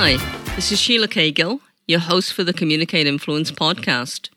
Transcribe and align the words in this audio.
Hi, 0.00 0.16
this 0.54 0.70
is 0.70 0.78
Sheila 0.78 1.08
Cagill, 1.08 1.58
your 1.88 1.98
host 1.98 2.32
for 2.32 2.44
the 2.44 2.52
Communicate 2.52 3.08
Influence 3.08 3.50
podcast. 3.50 4.28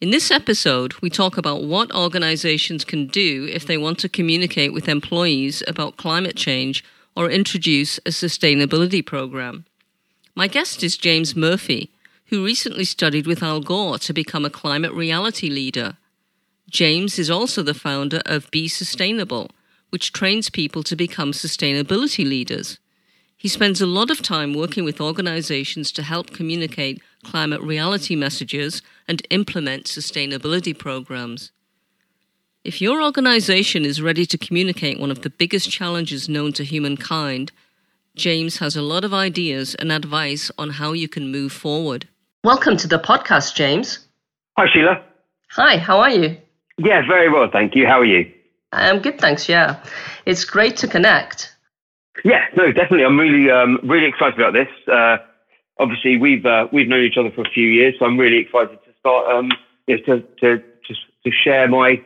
In 0.00 0.10
this 0.10 0.30
episode, 0.30 0.94
we 1.02 1.10
talk 1.10 1.36
about 1.36 1.64
what 1.64 1.92
organizations 1.92 2.84
can 2.84 3.08
do 3.08 3.48
if 3.50 3.66
they 3.66 3.76
want 3.76 3.98
to 3.98 4.08
communicate 4.08 4.72
with 4.72 4.88
employees 4.88 5.64
about 5.66 5.96
climate 5.96 6.36
change 6.36 6.84
or 7.16 7.28
introduce 7.28 7.98
a 8.06 8.10
sustainability 8.10 9.04
program. 9.04 9.64
My 10.36 10.46
guest 10.46 10.84
is 10.84 10.96
James 10.96 11.34
Murphy, 11.34 11.90
who 12.26 12.44
recently 12.44 12.84
studied 12.84 13.26
with 13.26 13.42
Al 13.42 13.60
Gore 13.62 13.98
to 13.98 14.12
become 14.12 14.44
a 14.44 14.50
climate 14.50 14.92
reality 14.92 15.48
leader. 15.48 15.96
James 16.70 17.18
is 17.18 17.28
also 17.28 17.64
the 17.64 17.74
founder 17.74 18.22
of 18.24 18.48
Be 18.52 18.68
Sustainable, 18.68 19.50
which 19.88 20.12
trains 20.12 20.48
people 20.48 20.84
to 20.84 20.94
become 20.94 21.32
sustainability 21.32 22.24
leaders. 22.24 22.78
He 23.40 23.48
spends 23.48 23.80
a 23.80 23.86
lot 23.86 24.10
of 24.10 24.20
time 24.20 24.52
working 24.52 24.84
with 24.84 25.00
organizations 25.00 25.90
to 25.92 26.02
help 26.02 26.30
communicate 26.30 27.00
climate 27.24 27.62
reality 27.62 28.14
messages 28.14 28.82
and 29.08 29.26
implement 29.30 29.84
sustainability 29.84 30.78
programs. 30.78 31.50
If 32.64 32.82
your 32.82 33.02
organization 33.02 33.86
is 33.86 34.02
ready 34.02 34.26
to 34.26 34.36
communicate 34.36 35.00
one 35.00 35.10
of 35.10 35.22
the 35.22 35.30
biggest 35.30 35.70
challenges 35.70 36.28
known 36.28 36.52
to 36.52 36.64
humankind, 36.64 37.50
James 38.14 38.58
has 38.58 38.76
a 38.76 38.82
lot 38.82 39.04
of 39.04 39.14
ideas 39.14 39.74
and 39.74 39.90
advice 39.90 40.50
on 40.58 40.68
how 40.68 40.92
you 40.92 41.08
can 41.08 41.32
move 41.32 41.50
forward. 41.50 42.06
Welcome 42.44 42.76
to 42.76 42.88
the 42.88 42.98
podcast, 42.98 43.54
James. 43.54 44.00
Hi, 44.58 44.66
Sheila. 44.70 45.02
Hi, 45.52 45.78
how 45.78 46.00
are 46.00 46.10
you? 46.10 46.36
Yeah, 46.76 47.06
very 47.08 47.30
well, 47.30 47.48
thank 47.50 47.74
you. 47.74 47.86
How 47.86 48.00
are 48.00 48.04
you? 48.04 48.30
I'm 48.70 48.98
good, 48.98 49.18
thanks. 49.18 49.48
Yeah, 49.48 49.82
it's 50.26 50.44
great 50.44 50.76
to 50.76 50.88
connect. 50.88 51.49
Yeah, 52.24 52.44
no, 52.56 52.72
definitely. 52.72 53.04
I'm 53.04 53.18
really, 53.18 53.50
um, 53.50 53.78
really 53.82 54.06
excited 54.06 54.38
about 54.38 54.52
this. 54.52 54.68
Uh, 54.86 55.18
obviously, 55.78 56.16
we've 56.16 56.44
uh, 56.44 56.68
we've 56.72 56.88
known 56.88 57.04
each 57.04 57.16
other 57.16 57.30
for 57.30 57.42
a 57.42 57.50
few 57.50 57.66
years, 57.66 57.94
so 57.98 58.04
I'm 58.04 58.18
really 58.18 58.38
excited 58.38 58.78
to 58.84 58.90
start 58.98 59.26
um, 59.30 59.50
to, 59.88 59.98
to 59.98 60.22
to 60.40 60.58
to 61.24 61.30
share 61.30 61.68
my 61.68 62.02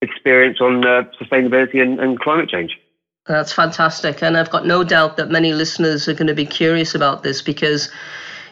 experience 0.00 0.60
on 0.60 0.84
uh, 0.86 1.04
sustainability 1.20 1.80
and, 1.80 2.00
and 2.00 2.18
climate 2.18 2.48
change. 2.48 2.78
That's 3.26 3.52
fantastic, 3.52 4.22
and 4.22 4.36
I've 4.36 4.50
got 4.50 4.66
no 4.66 4.82
doubt 4.82 5.16
that 5.16 5.30
many 5.30 5.52
listeners 5.52 6.08
are 6.08 6.14
going 6.14 6.26
to 6.26 6.34
be 6.34 6.46
curious 6.46 6.94
about 6.94 7.22
this 7.22 7.40
because 7.40 7.88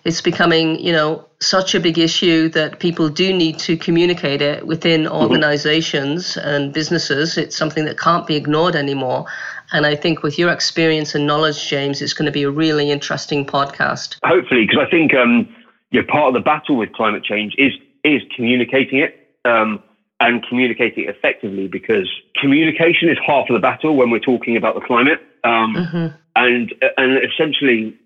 it's 0.04 0.20
becoming, 0.20 0.78
you 0.78 0.92
know, 0.92 1.24
such 1.40 1.74
a 1.74 1.80
big 1.80 1.98
issue 1.98 2.48
that 2.50 2.78
people 2.78 3.08
do 3.08 3.32
need 3.32 3.58
to 3.60 3.76
communicate 3.76 4.42
it 4.42 4.66
within 4.66 5.04
mm-hmm. 5.04 5.14
organizations 5.14 6.34
mm-hmm. 6.34 6.48
and 6.48 6.72
businesses. 6.72 7.36
It's 7.36 7.56
something 7.56 7.84
that 7.84 7.98
can't 7.98 8.26
be 8.26 8.36
ignored 8.36 8.76
anymore. 8.76 9.26
And 9.72 9.86
I 9.86 9.94
think 9.94 10.22
with 10.22 10.38
your 10.38 10.50
experience 10.50 11.14
and 11.14 11.26
knowledge, 11.26 11.68
James, 11.68 12.02
it's 12.02 12.12
going 12.12 12.26
to 12.26 12.32
be 12.32 12.42
a 12.42 12.50
really 12.50 12.90
interesting 12.90 13.46
podcast. 13.46 14.16
Hopefully, 14.24 14.66
because 14.66 14.84
I 14.86 14.90
think 14.90 15.14
um, 15.14 15.48
you 15.90 16.00
know, 16.00 16.06
part 16.10 16.28
of 16.28 16.34
the 16.34 16.40
battle 16.40 16.76
with 16.76 16.92
climate 16.92 17.24
change 17.24 17.54
is 17.56 17.72
is 18.02 18.22
communicating 18.34 18.98
it 18.98 19.28
um, 19.44 19.82
and 20.18 20.44
communicating 20.48 21.04
it 21.04 21.10
effectively. 21.10 21.68
Because 21.68 22.10
communication 22.40 23.08
is 23.08 23.18
half 23.24 23.48
of 23.48 23.54
the 23.54 23.60
battle 23.60 23.96
when 23.96 24.10
we're 24.10 24.18
talking 24.18 24.56
about 24.56 24.74
the 24.74 24.80
climate. 24.80 25.20
Um, 25.44 25.74
mm-hmm. 25.74 26.06
And 26.36 26.74
and 26.96 27.24
essentially, 27.24 27.96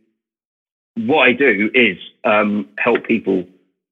what 0.96 1.28
I 1.28 1.32
do 1.32 1.70
is 1.74 1.98
um, 2.24 2.68
help 2.78 3.04
people 3.04 3.44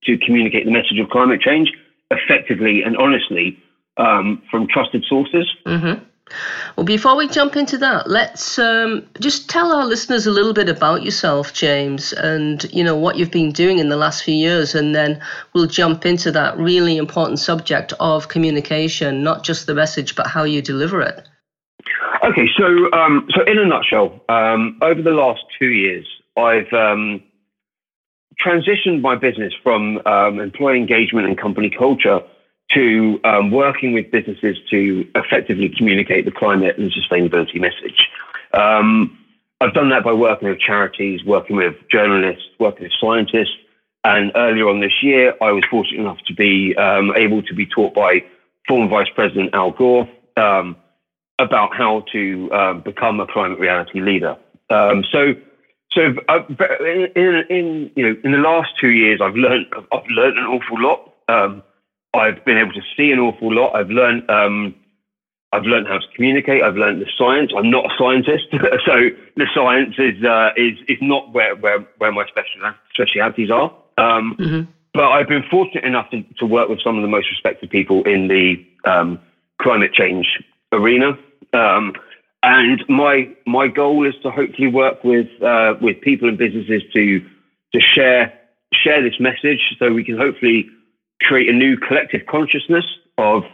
to 0.05 0.19
communicate 0.19 0.64
the 0.64 0.72
message 0.72 0.98
of 0.98 1.08
climate 1.11 1.41
change 1.41 1.72
effectively 2.11 2.83
and 2.83 2.97
honestly 2.97 3.58
um, 3.97 4.42
from 4.50 4.67
trusted 4.69 5.05
sources. 5.08 5.47
Mm-hmm. 5.67 6.05
Well, 6.77 6.86
before 6.86 7.17
we 7.17 7.28
jump 7.28 7.56
into 7.56 7.77
that, 7.78 8.08
let's 8.08 8.58
um, 8.58 9.06
just 9.20 9.50
tell 9.50 9.73
our 9.73 9.84
listeners 9.84 10.27
a 10.27 10.30
little 10.30 10.55
bit 10.55 10.68
about 10.68 11.02
yourself, 11.02 11.52
James, 11.52 12.12
and 12.14 12.64
you 12.73 12.83
know 12.83 12.96
what 12.96 13.17
you've 13.17 13.30
been 13.30 13.52
doing 13.52 13.79
in 13.79 13.91
the 13.91 13.96
last 13.96 14.24
few 14.24 14.35
years, 14.35 14.74
and 14.74 14.95
then 14.95 15.20
we'll 15.52 15.67
jump 15.67 16.07
into 16.07 16.33
that 16.33 16.57
really 16.57 16.96
important 16.96 17.39
subject 17.39 17.92
of 18.01 18.29
communication, 18.29 19.23
not 19.23 19.45
just 19.45 19.67
the 19.67 19.74
message, 19.74 20.14
but 20.14 20.27
how 20.27 20.45
you 20.45 20.62
deliver 20.62 21.02
it. 21.02 21.29
Okay, 22.24 22.48
so 22.57 22.91
um, 22.92 23.29
so 23.35 23.42
in 23.45 23.58
a 23.58 23.67
nutshell, 23.67 24.18
um, 24.30 24.79
over 24.80 25.02
the 25.02 25.11
last 25.11 25.42
two 25.58 25.68
years, 25.68 26.07
I've 26.37 26.73
um, 26.73 27.23
transitioned 28.45 29.01
my 29.01 29.17
business 29.17 29.53
from 29.63 30.01
um, 30.07 30.41
employee 30.41 30.79
engagement 30.79 31.27
and 31.27 31.37
company 31.37 31.70
culture 31.70 32.20
to 32.75 33.20
um, 33.25 33.51
working 33.51 33.93
with 33.93 34.11
businesses 34.11 34.57
to 34.71 35.07
effectively 35.15 35.69
communicate 35.77 36.25
the 36.25 36.31
climate 36.31 36.79
and 36.79 36.91
sustainability 36.92 37.61
message. 37.61 38.09
Um, 38.55 39.19
I've 39.61 39.75
done 39.75 39.91
that 39.91 40.05
by 40.05 40.13
working 40.13 40.48
with 40.48 40.59
charities, 40.59 41.23
working 41.25 41.57
with 41.57 41.75
journalists, 41.91 42.45
working 42.59 42.85
with 42.85 42.92
scientists. 43.01 43.57
And 44.05 44.33
earlier 44.35 44.69
on 44.69 44.81
this 44.81 45.03
year, 45.03 45.35
I 45.41 45.53
was 45.53 45.65
fortunate 45.71 46.01
enough 46.01 46.19
to 46.27 46.35
be 46.35 46.75
um, 46.77 47.13
able 47.15 47.42
to 47.42 47.55
be 47.55 47.67
taught 47.67 47.95
by 47.95 48.25
former 48.67 48.89
Vice 48.89 49.09
President 49.15 49.51
Al 49.55 49.71
Gore 49.71 50.09
um, 50.37 50.77
about 51.39 51.77
how 51.77 52.05
to 52.13 52.83
become 52.85 53.21
a 53.21 53.27
climate 53.27 53.61
reality 53.61 54.01
leader. 54.01 54.37
So, 54.69 55.35
so 55.95 56.14
uh, 56.29 56.41
in, 57.14 57.45
in, 57.51 57.91
you 57.97 58.08
know 58.08 58.17
in 58.25 58.33
the 58.33 58.39
last 58.39 58.70
two 58.80 58.91
years, 58.91 59.20
I've 59.23 59.35
learned 59.35 59.67
I've 59.92 60.07
learned 60.11 60.39
an 60.39 60.45
awful 60.45 60.80
lot. 60.80 61.13
Um, 61.29 61.63
I've 62.14 62.45
been 62.45 62.58
able 62.58 62.73
to 62.73 62.83
see 62.97 63.11
an 63.11 63.19
awful 63.19 63.53
lot. 63.53 63.75
I've 63.75 63.91
learned 63.91 64.29
um, 64.30 64.75
I've 65.53 65.64
learned 65.64 65.86
how 65.86 65.98
to 65.98 66.07
communicate. 66.14 66.63
I've 66.63 66.77
learned 66.77 67.03
the 67.03 67.11
science. 67.17 67.53
I'm 67.57 67.70
not 67.70 67.86
a 67.86 67.97
scientist, 67.98 68.45
so 68.53 69.11
the 69.36 69.47
science 69.55 69.95
is 69.98 70.25
uh, 70.25 70.51
is 70.57 70.79
is 70.89 70.98
not 71.03 71.33
where 71.33 71.55
where, 71.57 71.80
where 71.98 72.13
my 72.13 72.27
special, 72.27 72.73
specialities 72.95 73.51
are. 73.51 73.74
Um, 73.98 74.36
mm-hmm. 74.39 74.70
But 74.95 75.05
I've 75.13 75.29
been 75.29 75.45
fortunate 75.51 75.85
enough 75.85 76.11
to, 76.11 76.23
to, 76.39 76.45
work 76.45 76.69
with 76.69 76.83
some 76.83 76.97
of 76.97 77.03
the 77.03 77.09
most 77.09 77.30
respected 77.30 77.70
people 77.70 78.03
in 78.03 78.29
the 78.29 78.63
um, 78.85 79.19
climate 79.61 79.95
change 79.95 80.27
arena. 80.70 81.19
And 82.42 82.85
my 82.89 83.29
my 83.47 83.69
goal 83.69 84.07
is 84.07 84.14
to 84.23 84.30
hopefully 84.30 84.69
work 84.69 85.05
with 85.05 85.29
uh, 85.42 85.75
with 85.80 86.01
people 86.01 86.29
and 86.29 86.36
businesses 86.36 86.83
to 86.92 87.20
to 87.73 87.80
share 87.80 88.33
share 88.73 89.03
this 89.03 89.20
message, 89.20 89.77
so 89.79 89.92
we 89.92 90.05
can 90.05 90.17
hopefully 90.17 90.69
create 91.23 91.48
a 91.48 91.53
new 91.53 91.77
collective 91.77 92.27
consciousness 92.27 92.85
of 93.19 93.45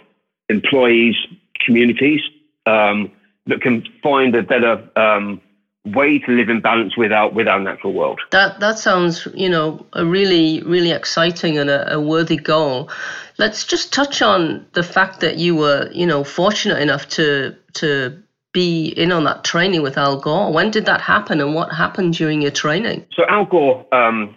employees, 0.48 1.16
communities 1.64 2.20
um, 2.66 3.10
that 3.46 3.60
can 3.60 3.84
find 4.02 4.34
a 4.34 4.42
better 4.42 4.88
um, 4.96 5.40
way 5.84 6.18
to 6.18 6.32
live 6.32 6.48
in 6.48 6.60
balance 6.60 6.96
with 6.96 7.12
our 7.12 7.28
with 7.30 7.48
our 7.48 7.60
natural 7.60 7.92
world. 7.92 8.20
That 8.30 8.60
that 8.60 8.78
sounds, 8.78 9.26
you 9.34 9.48
know, 9.48 9.84
a 9.92 10.04
really 10.04 10.62
really 10.62 10.92
exciting 10.92 11.58
and 11.58 11.70
a, 11.70 11.94
a, 11.94 12.00
worthy 12.00 12.36
goal. 12.36 12.90
Let's 13.38 13.64
just 13.64 13.92
touch 13.92 14.22
on 14.22 14.66
the 14.72 14.82
fact 14.82 15.20
that 15.20 15.36
you 15.36 15.54
were, 15.54 15.90
you 15.92 16.06
know, 16.06 16.24
fortunate 16.24 16.80
enough 16.80 17.08
to 17.10 17.56
to 17.74 18.22
be 18.52 18.88
in 18.88 19.12
on 19.12 19.24
that 19.24 19.44
training 19.44 19.82
with 19.82 19.98
Al 19.98 20.20
Gore. 20.20 20.52
When 20.52 20.70
did 20.70 20.86
that 20.86 21.00
happen, 21.00 21.40
and 21.40 21.54
what 21.54 21.72
happened 21.72 22.14
during 22.14 22.42
your 22.42 22.50
training? 22.50 23.06
So 23.14 23.24
Al 23.28 23.44
Gore 23.44 23.86
um, 23.92 24.36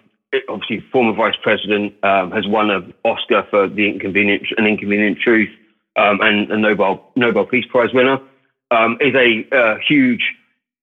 obviously 0.50 0.84
former 0.92 1.14
vice 1.14 1.36
president, 1.42 1.94
um, 2.04 2.32
has 2.32 2.48
won 2.48 2.70
an 2.70 2.94
Oscar 3.04 3.46
for 3.50 3.68
The 3.68 3.90
Inconvenient 3.90 4.44
An 4.58 4.66
Inconvenient 4.66 5.20
Truth, 5.20 5.50
um, 5.96 6.20
and 6.22 6.52
a 6.52 6.58
Nobel 6.58 7.12
Nobel 7.16 7.46
Peace 7.46 7.66
Prize 7.70 7.94
winner, 7.94 8.20
um, 8.72 8.98
is 9.02 9.14
a 9.16 9.46
uh, 9.56 9.78
huge 9.88 10.34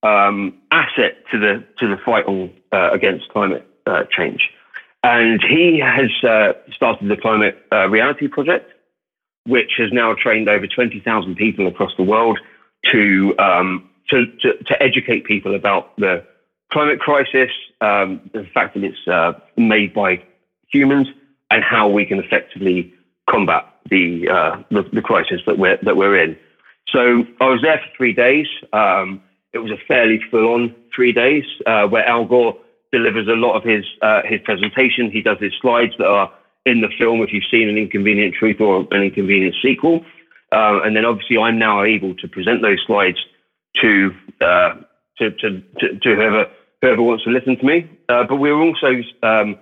um, 0.02 0.54
asset 0.70 1.24
to 1.30 1.38
the 1.38 1.64
to 1.78 1.88
the 1.88 1.96
fight 2.04 2.26
on 2.26 2.50
uh, 2.72 2.90
against 2.92 3.28
climate 3.30 3.66
uh, 3.86 4.04
change. 4.10 4.50
And 5.02 5.42
he 5.42 5.78
has 5.78 6.10
uh, 6.28 6.54
started 6.74 7.08
the 7.08 7.16
Climate 7.16 7.56
uh, 7.72 7.88
Reality 7.88 8.26
Project, 8.26 8.72
which 9.46 9.72
has 9.78 9.92
now 9.92 10.14
trained 10.14 10.48
over 10.48 10.66
20,000 10.66 11.36
people 11.36 11.68
across 11.68 11.92
the 11.96 12.02
world 12.02 12.38
to, 12.86 13.34
um, 13.38 13.88
to, 14.10 14.26
to, 14.40 14.56
to 14.64 14.82
educate 14.82 15.24
people 15.24 15.54
about 15.54 15.96
the 15.96 16.24
climate 16.72 17.00
crisis, 17.00 17.50
um, 17.80 18.20
the 18.32 18.44
fact 18.54 18.74
that 18.74 18.84
it's 18.84 19.08
uh, 19.08 19.32
made 19.56 19.94
by 19.94 20.22
humans, 20.70 21.08
and 21.50 21.64
how 21.64 21.88
we 21.88 22.04
can 22.04 22.18
effectively 22.18 22.92
combat 23.28 23.66
the, 23.90 24.28
uh, 24.28 24.62
the, 24.70 24.82
the 24.92 25.02
crisis 25.02 25.40
that 25.46 25.58
we're 25.58 25.78
that 25.82 25.96
we're 25.96 26.18
in. 26.18 26.36
So 26.88 27.26
I 27.40 27.48
was 27.48 27.60
there 27.62 27.78
for 27.78 27.96
three 27.96 28.12
days. 28.12 28.46
Um, 28.72 29.22
it 29.52 29.58
was 29.58 29.70
a 29.70 29.78
fairly 29.86 30.20
full-on 30.30 30.74
three 30.94 31.12
days 31.12 31.44
uh, 31.66 31.86
where 31.86 32.06
Al 32.06 32.24
Gore 32.24 32.56
delivers 32.92 33.28
a 33.28 33.32
lot 33.32 33.54
of 33.54 33.64
his 33.64 33.84
uh, 34.02 34.22
his 34.24 34.40
presentation. 34.42 35.10
He 35.10 35.22
does 35.22 35.38
his 35.38 35.52
slides 35.60 35.94
that 35.98 36.06
are 36.06 36.32
in 36.66 36.80
the 36.80 36.88
film 36.98 37.22
if 37.22 37.32
you've 37.32 37.44
seen 37.50 37.68
an 37.68 37.78
Inconvenient 37.78 38.34
Truth 38.34 38.60
or 38.60 38.86
an 38.90 39.02
Inconvenient 39.02 39.54
Sequel. 39.62 40.04
Uh, 40.52 40.80
and 40.82 40.96
then 40.96 41.04
obviously 41.04 41.38
I'm 41.38 41.58
now 41.58 41.82
able 41.82 42.14
to 42.16 42.28
present 42.28 42.62
those 42.62 42.82
slides 42.86 43.18
to 43.82 44.14
uh, 44.40 44.74
to, 45.18 45.30
to, 45.30 45.62
to, 45.80 45.98
to 45.98 46.14
whoever 46.14 46.46
whoever 46.80 47.02
wants 47.02 47.24
to 47.24 47.30
listen 47.30 47.56
to 47.56 47.64
me. 47.64 47.90
Uh, 48.08 48.24
but 48.24 48.36
we 48.36 48.52
were 48.52 48.62
also 48.62 49.02
um, 49.22 49.58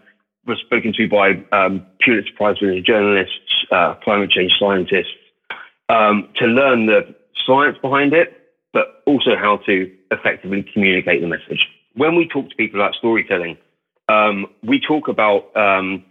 were 0.47 0.57
spoken 0.57 0.93
to 0.97 1.09
by 1.09 1.43
um, 1.53 1.85
Pulitzer 2.05 2.31
Prize 2.37 2.57
winning 2.61 2.85
journalists, 2.85 3.67
uh, 3.71 3.95
climate 3.95 4.31
change 4.31 4.53
scientists, 4.59 5.15
um, 5.89 6.29
to 6.37 6.47
learn 6.47 6.87
the 6.87 7.15
science 7.47 7.77
behind 7.83 8.13
it, 8.13 8.41
but 8.73 9.03
also 9.07 9.37
how 9.37 9.57
to 9.59 9.91
effectively 10.11 10.65
communicate 10.73 11.21
the 11.21 11.27
message. 11.27 11.67
when 11.95 12.15
we 12.15 12.29
talk 12.29 12.49
to 12.51 12.57
people 12.57 12.79
about 12.79 12.95
storytelling, 12.95 13.57
um, 14.09 14.47
we 14.63 14.79
talk 14.79 15.09
about 15.09 15.57
um, 15.57 16.05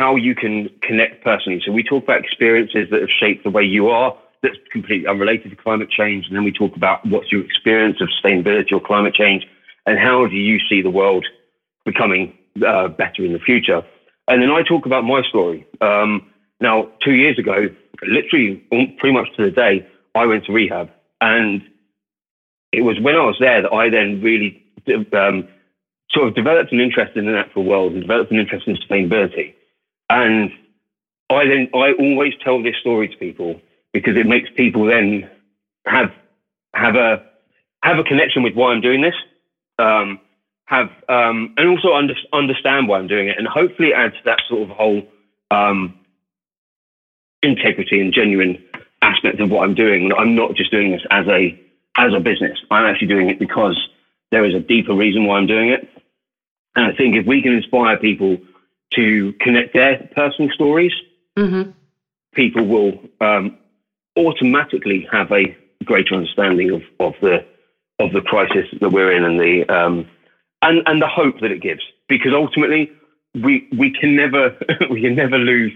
how 0.00 0.16
you 0.16 0.34
can 0.34 0.70
connect 0.80 1.22
personally. 1.22 1.60
So 1.64 1.72
we 1.72 1.82
talk 1.82 2.04
about 2.04 2.24
experiences 2.24 2.88
that 2.90 3.00
have 3.02 3.10
shaped 3.22 3.44
the 3.44 3.50
way 3.50 3.64
you 3.64 3.90
are. 3.90 4.16
That's 4.42 4.56
completely 4.72 5.06
unrelated 5.06 5.50
to 5.50 5.56
climate 5.56 5.90
change. 5.90 6.26
And 6.26 6.34
then 6.34 6.44
we 6.44 6.52
talk 6.52 6.74
about 6.74 7.04
what's 7.12 7.30
your 7.30 7.44
experience 7.44 8.00
of 8.00 8.08
sustainability 8.08 8.72
or 8.72 8.80
climate 8.80 9.14
change, 9.14 9.42
and 9.86 9.98
how 9.98 10.26
do 10.26 10.36
you 10.36 10.58
see 10.68 10.80
the 10.80 10.90
world 10.90 11.26
becoming 11.84 12.32
uh, 12.66 12.88
better 12.88 13.22
in 13.26 13.32
the 13.34 13.38
future. 13.38 13.82
And 14.28 14.40
then 14.42 14.50
I 14.50 14.62
talk 14.62 14.86
about 14.86 15.04
my 15.04 15.20
story. 15.28 15.66
Um, 15.82 16.30
now, 16.60 16.88
two 17.04 17.16
years 17.22 17.38
ago, 17.38 17.68
literally 18.02 18.56
pretty 18.98 19.12
much 19.12 19.28
to 19.36 19.44
the 19.44 19.50
day, 19.50 19.86
I 20.14 20.24
went 20.24 20.46
to 20.46 20.52
rehab. 20.52 20.90
And 21.20 21.62
it 22.72 22.82
was 22.82 22.98
when 23.00 23.16
I 23.16 23.24
was 23.24 23.36
there 23.38 23.60
that 23.60 23.72
I 23.72 23.90
then 23.90 24.22
really 24.22 24.64
um, 25.12 25.46
sort 26.10 26.28
of 26.28 26.34
developed 26.34 26.72
an 26.72 26.80
interest 26.80 27.16
in 27.16 27.26
the 27.26 27.32
natural 27.32 27.64
world 27.64 27.92
and 27.92 28.00
developed 28.00 28.32
an 28.32 28.38
interest 28.38 28.66
in 28.66 28.76
sustainability. 28.76 29.54
And 30.10 30.50
I 31.30 31.46
then 31.46 31.68
I 31.72 31.92
always 31.92 32.34
tell 32.42 32.62
this 32.62 32.74
story 32.80 33.08
to 33.08 33.16
people 33.16 33.60
because 33.92 34.16
it 34.16 34.26
makes 34.26 34.50
people 34.54 34.84
then 34.84 35.30
have 35.86 36.12
have 36.74 36.96
a 36.96 37.22
have 37.82 37.98
a 37.98 38.04
connection 38.04 38.42
with 38.42 38.54
why 38.54 38.72
I'm 38.72 38.80
doing 38.80 39.00
this. 39.00 39.14
Um, 39.78 40.18
have 40.66 40.90
um, 41.08 41.54
and 41.56 41.68
also 41.68 41.94
under, 41.94 42.14
understand 42.32 42.88
why 42.88 42.98
I'm 42.98 43.06
doing 43.06 43.28
it, 43.28 43.38
and 43.38 43.46
hopefully 43.46 43.94
add 43.94 44.12
to 44.12 44.20
that 44.24 44.40
sort 44.48 44.68
of 44.68 44.76
whole 44.76 45.02
um, 45.50 45.94
integrity 47.42 48.00
and 48.00 48.12
genuine 48.12 48.62
aspect 49.02 49.40
of 49.40 49.50
what 49.50 49.62
I'm 49.62 49.74
doing. 49.74 50.12
I'm 50.12 50.34
not 50.34 50.54
just 50.54 50.72
doing 50.72 50.90
this 50.90 51.02
as 51.10 51.26
a 51.28 51.58
as 51.96 52.12
a 52.14 52.20
business. 52.20 52.58
I'm 52.70 52.84
actually 52.84 53.08
doing 53.08 53.30
it 53.30 53.38
because 53.38 53.76
there 54.32 54.44
is 54.44 54.54
a 54.54 54.60
deeper 54.60 54.94
reason 54.94 55.24
why 55.26 55.38
I'm 55.38 55.46
doing 55.46 55.70
it. 55.70 55.88
And 56.74 56.86
I 56.86 56.96
think 56.96 57.16
if 57.16 57.26
we 57.26 57.42
can 57.42 57.52
inspire 57.52 57.96
people 57.96 58.38
to 58.94 59.32
connect 59.40 59.74
their 59.74 60.08
personal 60.14 60.50
stories, 60.50 60.92
mm-hmm. 61.36 61.70
people 62.34 62.66
will 62.66 63.00
um, 63.20 63.56
automatically 64.16 65.08
have 65.10 65.30
a 65.32 65.56
greater 65.84 66.14
understanding 66.14 66.70
of, 66.70 66.82
of 66.98 67.14
the 67.20 67.44
of 67.98 68.12
the 68.12 68.22
crisis 68.22 68.66
that 68.80 68.90
we're 68.90 69.12
in 69.12 69.24
and 69.24 69.38
the 69.38 69.64
um, 69.68 70.08
and 70.62 70.82
and 70.86 71.00
the 71.00 71.08
hope 71.08 71.40
that 71.40 71.50
it 71.50 71.60
gives. 71.60 71.82
Because 72.08 72.32
ultimately, 72.34 72.90
we 73.34 73.68
we 73.76 73.90
can 73.92 74.16
never 74.16 74.56
we 74.90 75.02
can 75.02 75.14
never 75.14 75.38
lose 75.38 75.72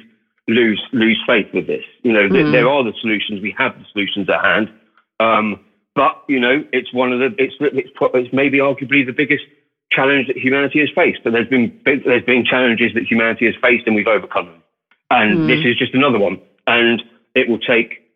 lose 0.48 0.82
lose 0.92 1.22
faith 1.26 1.48
with 1.54 1.66
this. 1.66 1.84
You 2.02 2.12
know, 2.12 2.28
mm. 2.28 2.52
there 2.52 2.68
are 2.68 2.82
the 2.82 2.94
solutions. 3.00 3.40
We 3.40 3.54
have 3.58 3.78
the 3.78 3.84
solutions 3.92 4.28
at 4.28 4.44
hand. 4.44 4.72
Um, 5.20 5.64
but 5.94 6.22
you 6.28 6.40
know, 6.40 6.64
it's 6.72 6.92
one 6.92 7.12
of 7.12 7.20
the 7.20 7.34
it's 7.42 7.54
it's, 7.60 7.90
it's 8.14 8.32
maybe 8.32 8.58
arguably 8.58 9.06
the 9.06 9.12
biggest 9.12 9.44
challenge 9.94 10.26
that 10.26 10.36
humanity 10.36 10.80
has 10.80 10.90
faced. 10.94 11.20
But 11.24 11.32
there's 11.32 11.48
been 11.48 11.78
there's 11.84 12.24
been 12.24 12.44
challenges 12.44 12.94
that 12.94 13.04
humanity 13.04 13.46
has 13.46 13.54
faced, 13.62 13.86
and 13.86 13.94
we've 13.94 14.06
overcome 14.06 14.46
them. 14.46 14.62
And 15.10 15.38
mm. 15.38 15.46
this 15.46 15.64
is 15.64 15.76
just 15.76 15.94
another 15.94 16.18
one. 16.18 16.40
And 16.66 17.02
it 17.34 17.48
will 17.48 17.58
take 17.58 18.10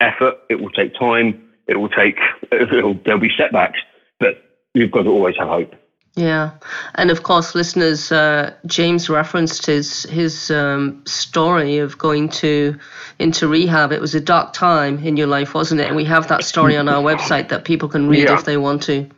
effort. 0.00 0.38
It 0.50 0.60
will 0.60 0.70
take 0.70 0.94
time. 0.94 1.48
It 1.66 1.78
will 1.78 1.88
take. 1.88 2.18
It'll, 2.52 2.94
there'll 3.04 3.20
be 3.20 3.32
setbacks, 3.36 3.80
but 4.18 4.42
you've 4.74 4.90
got 4.90 5.02
to 5.02 5.10
always 5.10 5.36
have 5.38 5.48
hope. 5.48 5.74
Yeah, 6.16 6.52
and 6.94 7.10
of 7.10 7.24
course, 7.24 7.56
listeners, 7.56 8.12
uh, 8.12 8.54
James 8.66 9.10
referenced 9.10 9.66
his 9.66 10.04
his 10.04 10.48
um, 10.48 11.02
story 11.06 11.78
of 11.78 11.98
going 11.98 12.28
to 12.28 12.78
into 13.18 13.48
rehab. 13.48 13.90
It 13.90 14.00
was 14.00 14.14
a 14.14 14.20
dark 14.20 14.52
time 14.52 15.04
in 15.04 15.16
your 15.16 15.26
life, 15.26 15.54
wasn't 15.54 15.80
it? 15.80 15.88
And 15.88 15.96
we 15.96 16.04
have 16.04 16.28
that 16.28 16.44
story 16.44 16.76
on 16.76 16.88
our 16.88 17.02
website 17.02 17.48
that 17.48 17.64
people 17.64 17.88
can 17.88 18.08
read 18.08 18.28
yeah. 18.28 18.38
if 18.38 18.44
they 18.44 18.56
want 18.56 18.84
to. 18.84 19.08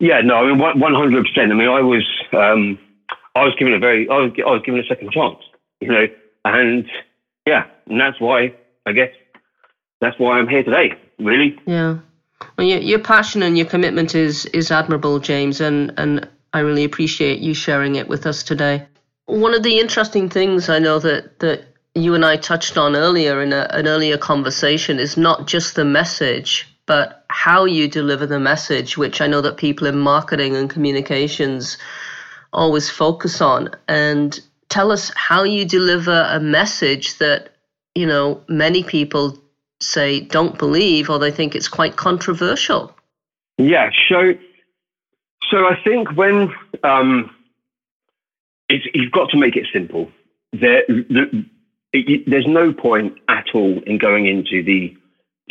Yeah, 0.00 0.22
no, 0.22 0.36
I 0.36 0.48
mean 0.48 0.58
one 0.58 0.94
hundred 0.94 1.26
percent. 1.26 1.52
I 1.52 1.54
mean, 1.54 1.68
I 1.68 1.82
was 1.82 2.06
um, 2.32 2.78
I 3.34 3.44
was 3.44 3.54
given 3.58 3.74
a 3.74 3.78
very 3.78 4.08
I 4.08 4.16
was 4.16 4.32
I 4.38 4.50
was 4.50 4.62
given 4.64 4.80
a 4.80 4.86
second 4.86 5.12
chance, 5.12 5.38
you 5.80 5.88
know, 5.88 6.06
and 6.46 6.90
yeah, 7.46 7.66
and 7.86 8.00
that's 8.00 8.18
why 8.18 8.54
I 8.86 8.92
guess 8.92 9.12
that's 10.00 10.18
why 10.18 10.38
I'm 10.38 10.48
here 10.48 10.64
today. 10.64 10.94
Really. 11.18 11.58
Yeah. 11.66 11.98
Well, 12.56 12.66
your, 12.66 12.80
your 12.80 12.98
passion 12.98 13.42
and 13.42 13.58
your 13.58 13.66
commitment 13.66 14.14
is 14.14 14.46
is 14.46 14.70
admirable, 14.70 15.18
James, 15.18 15.60
and 15.60 15.92
and 15.98 16.26
I 16.54 16.60
really 16.60 16.84
appreciate 16.84 17.40
you 17.40 17.52
sharing 17.52 17.96
it 17.96 18.08
with 18.08 18.24
us 18.26 18.42
today. 18.42 18.86
One 19.26 19.54
of 19.54 19.62
the 19.62 19.78
interesting 19.78 20.30
things 20.30 20.70
I 20.70 20.78
know 20.78 20.98
that 20.98 21.40
that 21.40 21.64
you 21.94 22.14
and 22.14 22.24
I 22.24 22.36
touched 22.36 22.78
on 22.78 22.96
earlier 22.96 23.42
in 23.42 23.52
a, 23.52 23.66
an 23.70 23.86
earlier 23.86 24.16
conversation 24.16 24.98
is 24.98 25.18
not 25.18 25.46
just 25.46 25.74
the 25.74 25.84
message, 25.84 26.66
but 26.86 27.19
how 27.30 27.64
you 27.64 27.88
deliver 27.88 28.26
the 28.26 28.40
message, 28.40 28.98
which 28.98 29.20
I 29.20 29.26
know 29.26 29.40
that 29.40 29.56
people 29.56 29.86
in 29.86 29.98
marketing 29.98 30.56
and 30.56 30.68
communications 30.68 31.78
always 32.52 32.90
focus 32.90 33.40
on. 33.40 33.70
And 33.88 34.38
tell 34.68 34.90
us 34.90 35.12
how 35.14 35.44
you 35.44 35.64
deliver 35.64 36.26
a 36.28 36.40
message 36.40 37.18
that 37.18 37.54
you 37.94 38.06
know 38.06 38.42
many 38.48 38.82
people 38.82 39.38
say 39.80 40.20
don't 40.20 40.58
believe 40.58 41.08
or 41.08 41.18
they 41.18 41.30
think 41.30 41.54
it's 41.54 41.68
quite 41.68 41.96
controversial? 41.96 42.94
Yeah, 43.58 43.90
so 44.08 44.34
so 45.50 45.66
I 45.66 45.80
think 45.82 46.16
when 46.16 46.52
um, 46.82 47.30
you've 48.68 49.12
got 49.12 49.30
to 49.30 49.36
make 49.36 49.56
it 49.56 49.66
simple. 49.72 50.10
There, 50.52 50.82
the, 50.88 51.44
it, 51.92 52.28
there's 52.28 52.46
no 52.46 52.72
point 52.72 53.18
at 53.28 53.46
all 53.54 53.80
in 53.84 53.98
going 53.98 54.26
into 54.26 54.62
the 54.62 54.96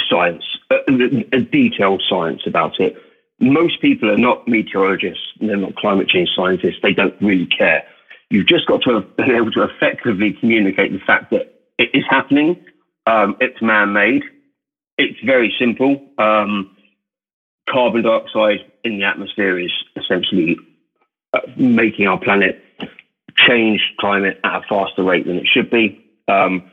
science, 0.10 0.59
a, 0.90 1.40
detailed 1.42 2.04
science 2.08 2.42
about 2.46 2.80
it. 2.80 2.96
Most 3.40 3.82
people 3.82 4.12
are 4.12 4.18
not 4.18 4.48
meteorologists, 4.48 5.24
they're 5.40 5.58
not 5.58 5.76
climate 5.76 6.10
change 6.10 6.30
scientists. 6.36 6.80
They 6.82 6.94
don't 6.94 7.16
really 7.22 7.48
care. 7.48 7.86
You've 8.30 8.48
just 8.48 8.68
got 8.68 8.82
to 8.84 9.02
be 9.02 9.32
able 9.32 9.52
to 9.52 9.64
effectively 9.64 10.34
communicate 10.34 10.92
the 10.92 11.00
fact 11.00 11.32
that 11.32 11.54
it 11.78 11.90
is 11.94 12.04
happening 12.10 12.64
um, 13.10 13.38
it's 13.40 13.62
man 13.62 13.94
made. 13.94 14.24
It's 14.98 15.20
very 15.26 15.54
simple. 15.58 16.00
Um, 16.18 16.76
carbon 17.68 18.04
dioxide 18.04 18.72
in 18.84 19.00
the 19.00 19.06
atmosphere 19.06 19.58
is 19.58 19.72
essentially 19.96 20.58
uh, 21.34 21.40
making 21.58 22.08
our 22.08 22.20
planet 22.20 22.64
change 23.36 23.82
climate 24.00 24.40
at 24.44 24.58
a 24.58 24.62
faster 24.68 25.04
rate 25.04 25.26
than 25.26 25.38
it 25.38 25.48
should 25.48 25.72
be. 25.72 26.06
Um, 26.28 26.70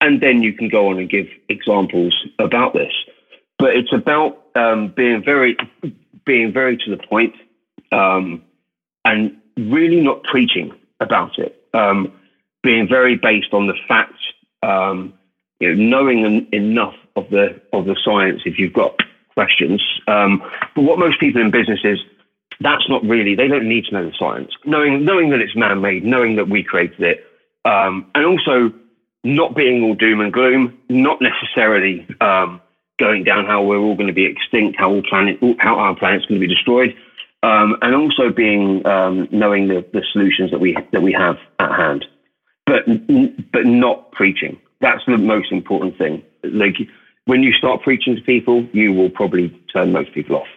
and 0.00 0.20
then 0.20 0.42
you 0.42 0.52
can 0.52 0.68
go 0.68 0.88
on 0.88 0.98
and 0.98 1.10
give 1.10 1.26
examples 1.48 2.14
about 2.38 2.72
this. 2.72 2.92
But 3.58 3.76
it's 3.76 3.92
about 3.92 4.42
um, 4.54 4.88
being 4.88 5.22
very, 5.24 5.56
being 6.24 6.52
very 6.52 6.76
to 6.76 6.90
the 6.90 6.98
point, 6.98 7.34
um, 7.92 8.42
and 9.04 9.36
really 9.56 10.00
not 10.00 10.22
preaching 10.24 10.72
about 11.00 11.38
it. 11.38 11.62
Um, 11.72 12.12
being 12.62 12.88
very 12.88 13.16
based 13.16 13.52
on 13.52 13.66
the 13.66 13.74
facts 13.86 14.20
um, 14.62 15.14
you 15.60 15.74
know, 15.74 15.82
knowing 15.82 16.48
enough 16.52 16.94
of 17.14 17.30
the 17.30 17.60
of 17.72 17.86
the 17.86 17.96
science 18.04 18.42
if 18.44 18.58
you've 18.58 18.72
got 18.72 18.98
questions. 19.34 19.82
Um, 20.06 20.42
but 20.74 20.82
what 20.82 20.98
most 20.98 21.18
people 21.20 21.40
in 21.40 21.50
business 21.50 21.80
is 21.84 21.98
that's 22.60 22.88
not 22.88 23.02
really 23.04 23.34
they 23.34 23.48
don't 23.48 23.68
need 23.68 23.84
to 23.86 23.94
know 23.94 24.04
the 24.04 24.16
science. 24.18 24.52
Knowing 24.64 25.04
knowing 25.04 25.30
that 25.30 25.40
it's 25.40 25.56
man 25.56 25.80
made, 25.80 26.04
knowing 26.04 26.36
that 26.36 26.48
we 26.48 26.62
created 26.62 27.00
it, 27.00 27.26
um, 27.64 28.06
and 28.14 28.24
also 28.24 28.72
not 29.24 29.56
being 29.56 29.82
all 29.82 29.94
doom 29.94 30.20
and 30.20 30.32
gloom, 30.32 30.78
not 30.88 31.20
necessarily 31.20 32.06
um, 32.20 32.60
going 32.98 33.24
down 33.24 33.44
how 33.44 33.62
we're 33.62 33.78
all 33.78 33.94
going 33.94 34.08
to 34.08 34.12
be 34.12 34.24
extinct, 34.24 34.78
how 34.78 34.90
all 34.90 35.02
planet 35.02 35.38
how 35.58 35.78
our 35.78 35.94
planet's 35.94 36.26
going 36.26 36.40
to 36.40 36.46
be 36.46 36.52
destroyed. 36.52 36.94
Um, 37.42 37.76
and 37.82 37.94
also 37.94 38.30
being 38.30 38.84
um, 38.86 39.28
knowing 39.30 39.68
the, 39.68 39.84
the 39.92 40.02
solutions 40.12 40.50
that 40.50 40.58
we 40.58 40.76
that 40.92 41.02
we 41.02 41.12
have 41.12 41.36
at 41.58 41.70
hand, 41.70 42.04
but 42.66 42.84
but 43.52 43.66
not 43.66 44.10
preaching 44.12 44.58
that's 44.80 45.04
the 45.06 45.16
most 45.16 45.52
important 45.52 45.96
thing. 45.98 46.22
Like 46.44 46.76
when 47.24 47.42
you 47.42 47.52
start 47.52 47.82
preaching 47.82 48.16
to 48.16 48.22
people, 48.22 48.64
you 48.72 48.92
will 48.92 49.10
probably 49.10 49.48
turn 49.72 49.92
most 49.92 50.12
people 50.12 50.36
off. 50.36 50.48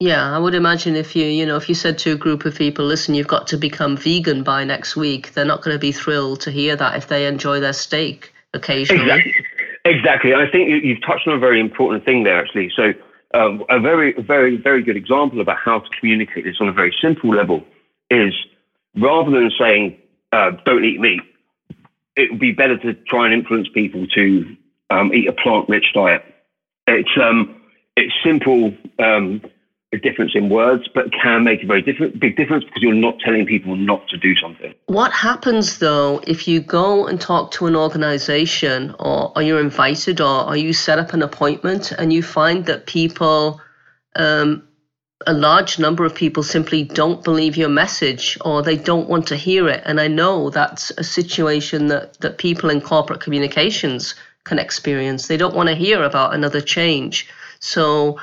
Yeah, 0.00 0.34
I 0.34 0.38
would 0.38 0.54
imagine 0.54 0.96
if 0.96 1.14
you, 1.14 1.26
you 1.26 1.44
know, 1.44 1.56
if 1.56 1.68
you 1.68 1.74
said 1.74 1.98
to 1.98 2.12
a 2.12 2.16
group 2.16 2.46
of 2.46 2.56
people, 2.56 2.86
listen, 2.86 3.14
you've 3.14 3.28
got 3.28 3.46
to 3.48 3.58
become 3.58 3.98
vegan 3.98 4.42
by 4.42 4.64
next 4.64 4.96
week, 4.96 5.34
they're 5.34 5.44
not 5.44 5.62
going 5.62 5.74
to 5.74 5.78
be 5.78 5.92
thrilled 5.92 6.40
to 6.42 6.50
hear 6.50 6.74
that 6.74 6.96
if 6.96 7.08
they 7.08 7.26
enjoy 7.26 7.60
their 7.60 7.74
steak 7.74 8.32
occasionally. 8.54 9.02
Exactly. 9.02 9.46
Exactly. 9.84 10.34
I 10.34 10.50
think 10.50 10.84
you've 10.84 11.02
touched 11.02 11.26
on 11.26 11.34
a 11.34 11.38
very 11.38 11.60
important 11.60 12.04
thing 12.04 12.24
there, 12.24 12.38
actually. 12.38 12.70
So, 12.74 12.92
um, 13.32 13.64
a 13.70 13.78
very, 13.80 14.12
very, 14.20 14.56
very 14.56 14.82
good 14.82 14.96
example 14.96 15.40
about 15.40 15.58
how 15.64 15.80
to 15.80 15.88
communicate 15.98 16.44
this 16.44 16.56
on 16.60 16.68
a 16.68 16.72
very 16.72 16.94
simple 17.00 17.30
level 17.30 17.64
is 18.10 18.34
rather 18.96 19.30
than 19.30 19.50
saying, 19.58 19.96
uh, 20.32 20.50
don't 20.64 20.84
eat 20.84 21.00
meat, 21.00 21.20
it 22.16 22.30
would 22.30 22.40
be 22.40 22.52
better 22.52 22.76
to 22.78 22.94
try 22.94 23.24
and 23.24 23.34
influence 23.34 23.68
people 23.72 24.06
to 24.08 24.56
um, 24.90 25.14
eat 25.14 25.28
a 25.28 25.32
plant-rich 25.32 25.92
diet. 25.94 26.24
It's 26.86 27.10
um, 27.20 27.62
it's 27.96 28.12
simple, 28.24 28.74
um, 28.98 29.42
a 29.92 29.98
difference 29.98 30.32
in 30.34 30.48
words, 30.48 30.88
but 30.94 31.12
can 31.12 31.42
make 31.42 31.62
a 31.64 31.66
very 31.66 31.82
different, 31.82 32.20
big 32.20 32.36
difference 32.36 32.64
because 32.64 32.80
you're 32.80 32.94
not 32.94 33.18
telling 33.18 33.44
people 33.44 33.74
not 33.74 34.06
to 34.08 34.16
do 34.16 34.36
something. 34.36 34.72
What 34.86 35.12
happens 35.12 35.78
though 35.78 36.20
if 36.26 36.46
you 36.46 36.60
go 36.60 37.06
and 37.06 37.20
talk 37.20 37.50
to 37.52 37.66
an 37.66 37.74
organization, 37.74 38.94
or 39.00 39.32
are 39.34 39.42
you 39.42 39.58
invited, 39.58 40.20
or 40.20 40.44
are 40.44 40.56
you 40.56 40.72
set 40.72 40.98
up 40.98 41.12
an 41.12 41.22
appointment, 41.22 41.90
and 41.92 42.12
you 42.12 42.22
find 42.22 42.66
that 42.66 42.86
people 42.86 43.60
um, 44.14 44.62
a 45.26 45.32
large 45.32 45.78
number 45.78 46.04
of 46.04 46.14
people 46.14 46.42
simply 46.42 46.84
don't 46.84 47.22
believe 47.22 47.56
your 47.56 47.68
message 47.68 48.38
or 48.44 48.62
they 48.62 48.76
don't 48.76 49.08
want 49.08 49.26
to 49.26 49.36
hear 49.36 49.68
it. 49.68 49.82
And 49.84 50.00
I 50.00 50.08
know 50.08 50.48
that's 50.48 50.90
a 50.96 51.04
situation 51.04 51.88
that, 51.88 52.18
that 52.20 52.38
people 52.38 52.70
in 52.70 52.80
corporate 52.80 53.20
communications 53.20 54.14
can 54.44 54.58
experience. 54.58 55.28
They 55.28 55.36
don't 55.36 55.54
want 55.54 55.68
to 55.68 55.74
hear 55.74 56.02
about 56.02 56.34
another 56.34 56.62
change. 56.62 57.28
So 57.60 58.18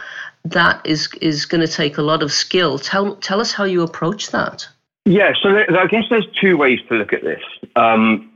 that 0.51 0.81
is 0.85 1.09
is 1.21 1.45
going 1.45 1.61
to 1.61 1.71
take 1.71 1.97
a 1.97 2.01
lot 2.01 2.23
of 2.23 2.31
skill. 2.31 2.79
Tell 2.79 3.15
tell 3.17 3.39
us 3.39 3.51
how 3.51 3.63
you 3.63 3.81
approach 3.83 4.31
that. 4.31 4.67
Yeah, 5.05 5.33
so 5.41 5.49
I 5.49 5.87
guess 5.87 6.03
there's 6.09 6.27
two 6.39 6.57
ways 6.57 6.79
to 6.89 6.95
look 6.95 7.13
at 7.13 7.23
this. 7.23 7.41
Um, 7.75 8.31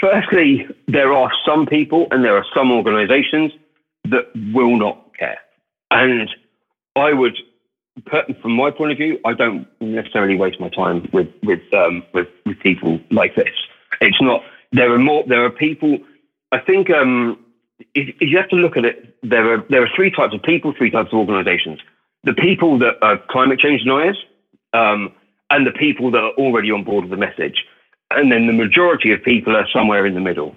firstly, 0.00 0.66
there 0.86 1.12
are 1.12 1.30
some 1.44 1.66
people 1.66 2.08
and 2.10 2.24
there 2.24 2.36
are 2.36 2.46
some 2.54 2.72
organisations 2.72 3.52
that 4.04 4.30
will 4.54 4.76
not 4.76 5.14
care, 5.18 5.38
and 5.90 6.30
I 6.96 7.12
would, 7.12 7.38
from 8.10 8.52
my 8.52 8.70
point 8.70 8.92
of 8.92 8.98
view, 8.98 9.20
I 9.24 9.34
don't 9.34 9.66
necessarily 9.80 10.36
waste 10.36 10.60
my 10.60 10.68
time 10.70 11.08
with 11.12 11.28
with 11.42 11.62
um, 11.74 12.04
with, 12.14 12.28
with 12.46 12.58
people 12.60 13.00
like 13.10 13.34
this. 13.34 13.54
It's 14.00 14.20
not. 14.20 14.42
There 14.72 14.92
are 14.92 14.98
more. 14.98 15.24
There 15.26 15.44
are 15.44 15.50
people. 15.50 15.98
I 16.52 16.58
think 16.58 16.88
um, 16.88 17.38
you 17.94 18.36
have 18.36 18.48
to 18.48 18.56
look 18.56 18.76
at 18.76 18.84
it, 18.84 19.16
there 19.22 19.52
are 19.52 19.64
there 19.68 19.82
are 19.82 19.88
three 19.94 20.10
types 20.10 20.34
of 20.34 20.42
people, 20.42 20.72
three 20.76 20.90
types 20.90 21.12
of 21.12 21.18
organisations. 21.18 21.80
The 22.24 22.34
people 22.34 22.78
that 22.78 22.96
are 23.02 23.18
climate 23.30 23.60
change 23.60 23.82
deniers, 23.82 24.18
um, 24.72 25.12
and 25.50 25.66
the 25.66 25.72
people 25.72 26.10
that 26.10 26.22
are 26.22 26.32
already 26.32 26.70
on 26.70 26.84
board 26.84 27.04
with 27.04 27.10
the 27.10 27.16
message, 27.16 27.64
and 28.10 28.30
then 28.32 28.46
the 28.46 28.52
majority 28.52 29.12
of 29.12 29.22
people 29.22 29.56
are 29.56 29.66
somewhere 29.72 30.06
in 30.06 30.14
the 30.14 30.20
middle. 30.20 30.54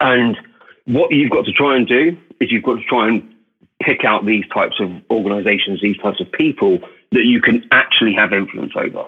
And 0.00 0.36
what 0.86 1.12
you've 1.12 1.30
got 1.30 1.44
to 1.46 1.52
try 1.52 1.76
and 1.76 1.86
do 1.86 2.16
is 2.40 2.50
you've 2.50 2.64
got 2.64 2.76
to 2.76 2.84
try 2.84 3.08
and 3.08 3.34
pick 3.80 4.04
out 4.04 4.26
these 4.26 4.44
types 4.52 4.80
of 4.80 4.90
organizations, 5.10 5.80
these 5.80 5.98
types 5.98 6.20
of 6.20 6.30
people 6.32 6.80
that 7.12 7.24
you 7.24 7.40
can 7.40 7.66
actually 7.70 8.14
have 8.14 8.32
influence 8.32 8.72
over. 8.74 9.06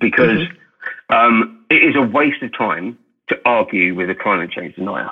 Because 0.00 0.40
mm-hmm. 0.40 1.14
um, 1.14 1.64
it 1.70 1.82
is 1.82 1.96
a 1.96 2.02
waste 2.02 2.42
of 2.42 2.56
time 2.56 2.98
to 3.28 3.40
argue 3.44 3.94
with 3.94 4.10
a 4.10 4.14
climate 4.14 4.50
change 4.50 4.76
denier. 4.76 5.10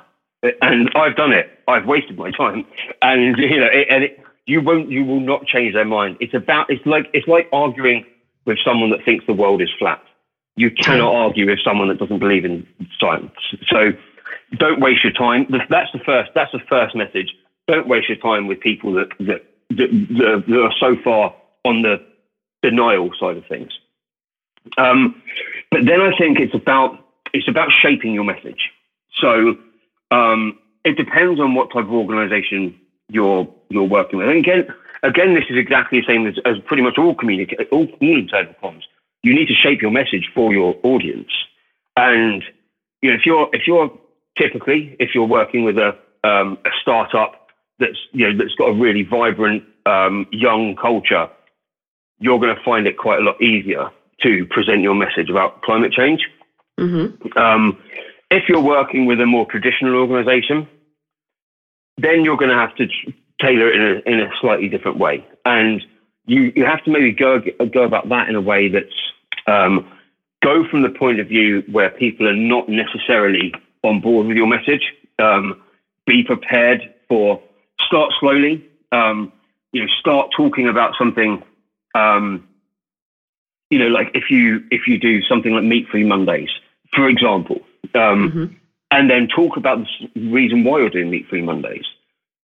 And 0.63 0.91
I've 0.95 1.17
done 1.17 1.33
it. 1.33 1.51
I've 1.69 1.87
wasted 1.87 2.17
my 2.17 2.31
time. 2.31 2.67
And 3.03 3.37
you 3.39 3.61
know, 3.61 3.69
it, 3.73 3.89
and 3.91 4.05
it, 4.05 4.21
you 4.47 4.61
won't, 4.61 4.91
you 4.91 5.05
will 5.05 5.21
not 5.21 5.47
change 5.47 5.75
their 5.75 5.85
mind. 5.85 6.17
It's 6.21 6.35
about, 6.35 6.71
it's 6.71 6.85
like, 6.87 7.09
it's 7.13 7.27
like 7.27 7.49
arguing 7.53 8.05
with 8.45 8.59
someone 8.65 8.91
that 8.91 9.05
thinks 9.05 9.27
the 9.27 9.33
world 9.33 9.61
is 9.61 9.71
flat. 9.79 10.03
You 10.57 10.71
cannot 10.71 11.15
argue 11.15 11.47
with 11.47 11.59
someone 11.63 11.89
that 11.89 11.99
doesn't 11.99 12.19
believe 12.19 12.45
in 12.45 12.67
science. 12.99 13.33
So 13.67 13.93
don't 14.57 14.81
waste 14.81 15.05
your 15.05 15.13
time. 15.13 15.47
That's 15.69 15.93
the 15.93 15.99
first. 15.99 16.31
That's 16.35 16.53
the 16.53 16.61
first 16.69 16.95
message 16.95 17.31
don't 17.67 17.89
waste 17.89 18.09
your 18.09 18.19
time 18.19 18.47
with 18.47 18.61
people 18.61 18.93
that 18.95 19.09
that, 19.21 19.45
that, 19.71 20.45
that 20.47 20.61
are 20.61 20.75
so 20.79 20.97
far 21.03 21.35
on 21.65 21.83
the 21.83 22.05
denial 22.63 23.11
side 23.19 23.37
of 23.37 23.47
things. 23.47 23.73
Um, 24.79 25.23
but 25.71 25.85
then 25.85 26.01
I 26.01 26.17
think 26.17 26.39
it's 26.39 26.55
about 26.55 27.05
it's 27.33 27.49
about 27.49 27.71
shaping 27.71 28.15
your 28.15 28.25
message. 28.25 28.71
So 29.21 29.57
um, 30.11 30.59
it 30.85 30.97
depends 30.97 31.41
on 31.41 31.55
what 31.55 31.73
type 31.73 31.85
of 31.85 31.93
organisation 31.93 32.79
you're 33.09 33.49
you're 33.69 33.85
working 33.85 34.19
with. 34.19 34.29
And 34.29 34.39
again, 34.39 34.67
again, 35.03 35.35
this 35.35 35.45
is 35.51 35.57
exactly 35.57 36.01
the 36.01 36.07
same 36.07 36.27
as, 36.27 36.35
as 36.45 36.59
pretty 36.67 36.83
much 36.83 36.99
all 36.99 37.15
communicate 37.15 37.69
all 37.71 37.89
internal 38.01 38.55
comms. 38.63 38.83
You 39.23 39.35
need 39.35 39.49
to 39.49 39.55
shape 39.55 39.83
your 39.83 39.91
message 39.91 40.31
for 40.35 40.53
your 40.53 40.77
audience. 40.83 41.31
And 41.97 42.45
you 43.03 43.11
know, 43.11 43.17
if 43.17 43.27
you're 43.27 43.49
if 43.53 43.67
you're 43.67 43.91
typically 44.39 44.97
if 44.99 45.15
you're 45.15 45.27
working 45.27 45.65
with 45.65 45.79
a 45.79 45.97
um, 46.25 46.59
a 46.65 46.71
startup 46.81 47.49
that's 47.79 47.99
you 48.13 48.29
know 48.29 48.39
that's 48.39 48.55
got 48.55 48.67
a 48.67 48.75
really 48.75 49.03
vibrant 49.03 49.65
um, 49.87 50.27
young 50.31 50.77
culture, 50.77 51.29
you're 52.19 52.39
going 52.39 52.55
to 52.55 52.63
find 52.63 52.87
it 52.87 52.99
quite 52.99 53.21
a 53.21 53.23
lot 53.23 53.41
easier 53.41 53.91
to 54.23 54.47
present 54.47 54.83
your 54.83 54.95
message 54.95 55.29
about 55.29 55.63
climate 55.63 55.93
change. 55.93 56.27
Mm-hmm. 56.79 57.39
Um, 57.39 57.79
if 58.31 58.49
you're 58.49 58.61
working 58.61 59.07
with 59.07 59.21
a 59.21 59.27
more 59.27 59.47
traditional 59.47 59.97
organisation, 59.97 60.69
then 61.99 62.25
you're 62.25 62.37
going 62.37 62.51
to 62.51 62.57
have 62.57 62.75
to 62.77 62.89
tailor 63.41 63.71
it 63.71 63.77
in 63.77 63.83
a, 63.83 64.11
in 64.11 64.21
a 64.21 64.31
slightly 64.41 64.69
different 64.69 64.99
way, 64.99 65.27
and 65.45 65.83
you 66.27 66.53
you 66.57 66.65
have 66.65 66.83
to 66.85 66.91
maybe 66.91 67.13
go 67.13 67.41
go 67.73 67.83
about 67.85 68.09
that 68.09 68.29
in 68.29 68.35
a 68.35 68.41
way 68.41 68.69
that's 68.69 68.87
um, 69.47 69.89
go 70.43 70.67
from 70.69 70.83
the 70.83 70.91
point 70.91 71.21
of 71.21 71.29
view 71.29 71.63
where 71.71 71.91
people 71.91 72.29
are 72.29 72.37
not 72.37 72.69
necessarily 72.69 73.53
on 73.83 74.01
board 74.01 74.27
with 74.27 74.37
your 74.37 74.47
message. 74.47 74.93
Um, 75.19 75.63
be 76.07 76.23
prepared 76.23 76.95
for 77.09 77.43
start 77.85 78.13
slowly. 78.21 78.65
Um, 78.93 79.33
you 79.73 79.83
know, 79.83 79.89
start 80.01 80.31
talking 80.37 80.69
about 80.69 80.95
something. 80.99 81.43
Um, 81.95 82.47
you 83.71 83.79
know, 83.79 83.89
like 83.89 84.11
if 84.15 84.31
you 84.31 84.65
if 84.71 84.87
you 84.87 84.99
do 84.99 85.23
something 85.23 85.53
like 85.53 85.65
Meat 85.65 85.89
Free 85.89 86.05
Mondays, 86.05 86.51
for 86.93 87.09
example, 87.09 87.61
um, 87.95 88.31
mm-hmm. 88.31 88.55
and 88.91 89.11
then 89.11 89.29
talk 89.29 89.57
about 89.57 89.87
the 90.15 90.31
reason 90.31 90.65
why 90.65 90.79
you're 90.79 90.91
doing 90.91 91.11
Meat 91.11 91.29
Free 91.29 91.43
Mondays. 91.43 91.85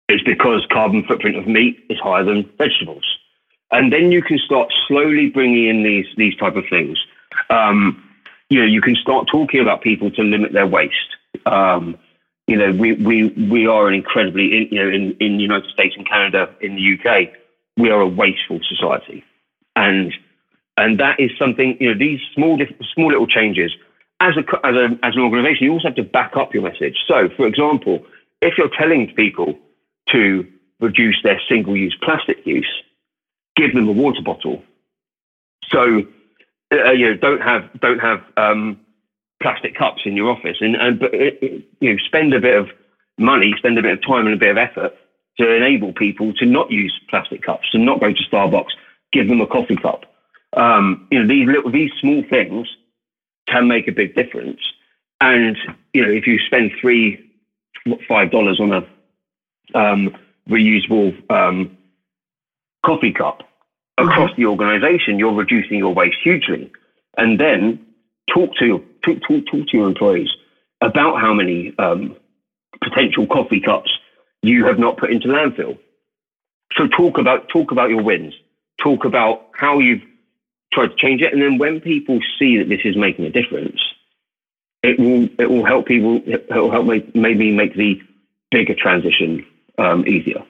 It's 0.09 0.23
because 0.23 0.67
carbon 0.71 1.05
footprint 1.05 1.37
of 1.37 1.47
meat 1.47 1.85
is 1.89 1.99
higher 1.99 2.25
than 2.25 2.51
vegetables, 2.59 3.05
and 3.71 3.93
then 3.93 4.13
you 4.13 4.23
can 4.23 4.39
start 4.39 4.73
slowly 4.87 5.31
bringing 5.31 5.67
in 5.67 5.83
these 5.83 6.07
these 6.17 6.37
type 6.37 6.57
of 6.57 6.65
things. 6.69 6.99
Um, 7.51 8.03
you 8.51 8.61
know, 8.61 8.67
you 8.67 8.81
can 8.81 8.95
start 8.97 9.27
talking 9.31 9.61
about 9.61 9.83
people 9.83 10.11
to 10.13 10.23
limit 10.23 10.53
their 10.53 10.67
waste. 10.67 11.17
Um, 11.47 11.99
you 12.47 12.57
know, 12.57 12.73
we, 12.73 12.93
we, 12.93 13.29
we 13.29 13.67
are 13.67 13.89
an 13.89 13.95
incredibly, 13.95 14.69
you 14.71 14.79
know, 14.79 14.89
in, 14.89 15.17
in 15.19 15.37
the 15.39 15.43
United 15.43 15.71
States 15.71 15.95
and 15.97 16.07
Canada, 16.07 16.55
in 16.61 16.77
the 16.77 16.99
UK, 16.99 17.33
we 17.77 17.91
are 17.91 18.01
a 18.01 18.07
wasteful 18.07 18.61
society. 18.69 19.25
And, 19.75 20.13
and 20.77 21.01
that 21.01 21.19
is 21.19 21.31
something, 21.39 21.77
you 21.81 21.93
know, 21.93 21.99
these 21.99 22.21
small, 22.35 22.59
small 22.93 23.09
little 23.09 23.27
changes, 23.27 23.73
as, 24.21 24.35
a, 24.37 24.67
as, 24.67 24.75
a, 24.75 24.99
as 25.03 25.15
an 25.15 25.23
organization, 25.23 25.65
you 25.65 25.73
also 25.73 25.89
have 25.89 25.97
to 25.97 26.03
back 26.03 26.37
up 26.37 26.55
your 26.55 26.63
message. 26.63 26.97
So, 27.07 27.29
for 27.37 27.47
example, 27.47 28.05
if 28.41 28.57
you're 28.59 28.71
telling 28.77 29.13
people 29.15 29.59
to 30.11 30.47
reduce 30.81 31.21
their 31.23 31.41
single 31.49 31.77
use 31.77 31.97
plastic 32.03 32.47
use, 32.47 32.71
give 33.57 33.75
them 33.75 33.89
a 33.89 33.93
water 33.93 34.23
bottle. 34.23 34.63
So, 35.69 36.03
uh, 36.73 36.93
you 36.93 37.11
know, 37.11 37.17
don't 37.17 37.41
have, 37.41 37.81
don't 37.81 38.01
have, 38.01 38.23
um, 38.37 38.81
plastic 39.43 39.75
cups 39.77 40.03
in 40.07 40.17
your 40.17 40.31
office, 40.31 40.57
and, 40.61 40.75
and 40.75 40.99
but 40.99 41.13
it, 41.13 41.39
it, 41.43 41.65
you 41.81 41.93
know, 41.93 41.99
spend 42.07 42.33
a 42.33 42.41
bit 42.41 42.57
of 42.57 42.71
money, 43.19 43.53
spend 43.59 43.79
a 43.79 43.83
bit 43.83 43.93
of 43.93 44.03
time 44.03 44.27
and 44.27 44.35
a 44.35 44.39
bit 44.39 44.51
of 44.51 44.57
effort 44.57 44.95
to 45.39 45.55
enable 45.55 45.93
people 45.93 46.33
to 46.35 46.47
not 46.47 46.71
use 46.71 46.99
plastic 47.11 47.43
cups, 47.43 47.71
to 47.73 47.79
not 47.79 48.01
go 48.01 48.13
to 48.13 48.23
Starbucks, 48.31 48.73
give 49.13 49.29
them 49.29 49.41
a 49.41 49.47
coffee 49.47 49.77
cup. 49.77 50.05
Um, 50.57 51.07
you 51.11 51.21
know, 51.21 51.27
these 51.29 51.47
little, 51.47 51.71
these 51.71 51.91
small 52.01 52.23
things 52.31 52.69
can 53.49 53.69
make 53.69 53.89
a 53.89 53.93
big 53.93 54.15
difference. 54.15 54.61
And 55.21 55.57
you 55.93 56.05
know, 56.05 56.11
if 56.11 56.27
you 56.27 56.39
spend 56.39 56.73
three, 56.81 57.31
five 58.09 58.31
dollars 58.31 58.61
on 58.61 58.73
a 58.73 59.79
um, 59.79 60.17
reusable 60.49 61.15
um, 61.31 61.77
coffee 62.85 63.13
cup 63.13 63.43
across 63.99 64.31
mm-hmm. 64.33 64.43
the 64.43 64.49
organisation, 64.49 65.19
you're 65.19 65.35
reducing 65.35 65.79
your 65.79 65.95
waste 65.95 66.17
hugely. 66.23 66.71
And 67.17 67.39
then 67.39 67.87
talk 68.33 68.55
to 68.57 68.85
talk, 69.05 69.21
talk, 69.23 69.47
talk 69.51 69.69
to 69.69 69.77
your 69.77 69.87
employees 69.87 70.31
about 70.81 71.21
how 71.21 71.33
many 71.33 71.75
um, 71.79 72.17
potential 72.83 73.27
coffee 73.27 73.61
cups 73.61 73.91
you 74.43 74.67
have 74.67 74.79
not 74.79 74.99
put 74.99 75.11
into 75.11 75.29
landfill. 75.29 75.79
So 76.77 76.89
talk 76.89 77.19
about 77.19 77.49
talk 77.49 77.71
about 77.71 77.91
your 77.91 78.03
wins. 78.03 78.35
Talk 78.83 79.05
about 79.05 79.49
how 79.55 79.79
you've 79.79 80.03
tried 80.75 80.89
to 80.89 80.97
change 80.97 81.23
it, 81.23 81.33
and 81.33 81.41
then 81.41 81.59
when 81.59 81.81
people 81.81 82.21
see 82.39 82.59
that 82.59 82.69
this 82.69 82.81
is 82.85 82.97
making 82.97 83.25
a 83.25 83.31
difference, 83.31 83.81
it 84.83 84.99
will 84.99 85.29
it 85.39 85.49
will 85.49 85.65
help 85.65 85.87
people. 85.87 86.23
It 86.27 86.47
will 86.51 86.71
help 86.71 86.87
make, 86.87 87.15
maybe 87.15 87.51
make 87.53 87.75
the 87.75 88.01
bigger 88.51 88.75
transition 88.75 89.47
um, 89.79 90.07
easier. 90.07 90.45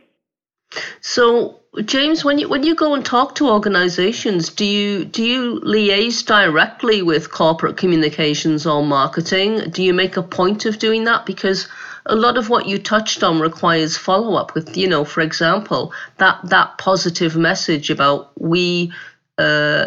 So 1.00 1.60
James, 1.84 2.24
when 2.24 2.38
you 2.38 2.48
when 2.48 2.62
you 2.62 2.74
go 2.74 2.94
and 2.94 3.04
talk 3.04 3.34
to 3.36 3.48
organisations, 3.48 4.48
do 4.48 4.64
you 4.64 5.04
do 5.04 5.24
you 5.24 5.60
liaise 5.60 6.24
directly 6.24 7.02
with 7.02 7.30
corporate 7.30 7.76
communications 7.76 8.66
or 8.66 8.84
marketing? 8.84 9.70
Do 9.70 9.82
you 9.82 9.92
make 9.92 10.16
a 10.16 10.22
point 10.22 10.66
of 10.66 10.78
doing 10.78 11.04
that? 11.04 11.26
Because 11.26 11.68
a 12.06 12.14
lot 12.14 12.36
of 12.36 12.48
what 12.48 12.66
you 12.66 12.78
touched 12.78 13.22
on 13.22 13.40
requires 13.40 13.96
follow 13.96 14.36
up 14.36 14.54
with, 14.54 14.76
you 14.76 14.88
know, 14.88 15.04
for 15.04 15.20
example, 15.20 15.92
that 16.18 16.38
that 16.44 16.78
positive 16.78 17.36
message 17.36 17.90
about 17.90 18.30
we 18.40 18.92
uh, 19.38 19.86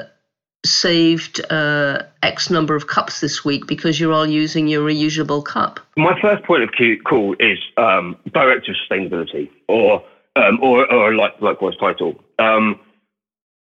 saved 0.71 1.41
uh, 1.51 2.03
X 2.23 2.49
number 2.49 2.75
of 2.75 2.87
cups 2.87 3.21
this 3.21 3.43
week 3.43 3.67
because 3.67 3.99
you're 3.99 4.13
all 4.13 4.27
using 4.27 4.67
your 4.67 4.87
reusable 4.87 5.43
cup. 5.43 5.79
My 5.95 6.19
first 6.21 6.43
point 6.43 6.63
of 6.63 6.69
call 7.03 7.35
is 7.39 7.59
um, 7.77 8.17
director 8.33 8.71
of 8.71 8.77
sustainability 8.89 9.49
or 9.67 10.03
um, 10.37 10.59
or, 10.61 10.91
or 10.91 11.15
like, 11.15 11.39
likewise 11.41 11.75
title. 11.79 12.15
Um, 12.39 12.79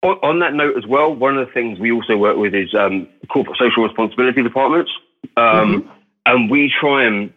on, 0.02 0.18
on, 0.22 0.38
that 0.40 0.54
note 0.54 0.76
as 0.76 0.86
well, 0.86 1.14
one 1.14 1.36
of 1.36 1.46
the 1.46 1.52
things 1.52 1.78
we 1.78 1.92
also 1.92 2.16
work 2.16 2.36
with 2.36 2.54
is 2.54 2.74
um, 2.74 3.06
corporate 3.28 3.58
social 3.58 3.84
responsibility 3.84 4.42
departments, 4.42 4.90
um, 5.36 5.82
mm-hmm. 5.82 5.88
and 6.26 6.50
we 6.50 6.72
try 6.80 7.04
and 7.04 7.32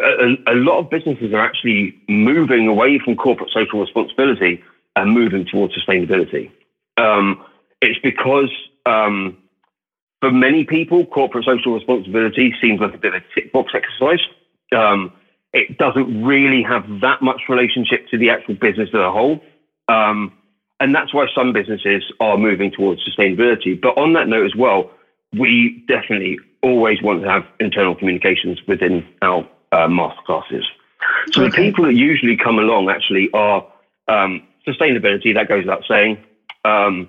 a, 0.00 0.36
a, 0.48 0.54
lot 0.54 0.78
of 0.78 0.90
businesses 0.90 1.32
are 1.32 1.40
actually 1.40 1.98
moving 2.08 2.68
away 2.68 2.98
from 2.98 3.16
corporate 3.16 3.50
social 3.50 3.80
responsibility 3.80 4.62
and 4.96 5.12
moving 5.12 5.44
towards 5.44 5.74
sustainability. 5.74 6.50
Um, 6.96 7.42
it's 7.80 7.98
because 8.00 8.50
um, 8.86 9.38
for 10.20 10.30
many 10.30 10.64
people, 10.64 11.04
corporate 11.06 11.44
social 11.44 11.74
responsibility 11.74 12.54
seems 12.60 12.80
like 12.80 12.94
a 12.94 12.98
bit 12.98 13.14
of 13.14 13.22
a 13.22 13.34
tick 13.34 13.52
box 13.52 13.72
exercise. 13.74 14.20
Um, 14.74 15.12
it 15.52 15.78
doesn't 15.78 16.24
really 16.24 16.62
have 16.62 17.00
that 17.00 17.22
much 17.22 17.42
relationship 17.48 18.08
to 18.08 18.18
the 18.18 18.30
actual 18.30 18.54
business 18.54 18.88
as 18.92 19.00
a 19.00 19.12
whole. 19.12 19.40
Um, 19.88 20.32
and 20.80 20.94
that's 20.94 21.14
why 21.14 21.26
some 21.34 21.52
businesses 21.52 22.02
are 22.20 22.36
moving 22.36 22.70
towards 22.70 23.06
sustainability. 23.08 23.80
But 23.80 23.96
on 23.96 24.14
that 24.14 24.26
note 24.26 24.46
as 24.46 24.56
well, 24.56 24.90
we 25.32 25.84
definitely 25.88 26.38
always 26.62 27.02
want 27.02 27.22
to 27.22 27.28
have 27.28 27.44
internal 27.60 27.94
communications 27.94 28.60
within 28.66 29.06
our 29.22 29.46
uh, 29.72 29.86
masterclasses. 29.86 30.64
So 31.32 31.42
okay. 31.42 31.50
the 31.50 31.50
people 31.50 31.84
that 31.84 31.94
usually 31.94 32.36
come 32.36 32.58
along 32.58 32.88
actually 32.88 33.30
are 33.32 33.66
um, 34.08 34.42
sustainability, 34.66 35.34
that 35.34 35.48
goes 35.48 35.64
without 35.64 35.84
saying, 35.86 36.18
um, 36.64 37.08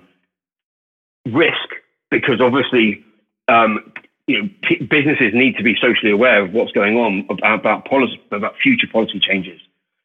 risk, 1.26 1.68
because 2.10 2.40
obviously 2.40 3.04
um, 3.48 3.92
you 4.26 4.42
know, 4.42 4.48
p- 4.62 4.84
businesses 4.84 5.32
need 5.34 5.56
to 5.56 5.62
be 5.62 5.76
socially 5.80 6.10
aware 6.10 6.42
of 6.42 6.52
what's 6.52 6.72
going 6.72 6.96
on 6.96 7.26
about, 7.30 7.60
about 7.60 7.84
policy, 7.84 8.20
about 8.30 8.56
future 8.58 8.88
policy 8.92 9.20
changes, 9.20 9.60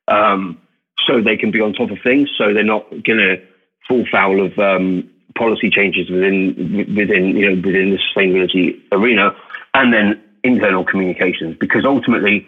um, 0.08 0.62
so 1.06 1.22
they 1.22 1.38
can 1.38 1.52
be 1.52 1.62
on 1.62 1.74
top 1.74 1.90
of 1.90 1.98
things. 2.04 2.30
So 2.38 2.54
they're 2.54 2.64
not 2.64 2.88
going 2.90 3.18
to 3.18 3.42
fall 3.88 4.06
foul 4.12 4.46
of 4.46 4.58
um, 4.60 5.10
policy 5.36 5.70
changes 5.70 6.10
within 6.10 6.96
within 6.96 7.36
you 7.36 7.50
know 7.50 7.62
within 7.62 7.92
the 7.92 7.98
sustainability 7.98 8.80
arena, 8.92 9.36
and 9.74 9.92
then 9.92 10.22
internal 10.44 10.84
communications. 10.84 11.58
Because 11.60 11.84
ultimately, 11.84 12.46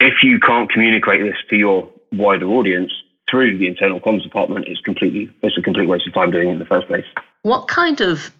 if 0.00 0.22
you 0.22 0.38
can't 0.38 0.70
communicate 0.70 1.22
this 1.22 1.36
to 1.48 1.56
your 1.56 1.88
wider 2.12 2.46
audience 2.46 2.92
through 3.30 3.56
the 3.56 3.66
internal 3.66 3.98
comms 3.98 4.22
department, 4.22 4.66
it's 4.68 4.80
completely 4.82 5.30
it's 5.42 5.56
a 5.56 5.62
complete 5.62 5.88
waste 5.88 6.06
of 6.06 6.12
time 6.12 6.30
doing 6.30 6.48
it 6.48 6.52
in 6.52 6.58
the 6.58 6.66
first 6.66 6.86
place. 6.86 7.06
What 7.42 7.68
kind 7.68 8.00
of 8.00 8.30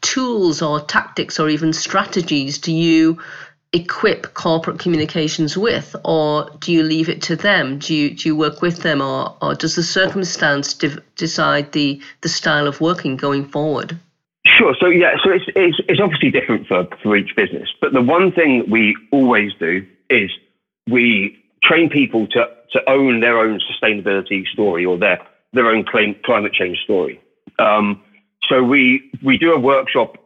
tools 0.00 0.62
or 0.62 0.80
tactics 0.80 1.40
or 1.40 1.48
even 1.48 1.72
strategies 1.72 2.58
do 2.58 2.72
you 2.72 3.18
equip 3.72 4.34
corporate 4.34 4.78
communications 4.78 5.56
with, 5.56 5.94
or 6.04 6.50
do 6.58 6.72
you 6.72 6.82
leave 6.82 7.08
it 7.08 7.22
to 7.22 7.36
them? 7.36 7.78
Do 7.78 7.94
you 7.94 8.14
do 8.14 8.28
you 8.28 8.36
work 8.36 8.62
with 8.62 8.78
them, 8.78 9.00
or 9.00 9.36
or 9.40 9.54
does 9.54 9.76
the 9.76 9.82
circumstance 9.82 10.74
div- 10.74 11.00
decide 11.16 11.72
the 11.72 12.00
the 12.20 12.28
style 12.28 12.66
of 12.66 12.80
working 12.80 13.16
going 13.16 13.44
forward? 13.44 13.98
Sure. 14.46 14.74
So 14.80 14.86
yeah, 14.86 15.16
so 15.22 15.30
it's, 15.30 15.44
it's 15.54 15.78
it's 15.88 16.00
obviously 16.00 16.30
different 16.30 16.66
for 16.66 16.88
for 17.02 17.16
each 17.16 17.36
business, 17.36 17.68
but 17.80 17.92
the 17.92 18.02
one 18.02 18.32
thing 18.32 18.68
we 18.68 18.96
always 19.12 19.52
do 19.58 19.86
is 20.08 20.30
we 20.88 21.38
train 21.62 21.88
people 21.88 22.26
to 22.28 22.48
to 22.72 22.90
own 22.90 23.20
their 23.20 23.38
own 23.38 23.60
sustainability 23.60 24.46
story 24.48 24.84
or 24.84 24.98
their 24.98 25.20
their 25.52 25.66
own 25.66 25.84
claim, 25.84 26.16
climate 26.24 26.52
change 26.52 26.78
story. 26.84 27.20
Um, 27.58 28.02
so 28.48 28.62
we 28.62 29.10
we 29.22 29.38
do 29.38 29.52
a 29.52 29.58
workshop 29.58 30.16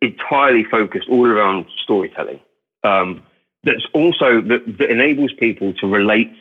entirely 0.00 0.64
focused 0.64 1.08
all 1.08 1.26
around 1.26 1.66
storytelling. 1.82 2.40
Um, 2.82 3.22
that's 3.64 3.86
also 3.92 4.40
that, 4.42 4.78
that 4.78 4.90
enables 4.90 5.32
people 5.32 5.72
to 5.74 5.86
relate 5.86 6.32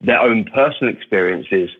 their 0.00 0.20
own 0.20 0.44
personal 0.44 0.92
experiences 0.92 1.70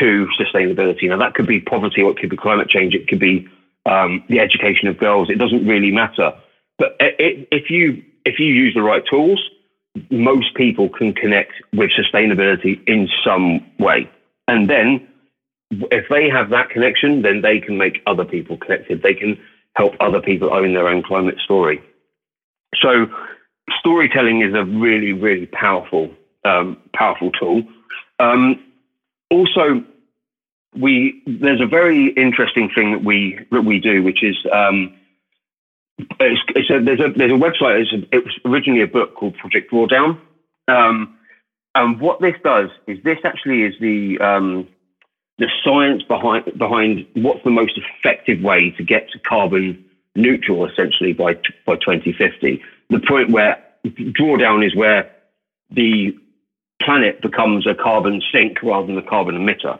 to 0.00 0.28
sustainability. 0.38 1.08
Now 1.08 1.18
that 1.18 1.34
could 1.34 1.46
be 1.46 1.60
poverty, 1.60 2.02
or 2.02 2.10
it 2.10 2.18
could 2.18 2.30
be 2.30 2.36
climate 2.36 2.68
change. 2.68 2.94
It 2.94 3.08
could 3.08 3.18
be 3.18 3.48
um, 3.86 4.24
the 4.28 4.40
education 4.40 4.88
of 4.88 4.98
girls. 4.98 5.30
It 5.30 5.38
doesn't 5.38 5.66
really 5.66 5.90
matter. 5.90 6.32
But 6.78 6.96
it, 7.00 7.48
if 7.50 7.70
you 7.70 8.02
if 8.24 8.38
you 8.38 8.46
use 8.46 8.74
the 8.74 8.82
right 8.82 9.04
tools, 9.08 9.42
most 10.10 10.54
people 10.54 10.88
can 10.88 11.14
connect 11.14 11.52
with 11.72 11.90
sustainability 11.92 12.86
in 12.88 13.08
some 13.24 13.64
way, 13.78 14.10
and 14.48 14.68
then 14.68 15.06
if 15.70 16.08
they 16.08 16.28
have 16.28 16.50
that 16.50 16.70
connection, 16.70 17.22
then 17.22 17.40
they 17.40 17.60
can 17.60 17.76
make 17.76 18.02
other 18.06 18.24
people 18.24 18.56
connected. 18.56 19.02
They 19.02 19.14
can 19.14 19.38
help 19.74 19.94
other 20.00 20.20
people 20.20 20.52
own 20.52 20.74
their 20.74 20.88
own 20.88 21.02
climate 21.02 21.38
story. 21.44 21.82
So 22.80 23.06
storytelling 23.78 24.42
is 24.42 24.54
a 24.54 24.64
really, 24.64 25.12
really 25.12 25.46
powerful, 25.46 26.10
um, 26.44 26.76
powerful 26.94 27.30
tool. 27.32 27.62
Um, 28.18 28.62
also, 29.30 29.84
we 30.74 31.22
there's 31.26 31.60
a 31.60 31.66
very 31.66 32.08
interesting 32.08 32.70
thing 32.74 32.92
that 32.92 33.02
we 33.02 33.38
that 33.50 33.62
we 33.62 33.80
do, 33.80 34.02
which 34.02 34.22
is 34.22 34.36
um, 34.52 34.92
it's, 36.20 36.40
it's 36.54 36.70
a, 36.70 36.80
there's 36.80 37.00
a 37.00 37.10
there's 37.10 37.32
a 37.32 37.34
website. 37.34 37.82
It's 37.82 37.92
a, 37.92 38.16
it 38.16 38.24
was 38.24 38.38
originally 38.44 38.82
a 38.82 38.86
book 38.86 39.14
called 39.14 39.36
Project 39.36 39.72
Drawdown, 39.72 40.18
um, 40.68 41.16
and 41.74 42.00
what 42.00 42.20
this 42.20 42.36
does 42.44 42.70
is 42.86 43.02
this 43.02 43.18
actually 43.24 43.62
is 43.62 43.74
the 43.80 44.18
um, 44.18 44.68
the 45.38 45.48
science 45.64 46.02
behind 46.02 46.44
behind 46.58 47.06
what's 47.14 47.42
the 47.44 47.50
most 47.50 47.78
effective 47.78 48.40
way 48.42 48.70
to 48.70 48.82
get 48.82 49.10
to 49.10 49.18
carbon 49.18 49.84
neutral 50.14 50.66
essentially 50.66 51.12
by 51.12 51.34
by 51.66 51.76
2050 51.76 52.62
the 52.90 53.00
point 53.00 53.30
where 53.30 53.62
drawdown 53.86 54.66
is 54.66 54.74
where 54.74 55.10
the 55.70 56.16
planet 56.80 57.20
becomes 57.20 57.66
a 57.66 57.74
carbon 57.74 58.22
sink 58.32 58.62
rather 58.62 58.86
than 58.86 58.98
a 58.98 59.02
carbon 59.02 59.34
emitter. 59.36 59.78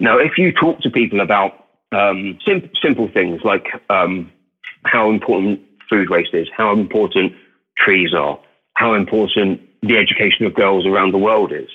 Now 0.00 0.18
if 0.18 0.38
you 0.38 0.52
talk 0.52 0.80
to 0.80 0.90
people 0.90 1.20
about 1.20 1.66
um, 1.92 2.38
sim- 2.44 2.70
simple 2.80 3.08
things 3.08 3.42
like 3.44 3.66
um, 3.90 4.32
how 4.84 5.10
important 5.10 5.60
food 5.88 6.10
waste 6.10 6.34
is 6.34 6.48
how 6.56 6.72
important 6.72 7.32
trees 7.76 8.14
are 8.14 8.38
how 8.74 8.94
important 8.94 9.60
the 9.82 9.98
education 9.98 10.46
of 10.46 10.54
girls 10.54 10.86
around 10.86 11.12
the 11.12 11.18
world 11.18 11.52
is 11.52 11.68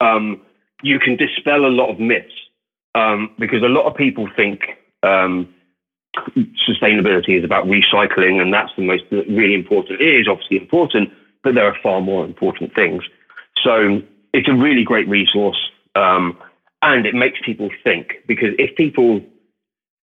um, 0.00 0.40
you 0.84 0.98
can 0.98 1.16
dispel 1.16 1.64
a 1.64 1.68
lot 1.68 1.90
of 1.90 1.98
myths 1.98 2.34
um, 2.94 3.30
because 3.38 3.62
a 3.62 3.68
lot 3.68 3.86
of 3.86 3.96
people 3.96 4.28
think 4.36 4.60
um, 5.02 5.52
sustainability 6.68 7.38
is 7.38 7.44
about 7.44 7.66
recycling, 7.66 8.40
and 8.40 8.52
that's 8.52 8.70
the 8.76 8.82
most 8.82 9.04
really 9.10 9.54
important. 9.54 10.00
It 10.00 10.14
is 10.14 10.28
obviously 10.28 10.58
important, 10.58 11.10
but 11.42 11.54
there 11.54 11.66
are 11.66 11.76
far 11.82 12.00
more 12.00 12.24
important 12.24 12.74
things. 12.74 13.02
So 13.62 14.02
it's 14.32 14.48
a 14.48 14.54
really 14.54 14.84
great 14.84 15.08
resource, 15.08 15.58
um, 15.94 16.36
and 16.82 17.06
it 17.06 17.14
makes 17.14 17.38
people 17.44 17.70
think 17.82 18.22
because 18.26 18.54
if 18.58 18.76
people 18.76 19.22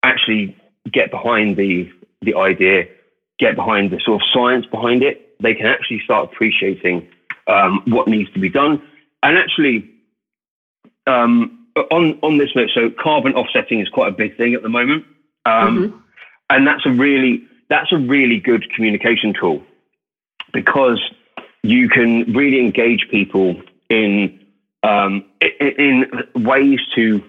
actually 0.03 0.55
get 0.91 1.11
behind 1.11 1.57
the 1.57 1.91
the 2.21 2.35
idea, 2.35 2.87
get 3.37 3.55
behind 3.55 3.91
the 3.91 3.99
sort 3.99 4.21
of 4.21 4.27
science 4.33 4.65
behind 4.65 5.03
it, 5.03 5.35
they 5.41 5.53
can 5.53 5.65
actually 5.65 6.01
start 6.03 6.31
appreciating 6.31 7.07
um, 7.47 7.81
what 7.85 8.07
needs 8.07 8.31
to 8.33 8.39
be 8.39 8.49
done, 8.49 8.81
and 9.23 9.37
actually 9.37 9.88
um, 11.09 11.67
on 11.91 12.19
on 12.21 12.37
this 12.37 12.55
note, 12.55 12.69
so 12.73 12.89
carbon 12.89 13.33
offsetting 13.33 13.79
is 13.79 13.89
quite 13.89 14.09
a 14.09 14.15
big 14.15 14.37
thing 14.37 14.53
at 14.53 14.61
the 14.61 14.69
moment, 14.69 15.05
um, 15.45 15.77
mm-hmm. 15.77 15.97
and 16.49 16.67
that's 16.67 16.85
a 16.85 16.91
really 16.91 17.43
that's 17.69 17.91
a 17.91 17.97
really 17.97 18.39
good 18.39 18.71
communication 18.73 19.33
tool 19.33 19.63
because 20.53 20.99
you 21.63 21.89
can 21.89 22.33
really 22.33 22.59
engage 22.59 23.07
people 23.09 23.61
in 23.89 24.39
um, 24.83 25.25
in, 25.59 26.05
ways 26.35 26.79
to 26.95 27.23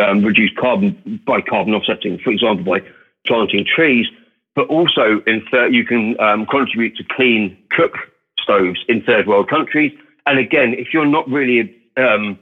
um, 0.00 0.24
reduce 0.24 0.50
carbon 0.58 1.20
by 1.26 1.40
carbon 1.40 1.74
offsetting, 1.74 2.18
for 2.18 2.30
example, 2.30 2.64
by 2.64 2.82
planting 3.26 3.64
trees, 3.64 4.06
but 4.54 4.68
also 4.68 5.20
in 5.26 5.44
third, 5.50 5.74
you 5.74 5.84
can 5.84 6.18
um, 6.20 6.46
contribute 6.46 6.96
to 6.96 7.04
clean 7.04 7.56
cook 7.70 7.94
stoves 8.40 8.84
in 8.88 9.02
third 9.02 9.26
world 9.26 9.48
countries. 9.48 9.92
And 10.26 10.38
again, 10.38 10.74
if 10.74 10.94
you're 10.94 11.06
not 11.06 11.28
really 11.28 11.76
um, 11.96 12.38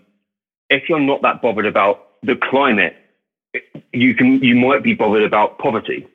if 0.70 0.88
you're 0.88 1.00
not 1.00 1.22
that 1.22 1.42
bothered 1.42 1.66
about 1.66 2.08
the 2.22 2.36
climate, 2.36 2.96
you 3.92 4.14
can 4.14 4.42
you 4.42 4.54
might 4.56 4.82
be 4.82 4.94
bothered 4.94 5.22
about 5.22 5.58
poverty. 5.58 6.06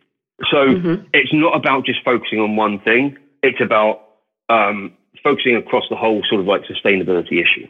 So 0.52 0.68
mm-hmm. 0.68 1.06
it's 1.14 1.34
not 1.34 1.56
about 1.56 1.86
just 1.86 2.04
focusing 2.04 2.40
on 2.40 2.56
one 2.56 2.80
thing. 2.80 3.18
It's 3.42 3.62
about 3.62 4.02
um, 4.50 4.94
focusing 5.24 5.56
across 5.56 5.86
the 5.90 5.96
whole 5.96 6.24
sort 6.30 6.42
of 6.42 6.48
like 6.48 6.64
sustainability 6.64 7.42
issue. 7.42 7.68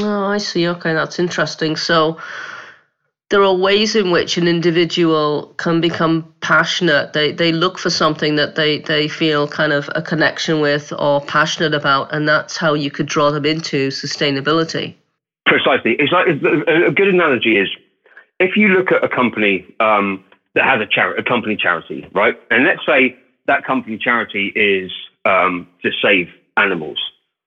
Oh, 0.00 0.24
I 0.24 0.38
see. 0.38 0.66
Okay, 0.68 0.94
that's 0.94 1.18
interesting. 1.18 1.76
So 1.76 2.18
there 3.30 3.42
are 3.42 3.54
ways 3.54 3.96
in 3.96 4.10
which 4.10 4.36
an 4.36 4.46
individual 4.46 5.54
can 5.58 5.80
become 5.80 6.32
passionate. 6.40 7.12
They 7.12 7.32
they 7.32 7.52
look 7.52 7.78
for 7.78 7.90
something 7.90 8.36
that 8.36 8.54
they, 8.54 8.78
they 8.80 9.08
feel 9.08 9.48
kind 9.48 9.72
of 9.72 9.90
a 9.94 10.02
connection 10.02 10.60
with 10.60 10.92
or 10.98 11.20
passionate 11.20 11.74
about, 11.74 12.14
and 12.14 12.28
that's 12.28 12.56
how 12.56 12.74
you 12.74 12.90
could 12.90 13.06
draw 13.06 13.30
them 13.30 13.44
into 13.44 13.88
sustainability. 13.88 14.94
Precisely. 15.46 15.96
It's 15.98 16.12
like 16.12 16.26
a 16.28 16.90
good 16.90 17.08
analogy 17.08 17.58
is 17.58 17.68
if 18.40 18.56
you 18.56 18.68
look 18.68 18.92
at 18.92 19.04
a 19.04 19.08
company 19.08 19.66
um, 19.80 20.24
that 20.54 20.64
has 20.64 20.80
a 20.80 20.86
charity, 20.86 21.20
a 21.20 21.24
company 21.24 21.56
charity, 21.56 22.08
right? 22.12 22.40
And 22.50 22.64
let's 22.64 22.84
say 22.86 23.16
that 23.46 23.64
company 23.64 23.98
charity 23.98 24.48
is 24.54 24.90
um, 25.24 25.68
to 25.82 25.90
save 26.02 26.28
animals. 26.56 26.98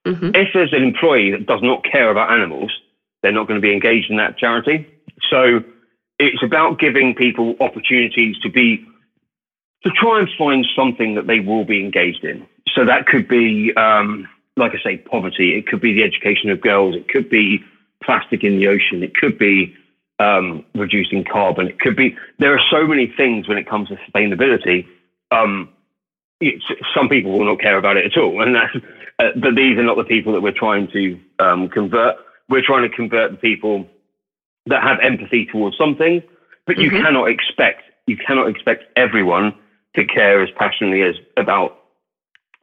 Mm-hmm. 0.06 0.30
If 0.34 0.48
there's 0.54 0.72
an 0.72 0.82
employee 0.82 1.32
that 1.32 1.46
does 1.46 1.60
not 1.62 1.84
care 1.84 2.10
about 2.10 2.30
animals, 2.30 2.72
they're 3.22 3.32
not 3.32 3.48
going 3.48 3.60
to 3.60 3.66
be 3.66 3.72
engaged 3.72 4.10
in 4.10 4.16
that 4.16 4.38
charity. 4.38 4.86
So 5.28 5.62
it's 6.18 6.42
about 6.42 6.78
giving 6.78 7.14
people 7.14 7.56
opportunities 7.60 8.38
to 8.38 8.48
be 8.48 8.84
to 9.84 9.90
try 9.90 10.18
and 10.18 10.28
find 10.36 10.66
something 10.74 11.14
that 11.14 11.26
they 11.26 11.40
will 11.40 11.64
be 11.64 11.80
engaged 11.84 12.24
in. 12.24 12.46
So 12.74 12.84
that 12.84 13.06
could 13.06 13.28
be, 13.28 13.72
um, 13.74 14.28
like 14.56 14.72
I 14.74 14.82
say, 14.82 14.96
poverty. 14.98 15.56
It 15.56 15.68
could 15.68 15.80
be 15.80 15.92
the 15.92 16.02
education 16.02 16.50
of 16.50 16.60
girls. 16.60 16.96
It 16.96 17.08
could 17.08 17.30
be 17.30 17.62
plastic 18.02 18.44
in 18.44 18.58
the 18.58 18.68
ocean. 18.68 19.02
It 19.02 19.14
could 19.14 19.38
be 19.38 19.74
um, 20.18 20.64
reducing 20.74 21.24
carbon. 21.24 21.68
It 21.68 21.80
could 21.80 21.96
be 21.96 22.16
there 22.38 22.54
are 22.54 22.62
so 22.70 22.86
many 22.86 23.12
things 23.16 23.48
when 23.48 23.58
it 23.58 23.68
comes 23.68 23.88
to 23.88 23.96
sustainability. 23.96 24.86
Um, 25.30 25.70
some 26.94 27.08
people 27.08 27.32
will 27.32 27.46
not 27.46 27.60
care 27.60 27.78
about 27.78 27.96
it 27.96 28.06
at 28.06 28.16
all, 28.16 28.42
and 28.42 28.54
that's, 28.54 28.76
uh, 29.18 29.30
but 29.36 29.54
these 29.54 29.76
are 29.78 29.82
not 29.82 29.96
the 29.96 30.04
people 30.04 30.32
that 30.32 30.40
we're 30.40 30.52
trying 30.52 30.88
to 30.92 31.18
um, 31.38 31.68
convert. 31.68 32.16
We're 32.48 32.64
trying 32.64 32.88
to 32.88 32.94
convert 32.94 33.32
the 33.32 33.36
people 33.36 33.86
that 34.66 34.82
have 34.82 34.98
empathy 35.00 35.46
towards 35.46 35.76
something, 35.76 36.22
but 36.66 36.76
mm-hmm. 36.76 36.82
you 36.82 36.90
cannot 37.02 37.28
expect 37.28 37.82
you 38.06 38.16
cannot 38.16 38.48
expect 38.48 38.84
everyone 38.96 39.54
to 39.94 40.04
care 40.04 40.42
as 40.42 40.48
passionately 40.56 41.02
as 41.02 41.16
about 41.36 41.78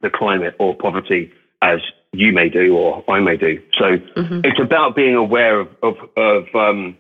the 0.02 0.10
climate 0.10 0.56
or 0.60 0.76
poverty 0.76 1.32
as 1.62 1.80
you 2.18 2.34
may 2.34 2.50
do 2.50 2.76
or 2.76 3.04
I 3.10 3.20
may 3.20 3.38
do. 3.38 3.62
So 3.78 3.98
mm-hmm. 3.98 4.42
it's 4.44 4.60
about 4.60 4.96
being 4.96 5.16
aware 5.16 5.60
of 5.60 5.70
of, 5.84 5.96
of 6.16 6.56
um, 6.56 6.98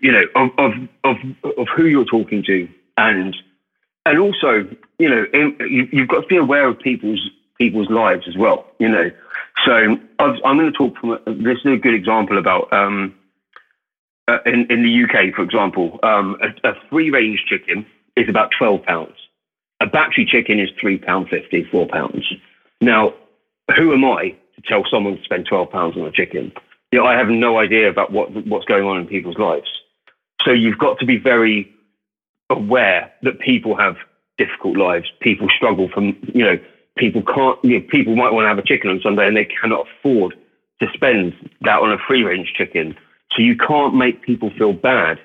you 0.00 0.12
know 0.12 0.24
of, 0.34 0.50
of 0.58 0.72
of 1.04 1.16
of 1.58 1.68
who 1.74 1.86
you're 1.86 2.04
talking 2.04 2.42
to 2.44 2.68
and 2.96 3.36
and 4.04 4.18
also 4.18 4.68
you 4.98 5.08
know 5.08 5.26
in, 5.32 5.56
you, 5.60 5.88
you've 5.92 6.08
got 6.08 6.22
to 6.22 6.26
be 6.26 6.36
aware 6.36 6.68
of 6.68 6.78
people's 6.78 7.30
people's 7.58 7.90
lives 7.90 8.26
as 8.28 8.36
well. 8.36 8.66
You 8.78 8.88
know, 8.88 9.10
so 9.64 9.72
i 9.72 10.24
am 10.24 10.38
going 10.42 10.72
to 10.72 10.72
talk 10.72 10.96
from 10.98 11.12
a, 11.12 11.18
this 11.26 11.58
is 11.64 11.72
a 11.72 11.76
good 11.76 11.94
example 11.94 12.38
about. 12.38 12.72
Um, 12.72 13.14
uh, 14.28 14.38
in, 14.44 14.66
in 14.72 14.82
the 14.82 15.04
UK, 15.04 15.32
for 15.36 15.42
example, 15.42 16.00
um, 16.02 16.36
a, 16.42 16.70
a 16.70 16.74
free 16.90 17.10
range 17.10 17.44
chicken 17.46 17.86
is 18.16 18.28
about 18.28 18.50
twelve 18.58 18.82
pounds. 18.82 19.14
A 19.80 19.86
battery 19.86 20.24
chicken 20.24 20.58
is 20.58 20.68
three 20.80 20.98
pound 20.98 21.28
fifty, 21.28 21.62
four 21.62 21.86
pounds. 21.86 22.26
Now, 22.80 23.14
who 23.74 23.92
am 23.92 24.04
I 24.04 24.36
to 24.54 24.62
tell 24.66 24.84
someone 24.90 25.16
to 25.16 25.22
spend 25.24 25.46
twelve 25.46 25.70
pounds 25.70 25.96
on 25.96 26.02
a 26.02 26.12
chicken? 26.12 26.52
You 26.92 27.00
know, 27.00 27.06
I 27.06 27.14
have 27.14 27.28
no 27.28 27.58
idea 27.58 27.88
about 27.88 28.12
what 28.12 28.30
what's 28.46 28.64
going 28.66 28.84
on 28.84 28.98
in 28.98 29.06
people's 29.06 29.38
lives. 29.38 29.68
So 30.42 30.52
you've 30.52 30.78
got 30.78 30.98
to 31.00 31.06
be 31.06 31.18
very 31.18 31.72
aware 32.50 33.12
that 33.22 33.40
people 33.40 33.76
have 33.76 33.96
difficult 34.38 34.76
lives. 34.76 35.06
People 35.20 35.48
struggle 35.54 35.88
from 35.88 36.16
you 36.34 36.44
know 36.44 36.58
people 36.96 37.22
can't 37.22 37.58
you 37.64 37.80
know, 37.80 37.86
people 37.88 38.16
might 38.16 38.32
want 38.32 38.44
to 38.44 38.48
have 38.48 38.58
a 38.58 38.62
chicken 38.62 38.90
on 38.90 39.00
Sunday 39.02 39.26
and 39.26 39.36
they 39.36 39.46
cannot 39.46 39.86
afford 39.98 40.34
to 40.80 40.86
spend 40.92 41.34
that 41.62 41.80
on 41.80 41.90
a 41.90 41.98
free 42.06 42.22
range 42.22 42.52
chicken 42.54 42.96
so 43.32 43.42
you 43.42 43.56
can't 43.56 43.94
make 43.94 44.22
people 44.22 44.50
feel 44.56 44.72
bad 44.72 45.18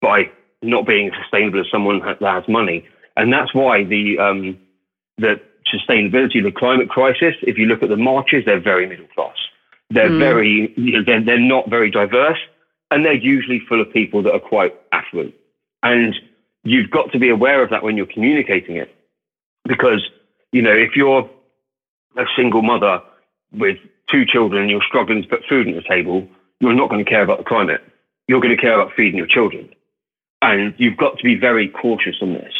by 0.00 0.30
not 0.62 0.86
being 0.86 1.08
as 1.08 1.14
sustainable 1.22 1.60
as 1.60 1.66
someone 1.70 2.00
that 2.00 2.20
has 2.22 2.48
money. 2.48 2.86
And 3.16 3.32
that's 3.32 3.54
why 3.54 3.84
the 3.84 4.18
um, 4.18 4.58
the 5.18 5.40
sustainability, 5.74 6.42
the 6.42 6.52
climate 6.52 6.88
crisis, 6.88 7.34
if 7.42 7.58
you 7.58 7.66
look 7.66 7.82
at 7.82 7.88
the 7.88 7.96
marches, 7.96 8.44
they're 8.44 8.60
very 8.60 8.86
middle 8.86 9.06
class. 9.14 9.36
They're 9.90 10.10
mm. 10.10 10.18
very, 10.18 10.72
you 10.76 10.92
know, 10.92 11.04
they're, 11.04 11.22
they're 11.22 11.38
not 11.38 11.68
very 11.68 11.90
diverse, 11.90 12.38
and 12.90 13.04
they're 13.04 13.14
usually 13.14 13.60
full 13.60 13.80
of 13.80 13.92
people 13.92 14.22
that 14.22 14.32
are 14.32 14.40
quite 14.40 14.74
affluent. 14.92 15.34
And 15.82 16.14
you've 16.62 16.90
got 16.90 17.12
to 17.12 17.18
be 17.18 17.28
aware 17.28 17.62
of 17.62 17.70
that 17.70 17.82
when 17.82 17.96
you're 17.96 18.06
communicating 18.06 18.76
it, 18.76 18.94
because 19.64 20.08
you 20.52 20.62
know 20.62 20.72
if 20.72 20.96
you're 20.96 21.28
a 22.16 22.24
single 22.36 22.62
mother 22.62 23.02
with 23.52 23.78
two 24.10 24.24
children 24.24 24.62
and 24.62 24.70
you're 24.70 24.82
struggling 24.86 25.22
to 25.22 25.28
put 25.28 25.44
food 25.48 25.66
on 25.66 25.74
the 25.74 25.82
table, 25.82 26.28
you're 26.60 26.74
not 26.74 26.88
going 26.88 27.04
to 27.04 27.10
care 27.10 27.22
about 27.22 27.38
the 27.38 27.44
climate. 27.44 27.82
You're 28.28 28.40
going 28.40 28.56
to 28.56 28.60
care 28.60 28.78
about 28.78 28.94
feeding 28.94 29.18
your 29.18 29.26
children. 29.26 29.68
And 30.40 30.74
you've 30.78 30.96
got 30.96 31.18
to 31.18 31.24
be 31.24 31.34
very 31.34 31.68
cautious 31.68 32.16
on 32.20 32.34
this. 32.34 32.52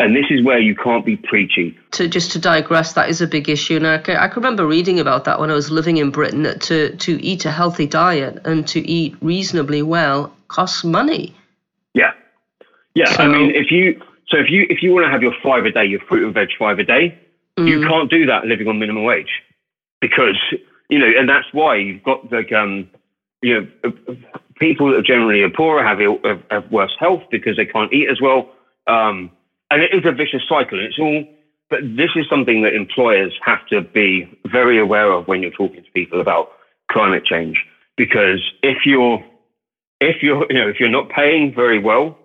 And 0.00 0.14
this 0.14 0.26
is 0.30 0.44
where 0.44 0.60
you 0.60 0.76
can't 0.76 1.04
be 1.04 1.16
preaching. 1.16 1.76
To 1.92 2.06
just 2.06 2.30
to 2.32 2.38
digress, 2.38 2.92
that 2.92 3.08
is 3.08 3.20
a 3.20 3.26
big 3.26 3.48
issue. 3.48 3.76
And 3.76 3.86
I 3.86 3.98
can, 3.98 4.16
I 4.16 4.28
can 4.28 4.36
remember 4.36 4.64
reading 4.66 5.00
about 5.00 5.24
that 5.24 5.40
when 5.40 5.50
I 5.50 5.54
was 5.54 5.70
living 5.72 5.96
in 5.96 6.10
Britain. 6.10 6.44
That 6.44 6.60
to 6.62 6.94
to 6.96 7.20
eat 7.22 7.44
a 7.44 7.50
healthy 7.50 7.86
diet 7.86 8.40
and 8.44 8.66
to 8.68 8.80
eat 8.88 9.16
reasonably 9.20 9.82
well 9.82 10.32
costs 10.46 10.84
money. 10.84 11.34
Yeah, 11.94 12.12
yeah. 12.94 13.12
So, 13.16 13.24
I 13.24 13.26
mean, 13.26 13.50
if 13.54 13.72
you 13.72 14.00
so 14.28 14.36
if 14.36 14.50
you 14.50 14.66
if 14.70 14.82
you 14.82 14.92
want 14.92 15.06
to 15.06 15.10
have 15.10 15.22
your 15.22 15.34
five 15.42 15.64
a 15.64 15.72
day, 15.72 15.86
your 15.86 16.00
fruit 16.00 16.24
and 16.24 16.32
veg 16.32 16.50
five 16.56 16.78
a 16.78 16.84
day, 16.84 17.18
mm. 17.56 17.68
you 17.68 17.80
can't 17.86 18.08
do 18.08 18.24
that 18.26 18.46
living 18.46 18.68
on 18.68 18.78
minimum 18.78 19.02
wage 19.02 19.42
because 20.00 20.38
you 20.88 20.98
know, 20.98 21.10
and 21.18 21.28
that's 21.28 21.46
why 21.52 21.76
you've 21.76 22.04
got 22.04 22.30
the 22.30 22.44
um, 22.56 22.88
you 23.42 23.60
know, 23.60 23.68
uh, 23.84 24.14
people 24.58 24.90
that 24.90 24.98
are 24.98 25.02
generally 25.02 25.42
are 25.42 25.50
poorer 25.50 25.84
have, 25.84 26.00
Ill, 26.00 26.18
have 26.50 26.70
worse 26.70 26.94
health 26.98 27.22
because 27.30 27.56
they 27.56 27.66
can't 27.66 27.92
eat 27.92 28.08
as 28.10 28.20
well. 28.20 28.50
Um, 28.86 29.30
and 29.70 29.82
it 29.82 29.92
is 29.92 30.04
a 30.04 30.12
vicious 30.12 30.42
cycle. 30.48 30.78
It's 30.80 30.98
all, 30.98 31.24
but 31.70 31.80
this 31.82 32.10
is 32.16 32.26
something 32.28 32.62
that 32.62 32.74
employers 32.74 33.34
have 33.44 33.66
to 33.66 33.82
be 33.82 34.28
very 34.46 34.78
aware 34.78 35.12
of 35.12 35.28
when 35.28 35.42
you're 35.42 35.50
talking 35.50 35.82
to 35.82 35.90
people 35.92 36.20
about 36.20 36.52
climate 36.90 37.24
change. 37.24 37.64
Because 37.96 38.40
if 38.62 38.86
you're, 38.86 39.22
if 40.00 40.22
you're, 40.22 40.46
you 40.48 40.58
know, 40.58 40.68
if 40.68 40.80
you're 40.80 40.88
not 40.88 41.08
paying 41.10 41.54
very 41.54 41.78
well, 41.78 42.16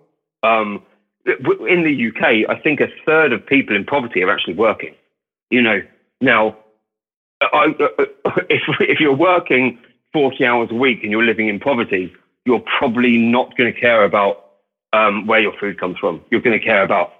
um, 0.42 0.82
in 1.26 1.82
the 1.84 2.08
UK, 2.08 2.48
I 2.48 2.60
think 2.60 2.80
a 2.80 2.88
third 3.06 3.32
of 3.32 3.44
people 3.44 3.74
in 3.74 3.84
poverty 3.84 4.22
are 4.22 4.30
actually 4.30 4.54
working. 4.54 4.94
You 5.50 5.62
know, 5.62 5.82
now, 6.20 6.56
I, 7.40 7.74
if 8.48 8.62
if 8.80 9.00
you're 9.00 9.14
working 9.14 9.78
40 10.12 10.44
hours 10.44 10.68
a 10.70 10.74
week 10.74 11.02
and 11.02 11.10
you're 11.10 11.24
living 11.24 11.48
in 11.48 11.58
poverty, 11.58 12.14
you're 12.44 12.62
probably 12.78 13.16
not 13.16 13.56
going 13.56 13.72
to 13.72 13.78
care 13.78 14.04
about 14.04 14.52
um, 14.92 15.26
where 15.26 15.40
your 15.40 15.52
food 15.58 15.78
comes 15.78 15.98
from. 15.98 16.22
You're 16.30 16.40
going 16.40 16.58
to 16.58 16.64
care 16.64 16.82
about 16.82 17.12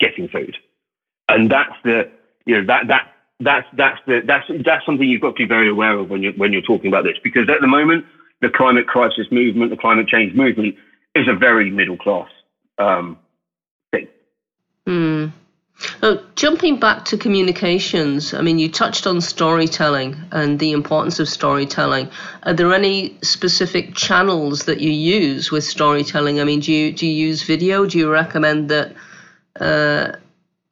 getting 0.00 0.28
food, 0.28 0.56
and 1.28 1.50
that's 1.50 1.74
the 1.84 2.10
you 2.46 2.56
know 2.56 2.66
that 2.66 2.88
that 2.88 3.12
that's 3.40 3.66
that's 3.74 4.00
the 4.06 4.22
that's 4.24 4.46
that's 4.64 4.86
something 4.86 5.08
you've 5.08 5.20
got 5.20 5.36
to 5.36 5.42
be 5.42 5.48
very 5.48 5.68
aware 5.68 5.98
of 5.98 6.10
when 6.10 6.22
you're 6.22 6.32
when 6.34 6.52
you're 6.52 6.62
talking 6.62 6.88
about 6.88 7.04
this 7.04 7.16
because 7.22 7.48
at 7.48 7.60
the 7.60 7.66
moment 7.66 8.04
the 8.44 8.50
climate 8.50 8.86
crisis 8.86 9.26
movement, 9.30 9.70
the 9.70 9.76
climate 9.76 10.06
change 10.06 10.34
movement, 10.34 10.76
is 11.14 11.28
a 11.28 11.34
very 11.34 11.70
middle 11.70 11.96
class 11.96 12.28
um, 12.78 13.18
thing. 13.90 14.08
Mm. 14.86 15.32
Uh, 16.02 16.16
jumping 16.36 16.78
back 16.78 17.04
to 17.04 17.16
communications, 17.16 18.32
I 18.32 18.42
mean, 18.42 18.58
you 18.58 18.70
touched 18.70 19.06
on 19.06 19.20
storytelling 19.20 20.16
and 20.30 20.58
the 20.60 20.72
importance 20.72 21.18
of 21.18 21.28
storytelling. 21.28 22.08
Are 22.44 22.52
there 22.52 22.72
any 22.72 23.16
specific 23.22 23.94
channels 23.94 24.64
that 24.64 24.80
you 24.80 24.90
use 24.90 25.50
with 25.50 25.64
storytelling? 25.64 26.40
I 26.40 26.44
mean, 26.44 26.60
do 26.60 26.72
you 26.72 26.92
do 26.92 27.06
you 27.06 27.12
use 27.12 27.42
video? 27.42 27.86
Do 27.86 27.98
you 27.98 28.10
recommend 28.10 28.68
that 28.68 28.94
uh, 29.60 30.12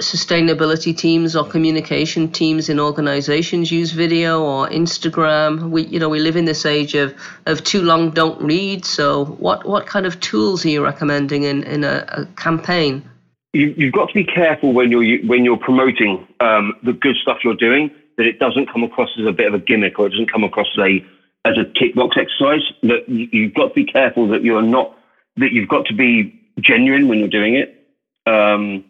sustainability 0.00 0.96
teams 0.96 1.36
or 1.36 1.44
communication 1.44 2.30
teams 2.30 2.68
in 2.68 2.80
organizations 2.80 3.70
use 3.70 3.92
video 3.92 4.42
or 4.42 4.68
Instagram? 4.68 5.70
We, 5.70 5.82
you 5.86 5.98
know, 5.98 6.08
we 6.08 6.20
live 6.20 6.36
in 6.36 6.44
this 6.44 6.66
age 6.66 6.94
of, 6.94 7.14
of 7.46 7.62
too 7.64 7.82
long 7.82 8.10
don't 8.10 8.40
read. 8.42 8.84
So, 8.84 9.24
what 9.24 9.66
what 9.66 9.86
kind 9.86 10.06
of 10.06 10.20
tools 10.20 10.64
are 10.64 10.68
you 10.68 10.84
recommending 10.84 11.44
in 11.44 11.62
in 11.64 11.84
a, 11.84 12.04
a 12.08 12.26
campaign? 12.36 13.08
you, 13.52 13.74
have 13.78 13.92
got 13.92 14.08
to 14.08 14.14
be 14.14 14.24
careful 14.24 14.72
when 14.72 14.90
you're 14.90 15.18
when 15.26 15.44
you're 15.44 15.58
promoting 15.58 16.26
um, 16.40 16.74
the 16.82 16.92
good 16.92 17.16
stuff 17.16 17.38
you're 17.44 17.54
doing 17.54 17.90
that 18.16 18.26
it 18.26 18.38
doesn't 18.38 18.70
come 18.70 18.82
across 18.82 19.10
as 19.18 19.26
a 19.26 19.32
bit 19.32 19.46
of 19.46 19.54
a 19.54 19.58
gimmick 19.58 19.98
or 19.98 20.06
it 20.06 20.10
doesn't 20.10 20.30
come 20.30 20.44
across 20.44 20.68
as 20.78 20.84
a 20.84 21.06
as 21.44 21.58
a 21.58 21.64
tick 21.78 21.94
box 21.94 22.16
exercise. 22.18 22.62
That 22.82 23.08
you've 23.08 23.54
got 23.54 23.68
to 23.68 23.74
be 23.74 23.84
careful 23.84 24.28
that 24.28 24.42
you're 24.42 24.62
not 24.62 24.96
that 25.36 25.52
you've 25.52 25.68
got 25.68 25.86
to 25.86 25.94
be 25.94 26.38
genuine 26.60 27.08
when 27.08 27.18
you're 27.18 27.28
doing 27.28 27.54
it, 27.54 27.81
um, 28.26 28.84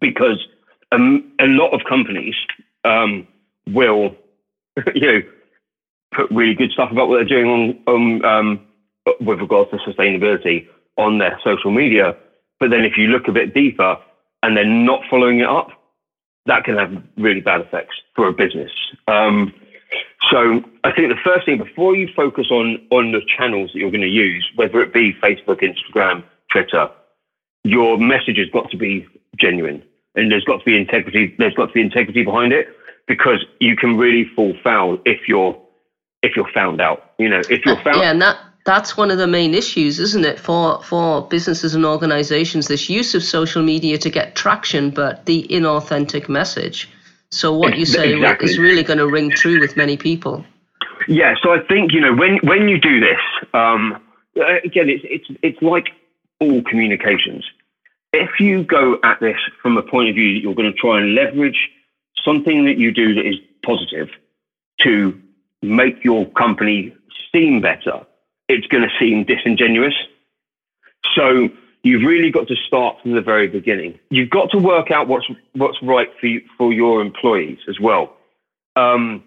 because 0.00 0.46
um, 0.92 1.32
a 1.40 1.46
lot 1.46 1.72
of 1.72 1.84
companies 1.88 2.34
um, 2.84 3.26
will 3.68 4.14
you 4.94 5.12
know 5.12 5.22
put 6.14 6.30
really 6.30 6.54
good 6.54 6.72
stuff 6.72 6.90
about 6.90 7.08
what 7.08 7.16
they're 7.16 7.42
doing 7.42 7.78
on, 7.86 7.94
on 7.94 8.24
um, 8.24 8.60
with 9.20 9.40
regards 9.40 9.70
to 9.70 9.76
sustainability 9.78 10.66
on 10.96 11.18
their 11.18 11.38
social 11.44 11.70
media 11.70 12.16
but 12.60 12.70
then 12.70 12.84
if 12.84 12.96
you 12.96 13.08
look 13.08 13.28
a 13.28 13.32
bit 13.32 13.54
deeper 13.54 13.98
and 14.42 14.56
they're 14.56 14.64
not 14.64 15.02
following 15.08 15.40
it 15.40 15.46
up, 15.48 15.70
that 16.46 16.64
can 16.64 16.76
have 16.76 17.02
really 17.16 17.40
bad 17.40 17.60
effects 17.60 17.96
for 18.14 18.26
a 18.26 18.32
business. 18.32 18.72
Um, 19.06 19.52
so 20.30 20.62
I 20.84 20.92
think 20.92 21.08
the 21.08 21.20
first 21.22 21.46
thing 21.46 21.58
before 21.58 21.94
you 21.94 22.08
focus 22.14 22.46
on 22.50 22.78
on 22.90 23.12
the 23.12 23.20
channels 23.36 23.70
that 23.72 23.78
you're 23.78 23.90
going 23.90 24.00
to 24.02 24.08
use, 24.08 24.48
whether 24.56 24.80
it 24.80 24.92
be 24.92 25.12
Facebook, 25.14 25.62
Instagram, 25.62 26.24
Twitter, 26.50 26.90
your 27.64 27.98
message 27.98 28.38
has 28.38 28.48
got 28.50 28.70
to 28.70 28.76
be 28.76 29.06
genuine, 29.38 29.82
and 30.14 30.30
there's 30.30 30.44
got 30.44 30.58
to 30.58 30.64
be 30.64 30.76
integrity. 30.76 31.34
There's 31.38 31.54
got 31.54 31.66
to 31.66 31.72
be 31.72 31.80
integrity 31.80 32.24
behind 32.24 32.52
it 32.52 32.68
because 33.06 33.44
you 33.60 33.76
can 33.76 33.96
really 33.96 34.24
fall 34.34 34.54
foul 34.62 34.98
if 35.04 35.28
you're 35.28 35.60
if 36.22 36.36
you're 36.36 36.50
found 36.52 36.80
out. 36.80 37.12
You 37.18 37.28
know, 37.28 37.40
if 37.50 37.64
you're 37.64 37.80
found. 37.82 38.00
Yeah, 38.00 38.10
and 38.10 38.22
that 38.22 38.38
that's 38.68 38.98
one 38.98 39.10
of 39.10 39.16
the 39.16 39.26
main 39.26 39.54
issues, 39.54 39.98
isn't 39.98 40.26
it, 40.26 40.38
for, 40.38 40.82
for 40.82 41.26
businesses 41.26 41.74
and 41.74 41.86
organizations, 41.86 42.68
this 42.68 42.90
use 42.90 43.14
of 43.14 43.22
social 43.22 43.62
media 43.62 43.96
to 43.96 44.10
get 44.10 44.34
traction, 44.34 44.90
but 44.90 45.24
the 45.24 45.46
inauthentic 45.48 46.28
message. 46.28 46.86
So 47.30 47.56
what 47.56 47.78
you 47.78 47.86
say 47.86 48.12
exactly. 48.12 48.50
is 48.50 48.58
really 48.58 48.82
going 48.82 48.98
to 48.98 49.08
ring 49.08 49.30
true 49.30 49.58
with 49.58 49.78
many 49.78 49.96
people. 49.96 50.44
Yeah, 51.08 51.34
so 51.42 51.54
I 51.54 51.60
think, 51.66 51.92
you 51.94 52.00
know, 52.02 52.14
when, 52.14 52.40
when 52.42 52.68
you 52.68 52.78
do 52.78 53.00
this, 53.00 53.20
um, 53.54 54.02
again, 54.36 54.90
it's, 54.90 55.04
it's, 55.04 55.38
it's 55.42 55.62
like 55.62 55.86
all 56.40 56.62
communications. 56.62 57.44
If 58.12 58.40
you 58.40 58.64
go 58.64 58.98
at 59.02 59.20
this 59.20 59.38
from 59.62 59.76
a 59.76 59.82
point 59.82 60.08
of 60.08 60.14
view 60.14 60.34
that 60.34 60.40
you're 60.40 60.54
going 60.54 60.72
to 60.72 60.78
try 60.78 60.98
and 60.98 61.14
leverage 61.14 61.70
something 62.24 62.64
that 62.64 62.78
you 62.78 62.92
do 62.92 63.14
that 63.14 63.26
is 63.26 63.36
positive 63.64 64.08
to 64.80 65.20
make 65.62 66.04
your 66.04 66.26
company 66.30 66.94
seem 67.32 67.60
better, 67.60 68.06
it's 68.48 68.66
going 68.66 68.82
to 68.82 68.90
seem 68.98 69.24
disingenuous. 69.24 69.94
So 71.14 71.48
you've 71.82 72.02
really 72.02 72.30
got 72.30 72.48
to 72.48 72.56
start 72.56 72.96
from 73.02 73.12
the 73.12 73.20
very 73.20 73.48
beginning. 73.48 73.98
You've 74.10 74.30
got 74.30 74.50
to 74.50 74.58
work 74.58 74.90
out 74.90 75.08
what's 75.08 75.26
what's 75.52 75.80
right 75.82 76.08
for 76.20 76.26
you, 76.26 76.42
for 76.56 76.72
your 76.72 77.00
employees 77.00 77.58
as 77.68 77.78
well, 77.80 78.16
um, 78.76 79.22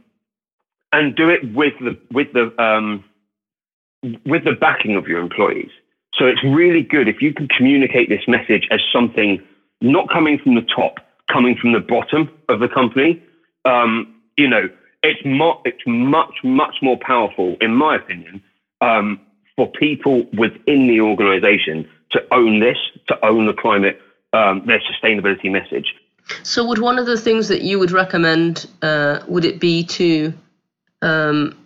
and 0.92 1.16
do 1.16 1.30
it 1.30 1.54
with 1.54 1.74
the 1.80 1.98
with 2.12 2.34
the 2.34 2.54
um, 2.62 3.04
with 4.26 4.44
the 4.44 4.54
backing 4.54 4.96
of 4.96 5.08
your 5.08 5.22
employees. 5.22 5.72
So 6.14 6.26
it's 6.28 6.44
really 6.44 6.84
good 6.84 7.08
if 7.08 7.22
you 7.22 7.34
can 7.34 7.48
communicate 7.48 8.10
this 8.10 8.28
message 8.28 8.68
as 8.72 8.82
something 8.94 9.42
not 9.82 10.10
coming 10.10 10.38
from 10.38 10.56
the 10.56 10.62
top, 10.62 11.00
coming 11.32 11.56
from 11.56 11.72
the 11.72 11.80
bottom 11.80 12.30
of 12.50 12.60
the 12.60 12.68
company. 12.68 13.22
Um, 13.66 14.16
you 14.38 14.48
know, 14.48 14.70
it's, 15.04 15.22
it's 15.66 15.82
much, 15.86 16.36
much 16.44 16.76
more 16.82 16.98
powerful, 16.98 17.58
in 17.62 17.74
my 17.74 17.96
opinion, 17.96 18.44
um, 18.82 19.20
for 19.56 19.72
people 19.72 20.28
within 20.34 20.88
the 20.88 21.02
organization 21.02 21.90
to 22.12 22.22
own 22.34 22.60
this, 22.60 22.78
to 23.08 23.26
own 23.26 23.46
the 23.46 23.54
climate, 23.54 24.00
um, 24.34 24.64
their 24.66 24.82
sustainability 24.82 25.52
message. 25.52 25.96
So, 26.44 26.66
would 26.68 26.80
one 26.80 27.00
of 27.00 27.08
the 27.08 27.18
things 27.18 27.48
that 27.48 27.62
you 27.62 27.80
would 27.80 27.92
recommend 27.92 28.68
uh, 28.82 29.20
would 29.28 29.44
it 29.44 29.60
be 29.60 29.84
to 29.86 30.34
um, 31.02 31.58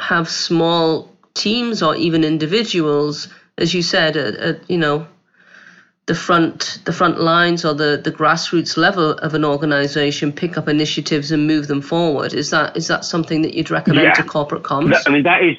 have 0.00 0.28
small 0.28 1.10
teams 1.34 1.82
or 1.82 1.94
even 1.96 2.24
individuals, 2.24 3.28
as 3.60 3.74
you 3.74 3.82
said, 3.82 4.16
at, 4.16 4.34
at, 4.36 4.70
you 4.70 4.78
know 4.78 5.06
the 6.06 6.14
front 6.14 6.80
the 6.86 6.92
front 6.92 7.20
lines 7.20 7.64
or 7.64 7.72
the, 7.72 8.00
the 8.02 8.10
grassroots 8.10 8.76
level 8.76 9.12
of 9.12 9.34
an 9.34 9.44
organization 9.44 10.32
pick 10.32 10.58
up 10.58 10.66
initiatives 10.66 11.30
and 11.30 11.46
move 11.46 11.68
them 11.68 11.80
forward? 11.80 12.34
Is 12.34 12.50
that 12.50 12.76
is 12.76 12.88
that 12.88 13.04
something 13.04 13.42
that 13.42 13.54
you'd 13.54 13.70
recommend 13.70 14.06
yeah. 14.06 14.14
to 14.14 14.24
corporate 14.24 14.62
comms? 14.64 14.96
I 15.06 15.10
mean, 15.10 15.22
that 15.22 15.42
is 15.44 15.56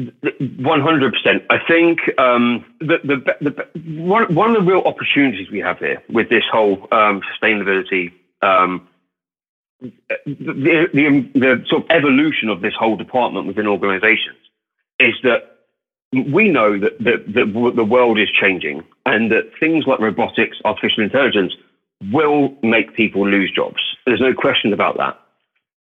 100%. 0.00 1.46
I 1.50 1.58
think 1.66 2.00
um, 2.18 2.64
the, 2.80 2.98
the, 3.04 3.34
the, 3.50 4.00
one, 4.00 4.34
one 4.34 4.54
of 4.54 4.64
the 4.64 4.70
real 4.70 4.82
opportunities 4.82 5.50
we 5.50 5.58
have 5.58 5.78
here 5.78 6.02
with 6.08 6.30
this 6.30 6.44
whole 6.50 6.88
um, 6.92 7.20
sustainability, 7.30 8.12
um, 8.40 8.88
the, 9.80 9.90
the, 10.94 11.30
the, 11.34 11.64
sort 11.68 11.84
of 11.84 11.90
evolution 11.90 12.48
of 12.48 12.60
this 12.60 12.74
whole 12.78 12.96
department 12.96 13.46
within 13.46 13.66
organizations 13.66 14.38
is 14.98 15.14
that 15.22 15.49
we 16.12 16.48
know 16.48 16.78
that, 16.78 16.98
that, 16.98 17.32
that 17.34 17.72
the 17.76 17.84
world 17.84 18.18
is 18.18 18.28
changing 18.30 18.82
and 19.06 19.30
that 19.30 19.50
things 19.60 19.86
like 19.86 20.00
robotics, 20.00 20.58
artificial 20.64 21.04
intelligence 21.04 21.54
will 22.10 22.54
make 22.62 22.94
people 22.96 23.26
lose 23.28 23.50
jobs. 23.52 23.80
There's 24.06 24.20
no 24.20 24.34
question 24.34 24.72
about 24.72 24.96
that. 24.98 25.20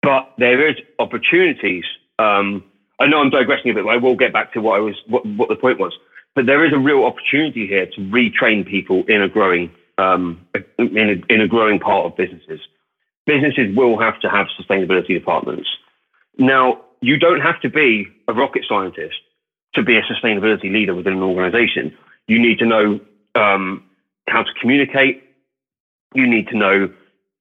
But 0.01 0.31
there 0.37 0.67
is 0.67 0.75
opportunities. 0.99 1.83
Um, 2.19 2.63
I 2.99 3.07
know 3.07 3.21
I'm 3.21 3.29
digressing 3.29 3.71
a 3.71 3.73
bit, 3.73 3.85
but 3.85 3.89
I 3.89 3.97
will 3.97 4.15
get 4.15 4.31
back 4.31 4.53
to 4.53 4.61
what 4.61 4.75
I 4.75 4.79
was 4.79 4.95
what, 5.07 5.25
what 5.25 5.49
the 5.49 5.55
point 5.55 5.79
was. 5.79 5.93
But 6.35 6.45
there 6.45 6.63
is 6.65 6.73
a 6.73 6.77
real 6.77 7.05
opportunity 7.05 7.65
here 7.67 7.87
to 7.87 8.01
retrain 8.01 8.65
people 8.65 9.03
in 9.07 9.21
a 9.21 9.27
growing 9.27 9.71
um, 9.97 10.45
in, 10.77 11.23
a, 11.29 11.33
in 11.33 11.41
a 11.41 11.47
growing 11.47 11.79
part 11.79 12.05
of 12.05 12.15
businesses. 12.15 12.61
Businesses 13.25 13.75
will 13.75 13.99
have 13.99 14.19
to 14.21 14.29
have 14.29 14.47
sustainability 14.59 15.09
departments. 15.09 15.69
Now, 16.37 16.81
you 17.01 17.17
don't 17.17 17.41
have 17.41 17.59
to 17.61 17.69
be 17.69 18.07
a 18.27 18.33
rocket 18.33 18.63
scientist 18.67 19.17
to 19.73 19.83
be 19.83 19.97
a 19.97 20.01
sustainability 20.03 20.71
leader 20.71 20.95
within 20.95 21.13
an 21.13 21.23
organization. 21.23 21.95
You 22.27 22.39
need 22.39 22.59
to 22.59 22.65
know 22.65 22.99
um, 23.35 23.83
how 24.27 24.43
to 24.43 24.53
communicate. 24.59 25.23
You 26.13 26.27
need 26.27 26.47
to 26.49 26.57
know, 26.57 26.91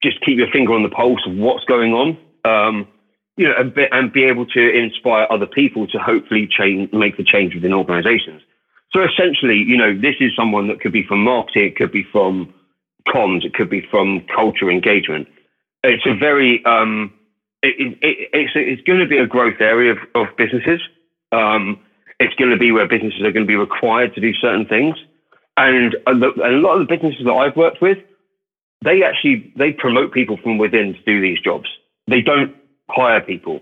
just 0.03 0.21
keep 0.21 0.39
your 0.39 0.51
finger 0.51 0.75
on 0.75 0.83
the 0.83 0.89
pulse 0.89 1.27
of 1.27 1.35
what's 1.35 1.65
going 1.65 1.93
on. 1.95 2.19
Um, 2.45 2.89
you 3.37 3.47
know, 3.47 3.55
and 3.57 3.73
be, 3.73 3.87
and 3.93 4.13
be, 4.13 4.25
able 4.25 4.47
to 4.47 4.71
inspire 4.71 5.27
other 5.31 5.47
people 5.47 5.87
to 5.89 5.99
hopefully 5.99 6.49
change, 6.49 6.93
make 6.93 7.17
the 7.17 7.25
change 7.25 7.55
within 7.55 7.73
organizations. 7.73 8.43
So 8.93 9.03
essentially, 9.03 9.59
you 9.59 9.77
know, 9.77 9.97
this 9.97 10.17
is 10.19 10.33
someone 10.35 10.67
that 10.69 10.81
could 10.81 10.93
be 10.93 11.05
from 11.05 11.23
marketing, 11.23 11.69
it 11.69 11.77
could 11.77 11.93
be 11.93 12.03
from 12.03 12.53
comms, 13.07 13.45
it 13.45 13.55
could 13.55 13.71
be 13.71 13.81
from 13.91 14.23
culture 14.35 14.71
engagement. 14.71 15.29
It's 15.85 16.05
a 16.07 16.15
very, 16.15 16.65
um, 16.65 17.13
it, 17.63 17.97
it, 18.03 18.29
it's, 18.33 18.53
it's 18.55 18.83
going 18.83 19.01
to 19.01 19.07
be 19.07 19.19
a 19.19 19.27
growth 19.27 19.61
area 19.61 19.93
of, 19.93 19.99
of 20.15 20.37
businesses. 20.37 20.81
Um, 21.31 21.81
it's 22.21 22.35
going 22.35 22.51
to 22.51 22.57
be 22.57 22.73
where 22.73 22.87
businesses 22.87 23.21
are 23.21 23.33
going 23.33 23.47
to 23.47 23.51
be 23.51 23.57
required 23.57 24.15
to 24.15 24.21
do 24.21 24.35
certain 24.35 24.67
things. 24.67 24.97
And 25.57 25.97
a, 26.07 26.13
lot 26.13 26.81
of 26.81 26.87
the 26.87 26.97
businesses 26.97 27.25
that 27.25 27.33
I've 27.33 27.57
worked 27.57 27.83
with, 27.83 27.99
they 28.85 29.03
actually 29.03 29.53
they 29.57 29.73
promote 29.73 30.13
people 30.13 30.37
from 30.37 30.57
within 30.59 30.95
to 30.95 31.03
do 31.03 31.21
these 31.21 31.41
jobs. 31.41 31.69
They 32.07 32.21
don't 32.21 32.55
hire 32.89 33.21
people. 33.21 33.61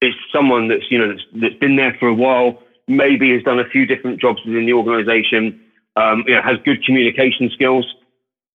It's 0.00 0.16
someone 0.32 0.68
that's 0.68 0.90
you 0.90 0.98
know 0.98 1.08
that's, 1.08 1.24
that's 1.34 1.54
been 1.54 1.76
there 1.76 1.96
for 1.98 2.08
a 2.08 2.14
while, 2.14 2.62
maybe 2.86 3.32
has 3.32 3.42
done 3.42 3.58
a 3.58 3.68
few 3.68 3.86
different 3.86 4.20
jobs 4.20 4.40
within 4.44 4.66
the 4.66 4.74
organisation, 4.74 5.58
um, 5.96 6.24
you 6.26 6.34
know, 6.34 6.42
has 6.42 6.58
good 6.64 6.84
communication 6.84 7.50
skills, 7.50 7.86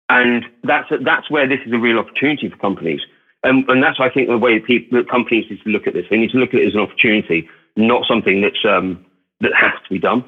and 0.10 0.46
that's 0.64 0.90
that's 1.02 1.32
where 1.32 1.48
this 1.48 1.60
is 1.66 1.74
a 1.74 1.80
real 1.80 1.98
opportunity 1.98 2.48
for 2.48 2.58
companies. 2.58 3.02
And, 3.44 3.68
and 3.70 3.84
that's 3.84 4.00
I 4.00 4.10
think 4.10 4.30
the 4.30 4.38
way 4.38 4.60
people, 4.60 5.04
companies 5.06 5.46
need 5.50 5.62
to 5.64 5.70
look 5.70 5.88
at 5.88 5.94
this. 5.94 6.06
They 6.10 6.18
need 6.18 6.32
to 6.32 6.38
look 6.38 6.54
at 6.54 6.62
it 6.62 6.68
as 6.68 6.76
an 6.76 6.80
opportunity, 6.80 7.50
not 7.76 8.06
something 8.08 8.42
that's 8.42 8.64
um, 8.66 9.04
that 9.44 9.54
has 9.54 9.74
to 9.84 9.90
be 9.90 10.00
done. 10.00 10.26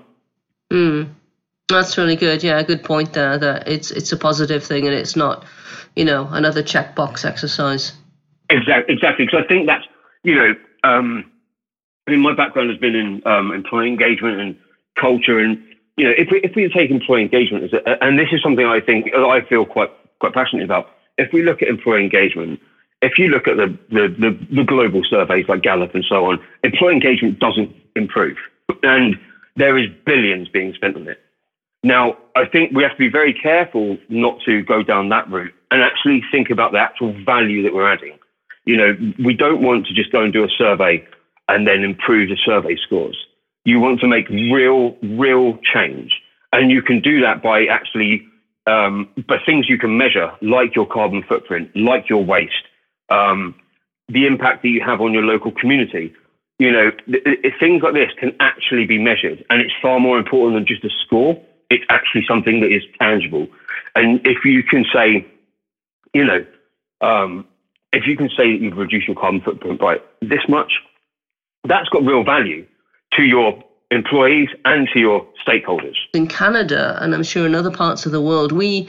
Mm. 0.71 1.10
That's 1.67 1.97
really 1.97 2.15
good. 2.15 2.43
Yeah, 2.43 2.62
good 2.63 2.84
point 2.84 3.13
there. 3.13 3.38
That 3.38 3.67
it's 3.67 3.91
it's 3.91 4.12
a 4.12 4.17
positive 4.17 4.63
thing 4.63 4.86
and 4.86 4.93
it's 4.93 5.15
not, 5.15 5.45
you 5.95 6.06
know, 6.06 6.28
another 6.32 6.62
checkbox 6.62 7.25
exercise. 7.25 7.93
Exactly. 8.49 8.93
Exactly. 8.93 9.25
Because 9.25 9.43
I 9.43 9.47
think 9.47 9.65
that's 9.65 9.86
you 10.23 10.36
know, 10.36 10.56
um, 10.84 11.32
I 12.08 12.12
mean, 12.12 12.19
my 12.19 12.36
background 12.36 12.69
has 12.69 12.80
been 12.80 12.95
in 12.95 13.21
um, 13.25 13.51
employee 13.51 13.88
engagement 13.88 14.39
and 14.39 14.56
culture, 14.99 15.39
and 15.39 15.63
you 15.97 16.06
know, 16.06 16.13
if 16.17 16.30
we 16.32 16.39
if 16.41 16.56
we 16.56 16.69
take 16.69 16.91
employee 16.91 17.23
engagement 17.23 17.63
as 17.63 17.73
a, 17.73 18.04
and 18.04 18.19
this 18.19 18.28
is 18.32 18.41
something 18.43 18.65
I 18.65 18.80
think 18.80 19.13
I 19.15 19.41
feel 19.41 19.65
quite 19.65 19.91
quite 20.19 20.34
passionate 20.34 20.65
about. 20.65 20.89
If 21.17 21.32
we 21.32 21.41
look 21.41 21.62
at 21.62 21.67
employee 21.67 22.04
engagement, 22.04 22.60
if 23.01 23.17
you 23.17 23.30
look 23.30 23.47
at 23.47 23.58
the 23.58 23.67
the, 23.89 24.08
the, 24.08 24.56
the 24.56 24.63
global 24.63 25.04
surveys 25.04 25.47
like 25.47 25.63
Gallup 25.63 25.95
and 25.95 26.06
so 26.08 26.25
on, 26.25 26.39
employee 26.63 26.93
engagement 26.93 27.39
doesn't 27.39 27.75
improve 27.95 28.38
and 28.84 29.19
there 29.56 29.78
is 29.78 29.89
billions 30.06 30.47
being 30.49 30.73
spent 30.73 30.95
on 30.95 31.08
it. 31.08 31.19
Now, 31.84 32.17
I 32.36 32.45
think 32.45 32.71
we 32.75 32.84
have 32.84 32.93
to 32.93 32.97
be 32.97 33.10
very 33.10 33.34
careful 33.34 33.97
not 34.10 34.41
to 34.45 34.63
go 34.63 34.82
down 34.82 35.10
that 35.10 35.30
route 35.30 35.54
and 35.69 35.82
actually 35.84 36.23
think 36.32 36.49
about 36.49 36.71
the 36.71 36.80
actual 36.80 37.13
value 37.23 37.62
that 37.63 37.73
we're 37.73 37.91
adding. 37.91 38.17
You 38.65 38.78
know, 38.78 39.13
we 39.23 39.36
don't 39.36 39.62
want 39.62 39.86
to 39.88 39.93
just 39.93 40.12
go 40.12 40.23
and 40.23 40.34
do 40.34 40.43
a 40.43 40.49
survey 40.49 41.06
and 41.47 41.67
then 41.67 41.84
improve 41.84 42.30
the 42.30 42.38
survey 42.43 42.75
scores. 42.75 43.17
You 43.65 43.80
want 43.80 43.99
to 43.99 44.08
make 44.08 44.28
real, 44.30 44.97
real 45.04 45.60
change. 45.73 46.21
And 46.51 46.71
you 46.71 46.82
can 46.82 47.01
do 47.01 47.21
that 47.21 47.43
by 47.43 47.65
actually, 47.65 48.25
um, 48.65 49.10
by 49.28 49.38
things 49.45 49.69
you 49.69 49.78
can 49.78 49.97
measure, 49.97 50.32
like 50.41 50.75
your 50.75 50.88
carbon 50.88 51.21
footprint, 51.21 51.69
like 51.75 52.10
your 52.10 52.23
waste, 52.23 52.65
um, 53.10 53.54
the 54.10 54.25
impact 54.25 54.63
that 54.63 54.69
you 54.69 54.82
have 54.82 55.01
on 55.01 55.13
your 55.13 55.23
local 55.23 55.51
community, 55.51 56.13
you 56.60 56.72
know, 56.72 56.91
things 57.60 57.84
like 57.84 57.94
this 57.94 58.12
can 58.18 58.36
actually 58.39 58.86
be 58.86 58.98
measured, 58.98 59.44
and 59.50 59.62
it's 59.62 59.74
far 59.82 60.00
more 60.00 60.18
important 60.18 60.56
than 60.56 60.65
just 60.65 60.84
a 60.84 60.89
score. 61.06 61.41
It's 61.70 61.84
actually 61.89 62.24
something 62.28 62.62
that 62.62 62.72
is 62.72 62.84
tangible. 63.00 63.48
And 63.96 64.26
if 64.26 64.46
you 64.46 64.63
can 64.63 64.86
say, 64.94 65.26
you 66.13 66.24
know, 66.24 66.46
um, 67.02 67.46
if 67.91 68.08
you 68.08 68.15
can 68.15 68.30
say 68.30 68.52
that 68.52 68.62
you've 68.62 68.78
reduced 68.78 69.08
your 69.08 69.15
carbon 69.15 69.41
footprint 69.41 69.80
by 69.80 70.00
this 70.22 70.41
much, 70.48 70.74
that's 71.65 71.89
got 71.89 72.04
real 72.04 72.24
value 72.24 72.65
to 73.13 73.24
your 73.24 73.63
employees 73.91 74.50
and 74.65 74.88
to 74.94 75.00
your 75.00 75.26
stakeholders. 75.46 75.96
In 76.13 76.28
Canada, 76.28 76.98
and 77.02 77.13
I'm 77.13 77.24
sure 77.24 77.46
in 77.46 77.56
other 77.56 77.72
parts 77.72 78.06
of 78.06 78.12
the 78.12 78.22
world, 78.22 78.52
we 78.52 78.88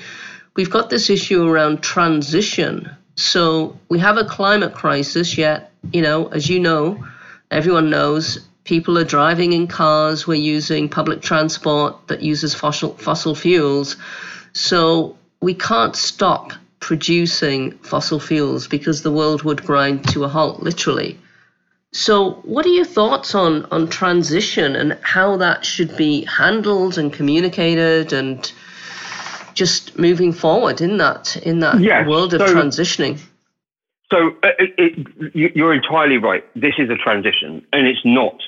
we've 0.56 0.70
got 0.70 0.90
this 0.90 1.10
issue 1.10 1.46
around 1.46 1.82
transition. 1.82 2.90
So 3.16 3.78
we 3.88 3.98
have 3.98 4.18
a 4.18 4.24
climate 4.24 4.74
crisis, 4.74 5.38
yet, 5.38 5.72
you 5.92 6.02
know, 6.02 6.26
as 6.28 6.48
you 6.50 6.60
know, 6.60 7.02
Everyone 7.50 7.90
knows 7.90 8.38
people 8.64 8.98
are 8.98 9.04
driving 9.04 9.52
in 9.52 9.66
cars, 9.68 10.26
we're 10.26 10.34
using 10.34 10.88
public 10.88 11.22
transport 11.22 12.08
that 12.08 12.20
uses 12.20 12.54
fossil, 12.54 12.94
fossil 12.94 13.34
fuels. 13.34 13.96
So 14.52 15.16
we 15.40 15.54
can't 15.54 15.94
stop 15.94 16.52
producing 16.80 17.72
fossil 17.78 18.20
fuels 18.20 18.66
because 18.68 19.02
the 19.02 19.12
world 19.12 19.42
would 19.42 19.64
grind 19.64 20.08
to 20.08 20.24
a 20.24 20.28
halt, 20.28 20.62
literally. 20.62 21.18
So, 21.92 22.32
what 22.42 22.66
are 22.66 22.70
your 22.70 22.84
thoughts 22.84 23.34
on, 23.34 23.64
on 23.70 23.88
transition 23.88 24.76
and 24.76 24.98
how 25.02 25.38
that 25.38 25.64
should 25.64 25.96
be 25.96 26.24
handled 26.24 26.98
and 26.98 27.12
communicated 27.12 28.12
and 28.12 28.52
just 29.54 29.98
moving 29.98 30.32
forward 30.32 30.80
in 30.82 30.98
that 30.98 31.36
in 31.38 31.60
that 31.60 31.80
yes, 31.80 32.06
world 32.06 32.34
of 32.34 32.40
so, 32.40 32.54
transitioning? 32.54 33.18
So 34.10 34.36
uh, 34.42 34.50
it, 34.58 34.74
it, 35.34 35.56
you're 35.56 35.74
entirely 35.74 36.18
right. 36.18 36.44
This 36.54 36.74
is 36.78 36.90
a 36.90 36.96
transition, 36.96 37.66
and 37.72 37.86
it's 37.86 38.04
not. 38.04 38.40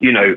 You 0.00 0.12
know, 0.12 0.36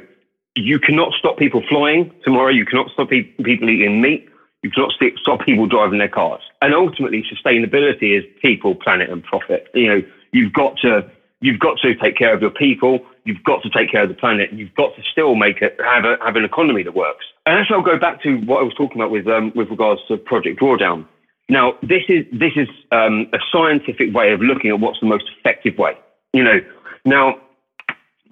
you 0.55 0.79
cannot 0.79 1.13
stop 1.13 1.37
people 1.37 1.63
flying 1.67 2.13
tomorrow. 2.23 2.49
You 2.49 2.65
cannot 2.65 2.89
stop 2.91 3.09
pe- 3.09 3.23
people 3.23 3.69
eating 3.69 4.01
meat. 4.01 4.29
You 4.63 4.71
cannot 4.71 4.91
st- 4.93 5.17
stop 5.19 5.41
people 5.41 5.67
driving 5.67 5.99
their 5.99 6.09
cars. 6.09 6.41
And 6.61 6.73
ultimately, 6.73 7.23
sustainability 7.23 8.17
is 8.17 8.23
people, 8.41 8.75
planet, 8.75 9.09
and 9.09 9.23
profit. 9.23 9.67
You 9.73 9.87
know, 9.87 10.01
you've 10.31 10.53
got 10.53 10.77
to 10.77 11.09
you've 11.41 11.59
got 11.59 11.77
to 11.79 11.95
take 11.95 12.17
care 12.17 12.33
of 12.33 12.41
your 12.41 12.51
people. 12.51 12.99
You've 13.25 13.43
got 13.43 13.61
to 13.63 13.69
take 13.69 13.91
care 13.91 14.03
of 14.03 14.09
the 14.09 14.15
planet. 14.15 14.51
You've 14.53 14.73
got 14.75 14.95
to 14.95 15.03
still 15.03 15.35
make 15.35 15.61
it 15.61 15.77
have 15.83 16.05
a, 16.05 16.17
have 16.23 16.35
an 16.35 16.45
economy 16.45 16.83
that 16.83 16.95
works. 16.95 17.25
And 17.45 17.57
actually, 17.57 17.77
I'll 17.77 17.83
go 17.83 17.99
back 17.99 18.21
to 18.23 18.37
what 18.37 18.59
I 18.59 18.63
was 18.63 18.73
talking 18.75 19.01
about 19.01 19.11
with 19.11 19.27
um, 19.27 19.51
with 19.55 19.69
regards 19.69 20.01
to 20.07 20.17
Project 20.17 20.59
Drawdown. 20.59 21.05
Now, 21.49 21.73
this 21.81 22.03
is 22.07 22.25
this 22.31 22.53
is 22.55 22.69
um, 22.91 23.27
a 23.33 23.39
scientific 23.51 24.13
way 24.13 24.31
of 24.31 24.41
looking 24.41 24.69
at 24.69 24.79
what's 24.79 24.99
the 24.99 25.07
most 25.07 25.25
effective 25.38 25.77
way. 25.77 25.97
You 26.31 26.43
know, 26.43 26.62
now 27.05 27.39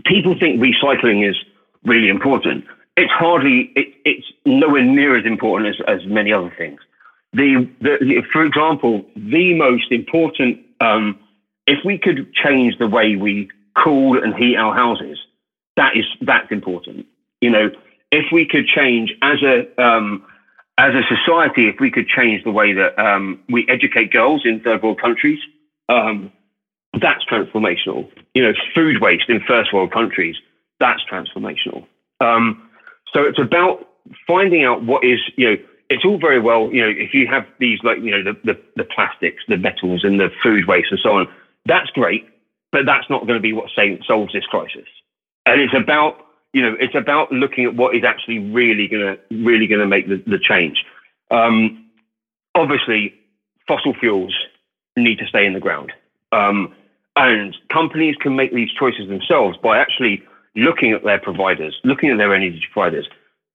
people 0.06 0.38
think 0.39 0.62
recycling 0.62 1.27
is 1.27 1.36
really 1.84 2.10
important. 2.10 2.65
It's 2.95 3.12
hardly 3.12 3.71
it, 3.75 3.93
it's 4.06 4.27
nowhere 4.45 4.84
near 4.84 5.17
as 5.17 5.25
important 5.25 5.75
as, 5.75 5.82
as 5.88 6.06
many 6.06 6.32
other 6.32 6.53
things. 6.58 6.80
The, 7.34 7.67
the 7.82 8.23
for 8.32 8.43
example, 8.43 9.03
the 9.15 9.56
most 9.56 9.91
important 9.91 10.60
um, 10.80 11.19
if 11.65 11.84
we 11.84 11.97
could 11.97 12.34
change 12.34 12.77
the 12.77 12.88
way 12.88 13.15
we 13.15 13.49
cool 13.75 14.21
and 14.23 14.34
heat 14.36 14.56
our 14.56 14.73
houses, 14.75 15.19
that 15.75 15.97
is 15.97 16.06
that's 16.21 16.51
important. 16.51 17.08
You 17.41 17.49
know, 17.49 17.71
if 18.12 18.32
we 18.32 18.45
could 18.45 18.67
change 18.67 19.13
as 19.21 19.41
a 19.41 19.84
um, 19.84 20.23
as 20.78 20.94
a 20.94 21.02
society, 21.08 21.68
if 21.68 21.80
we 21.80 21.90
could 21.90 22.08
change 22.08 22.44
the 22.44 22.52
way 22.52 22.74
that 22.74 22.98
um, 23.00 23.42
we 23.50 23.68
educate 23.68 24.12
girls 24.12 24.44
in 24.46 24.60
third 24.60 24.84
world 24.84 25.02
countries, 25.02 25.40
um, 25.90 26.32
that's 27.02 27.26
transformational. 27.26 28.10
You 28.36 28.44
know, 28.44 28.54
food 28.76 29.02
waste 29.02 29.30
in 29.30 29.42
first 29.42 29.74
world 29.74 29.92
countries, 29.92 30.36
that's 30.80 31.02
transformational. 31.12 31.86
Um, 32.20 32.70
so 33.12 33.24
it's 33.24 33.40
about 33.40 33.88
finding 34.28 34.63
out 34.63 34.84
what 34.84 35.04
is, 35.04 35.20
you 35.36 35.50
know, 35.50 35.58
it's 35.90 36.06
all 36.06 36.20
very 36.20 36.40
well, 36.40 36.70
you 36.72 36.82
know, 36.82 36.90
if 36.90 37.13
you 37.13 37.28
have 37.28 37.46
these 37.60 37.80
like, 37.84 38.00
you 38.00 38.12
know, 38.12 38.24
the, 38.24 38.38
the, 38.44 38.62
the 38.76 38.84
plastics, 38.84 39.44
the 39.48 39.58
metals 39.58 40.04
and 40.04 40.20
the 40.20 40.30
food 40.44 40.68
waste 40.68 40.92
and 40.92 41.00
so 41.02 41.13
on, 41.13 41.28
that's 41.66 41.90
great, 41.92 42.28
but 42.72 42.86
that's 42.86 43.10
not 43.10 43.22
going 43.22 43.36
to 43.36 43.42
be 43.42 43.54
what 43.54 43.70
solves 44.06 44.34
this 44.34 44.46
crisis. 44.46 44.88
And 45.46 45.62
it's 45.62 45.74
about 45.74 46.27
you 46.58 46.63
know, 46.63 46.76
it's 46.80 46.96
about 46.96 47.32
looking 47.32 47.65
at 47.65 47.76
what 47.76 47.96
is 47.96 48.04
actually 48.04 48.39
really 48.39 48.88
going 48.88 49.06
to 49.15 49.43
really 49.46 49.67
going 49.67 49.80
to 49.80 49.86
make 49.86 50.08
the, 50.10 50.24
the 50.26 50.39
change. 50.39 50.84
Um, 51.30 51.86
obviously, 52.56 53.13
fossil 53.67 53.93
fuels 53.93 54.36
need 54.96 55.20
to 55.20 55.28
stay 55.28 55.46
in 55.46 55.54
the 55.54 55.60
ground, 55.60 55.93
um, 56.32 56.74
and 57.15 57.56
companies 57.72 58.15
can 58.20 58.36
make 58.36 58.52
these 58.56 58.72
choices 58.72 59.08
themselves 59.08 59.56
by 59.62 59.78
actually 59.78 60.24
looking 60.56 60.93
at 60.93 61.04
their 61.04 61.20
providers, 61.20 61.80
looking 61.84 62.10
at 62.10 62.17
their 62.17 62.34
energy 62.34 62.65
providers. 62.74 63.08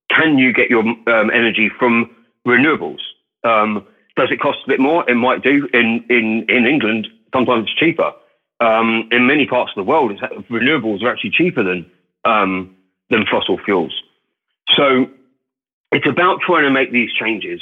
Can 0.09 0.39
you 0.39 0.53
get 0.53 0.71
your 0.71 0.85
um, 0.85 1.29
energy 1.35 1.69
from 1.77 2.15
renewables? 2.47 3.01
Um, 3.43 3.85
does 4.15 4.31
it 4.31 4.39
cost 4.39 4.59
a 4.65 4.69
bit 4.69 4.79
more? 4.79 5.11
It 5.11 5.17
might 5.17 5.43
do. 5.43 5.69
In 5.75 6.05
in 6.09 6.47
in 6.49 6.67
England, 6.67 7.09
sometimes 7.35 7.65
it's 7.65 7.75
cheaper. 7.75 8.13
Um, 8.61 9.09
in 9.11 9.27
many 9.27 9.45
parts 9.49 9.73
of 9.73 9.85
the 9.85 9.91
world, 9.91 10.13
renewables 10.49 11.03
are 11.03 11.11
actually 11.11 11.31
cheaper 11.31 11.65
than 11.65 11.91
um, 12.25 12.77
than 13.13 13.25
fossil 13.31 13.59
fuels. 13.59 14.03
So 14.75 15.09
it's 15.93 16.07
about 16.09 16.41
trying 16.41 16.65
to 16.65 16.71
make 16.71 16.91
these 16.91 17.13
changes, 17.13 17.61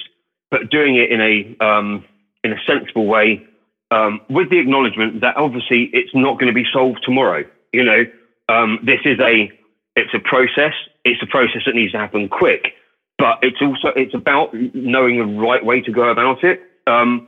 but 0.50 0.70
doing 0.70 0.96
it 0.96 1.10
in 1.10 1.20
a 1.20 1.64
um, 1.64 2.04
in 2.42 2.52
a 2.52 2.56
sensible 2.66 3.06
way, 3.06 3.44
um, 3.90 4.20
with 4.30 4.48
the 4.48 4.58
acknowledgement 4.58 5.20
that 5.20 5.36
obviously 5.36 5.90
it's 5.92 6.14
not 6.14 6.38
going 6.38 6.46
to 6.46 6.54
be 6.54 6.64
solved 6.72 7.00
tomorrow. 7.02 7.44
You 7.72 7.84
know, 7.84 8.04
um, 8.48 8.78
this 8.82 9.00
is 9.04 9.18
a 9.20 9.52
it's 9.96 10.14
a 10.14 10.20
process. 10.20 10.72
It's 11.04 11.22
a 11.22 11.26
process 11.26 11.62
that 11.66 11.74
needs 11.74 11.92
to 11.92 11.98
happen 11.98 12.28
quick, 12.28 12.74
but 13.18 13.38
it's 13.42 13.60
also 13.60 13.88
it's 13.96 14.14
about 14.14 14.54
knowing 14.74 15.18
the 15.18 15.40
right 15.40 15.64
way 15.64 15.80
to 15.80 15.92
go 15.92 16.08
about 16.08 16.44
it. 16.44 16.62
Um, 16.86 17.26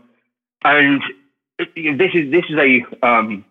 and 0.65 1.03
this 1.59 2.11
is 2.15 2.31
this 2.31 2.45
is 2.49 2.57
a 2.59 2.85
um, 3.05 3.45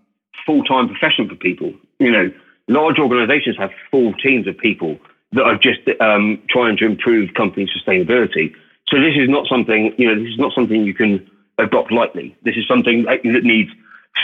full 0.45 0.63
time 0.63 0.87
profession 0.87 1.27
for 1.27 1.35
people. 1.35 1.73
You 1.99 2.11
know, 2.11 2.31
large 2.71 2.99
organizations 2.99 3.57
have 3.57 3.71
full 3.89 4.13
teams 4.13 4.47
of 4.47 4.57
people 4.57 4.97
that 5.33 5.43
are 5.43 5.57
just 5.57 5.79
um, 5.99 6.41
trying 6.49 6.77
to 6.77 6.85
improve 6.85 7.33
company 7.33 7.67
sustainability. 7.67 8.53
So 8.87 8.99
this 8.99 9.15
is 9.15 9.29
not 9.29 9.47
something, 9.47 9.93
you 9.97 10.07
know, 10.07 10.21
this 10.21 10.33
is 10.33 10.39
not 10.39 10.53
something 10.53 10.83
you 10.83 10.93
can 10.93 11.29
adopt 11.57 11.91
lightly. 11.91 12.35
This 12.43 12.55
is 12.57 12.67
something 12.67 13.03
that 13.03 13.23
needs 13.23 13.71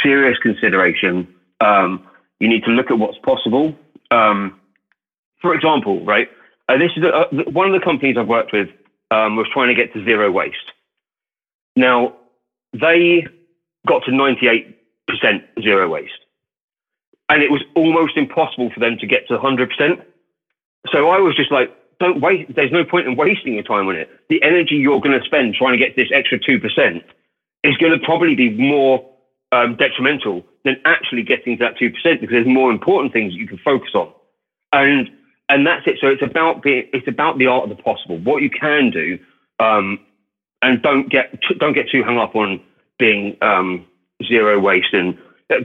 serious 0.03 0.38
consideration. 0.39 1.33
Um, 1.62 2.05
you 2.39 2.49
need 2.49 2.63
to 2.63 2.71
look 2.71 2.91
at 2.91 2.99
what's 2.99 3.17
possible. 3.19 3.75
Um, 4.12 4.60
for 5.41 5.53
example, 5.53 6.03
right, 6.03 6.29
uh, 6.67 6.77
this 6.77 6.91
is 6.97 7.03
a, 7.03 7.13
uh, 7.13 7.27
one 7.51 7.67
of 7.67 7.79
the 7.79 7.83
companies 7.83 8.17
I've 8.17 8.27
worked 8.27 8.51
with 8.51 8.69
um, 9.12 9.38
was 9.38 9.47
trying 9.53 9.69
to 9.69 9.75
get 9.75 9.93
to 9.93 10.03
zero 10.03 10.31
waste. 10.31 10.57
Now, 11.75 12.15
they 12.73 13.25
got 13.86 14.03
to 14.05 14.12
98% 14.12 14.73
zero 15.62 15.88
waste 15.88 16.12
and 17.29 17.43
it 17.43 17.51
was 17.51 17.63
almost 17.75 18.17
impossible 18.17 18.69
for 18.71 18.79
them 18.79 18.97
to 18.99 19.07
get 19.07 19.27
to 19.27 19.37
100%. 19.37 20.03
So 20.91 21.09
I 21.09 21.19
was 21.19 21.35
just 21.35 21.51
like, 21.51 21.73
don't 21.99 22.21
waste, 22.21 22.53
there's 22.55 22.71
no 22.71 22.85
point 22.85 23.07
in 23.07 23.15
wasting 23.15 23.53
your 23.53 23.63
time 23.63 23.87
on 23.87 23.95
it. 23.95 24.09
The 24.29 24.41
energy 24.43 24.75
you're 24.75 25.01
going 25.01 25.19
to 25.19 25.25
spend 25.25 25.55
trying 25.55 25.73
to 25.73 25.77
get 25.77 25.95
this 25.95 26.09
extra 26.13 26.39
2% 26.39 27.03
is 27.63 27.77
going 27.77 27.99
to 27.99 28.05
probably 28.05 28.35
be 28.35 28.49
more 28.51 29.09
um, 29.51 29.75
detrimental 29.75 30.45
than 30.63 30.77
actually 30.85 31.23
getting 31.23 31.57
to 31.57 31.63
that 31.65 31.77
2% 31.77 31.93
because 32.19 32.29
there's 32.29 32.47
more 32.47 32.71
important 32.71 33.13
things 33.13 33.33
you 33.33 33.47
can 33.47 33.57
focus 33.57 33.91
on. 33.93 34.11
And 34.73 35.09
and 35.49 35.65
that's 35.65 35.87
it. 35.87 35.97
So 36.01 36.07
it's 36.07 36.21
about 36.21 36.61
being, 36.61 36.89
it's 36.91 37.07
about 37.07 37.37
the 37.37 37.47
art 37.47 37.63
of 37.63 37.69
the 37.75 37.81
possible. 37.81 38.17
What 38.17 38.41
you 38.43 38.49
can 38.49 38.89
do, 38.89 39.17
um, 39.59 39.99
and 40.61 40.81
don't 40.81 41.09
get 41.09 41.39
don't 41.57 41.73
get 41.73 41.89
too 41.89 42.03
hung 42.03 42.17
up 42.17 42.35
on 42.35 42.61
being 42.99 43.37
um, 43.41 43.85
zero 44.25 44.59
waste 44.59 44.93
and 44.93 45.17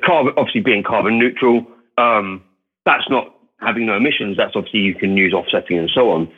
carbon, 0.04 0.34
obviously 0.36 0.60
being 0.60 0.82
carbon 0.82 1.18
neutral, 1.18 1.66
um, 1.98 2.42
that's 2.84 3.08
not 3.08 3.34
having 3.60 3.86
no 3.86 3.96
emissions. 3.96 4.36
That's 4.36 4.54
obviously 4.54 4.80
you 4.80 4.94
can 4.94 5.16
use 5.16 5.32
offsetting 5.32 5.78
and 5.78 5.90
so 5.94 6.10
on. 6.10 6.30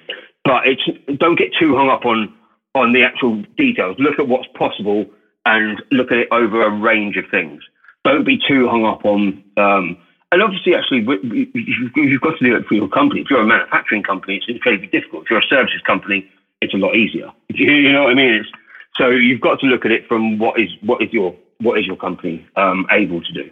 But 0.44 0.66
it's 0.66 0.82
don't 1.18 1.38
get 1.38 1.52
too 1.58 1.76
hung 1.76 1.88
up 1.88 2.04
on 2.04 2.32
on 2.74 2.92
the 2.92 3.02
actual 3.02 3.42
details. 3.56 3.96
Look 3.98 4.18
at 4.18 4.28
what's 4.28 4.48
possible 4.54 5.06
and 5.46 5.82
look 5.90 6.10
at 6.10 6.18
it 6.18 6.28
over 6.30 6.62
a 6.62 6.70
range 6.70 7.16
of 7.16 7.24
things. 7.30 7.62
Don't 8.04 8.24
be 8.24 8.38
too 8.38 8.68
hung 8.68 8.84
up 8.84 9.04
on. 9.04 9.42
Um, 9.56 9.96
and 10.32 10.42
obviously, 10.42 10.74
actually, 10.74 10.98
you've 11.00 12.20
got 12.20 12.36
to 12.38 12.44
do 12.44 12.56
it 12.56 12.66
for 12.66 12.74
your 12.74 12.88
company. 12.88 13.20
If 13.20 13.30
you're 13.30 13.40
a 13.40 13.46
manufacturing 13.46 14.02
company, 14.02 14.36
it's 14.36 14.48
incredibly 14.48 14.88
difficult. 14.88 15.24
If 15.24 15.30
you're 15.30 15.38
a 15.38 15.46
services 15.48 15.80
company, 15.86 16.28
it's 16.60 16.74
a 16.74 16.78
lot 16.78 16.96
easier. 16.96 17.30
You 17.54 17.92
know 17.92 18.04
what 18.04 18.10
I 18.10 18.14
mean? 18.14 18.34
It's, 18.34 18.48
so 18.96 19.10
you've 19.10 19.40
got 19.40 19.60
to 19.60 19.66
look 19.66 19.84
at 19.84 19.92
it 19.92 20.08
from 20.08 20.38
what 20.38 20.58
is 20.58 20.70
what 20.80 21.02
is 21.02 21.12
your 21.12 21.34
what 21.64 21.78
is 21.78 21.86
your 21.86 21.96
company 21.96 22.46
um, 22.56 22.86
able 22.90 23.22
to 23.22 23.32
do? 23.32 23.50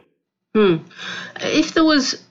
Hmm. 0.55 0.77
If 1.41 1.75
there 1.75 1.85
was, 1.85 2.23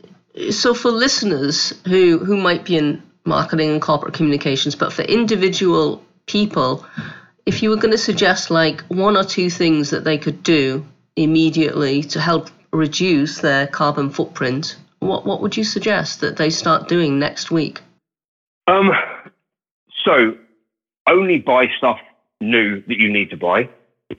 so 0.52 0.74
for 0.74 0.92
listeners 0.92 1.74
who 1.86 2.20
who 2.20 2.38
might 2.38 2.64
be 2.64 2.78
in 2.78 3.02
marketing 3.26 3.72
and 3.72 3.82
corporate 3.82 4.14
communications, 4.14 4.76
but 4.76 4.94
for 4.94 5.02
individual 5.02 6.04
people, 6.28 6.86
if 7.46 7.64
you 7.64 7.70
were 7.72 7.76
going 7.78 7.92
to 7.92 7.98
suggest 7.98 8.52
like 8.52 8.82
one 8.84 9.18
or 9.18 9.24
two 9.24 9.50
things 9.50 9.90
that 9.90 10.04
they 10.04 10.18
could 10.18 10.44
do 10.44 10.86
immediately 11.16 12.04
to 12.04 12.22
help 12.22 12.50
reduce 12.72 13.40
their 13.40 13.68
carbon 13.68 14.12
footprint, 14.12 14.78
what 15.00 15.26
what 15.26 15.42
would 15.42 15.58
you 15.58 15.64
suggest 15.64 16.22
that 16.22 16.38
they 16.38 16.52
start 16.52 16.88
doing 16.88 17.18
next 17.18 17.50
week? 17.50 17.82
Um, 18.68 18.92
so 20.06 20.38
only 21.10 21.40
buy 21.40 21.68
stuff 21.78 22.00
new 22.40 22.82
that 22.88 22.98
you 22.98 23.12
need 23.12 23.32
to 23.32 23.38
buy. 23.38 23.70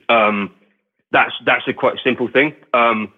Um, 0.08 0.54
that's 1.12 1.32
that's 1.44 1.68
a 1.68 1.72
quite 1.72 1.98
simple 2.02 2.28
thing. 2.28 2.54
Um, 2.74 3.12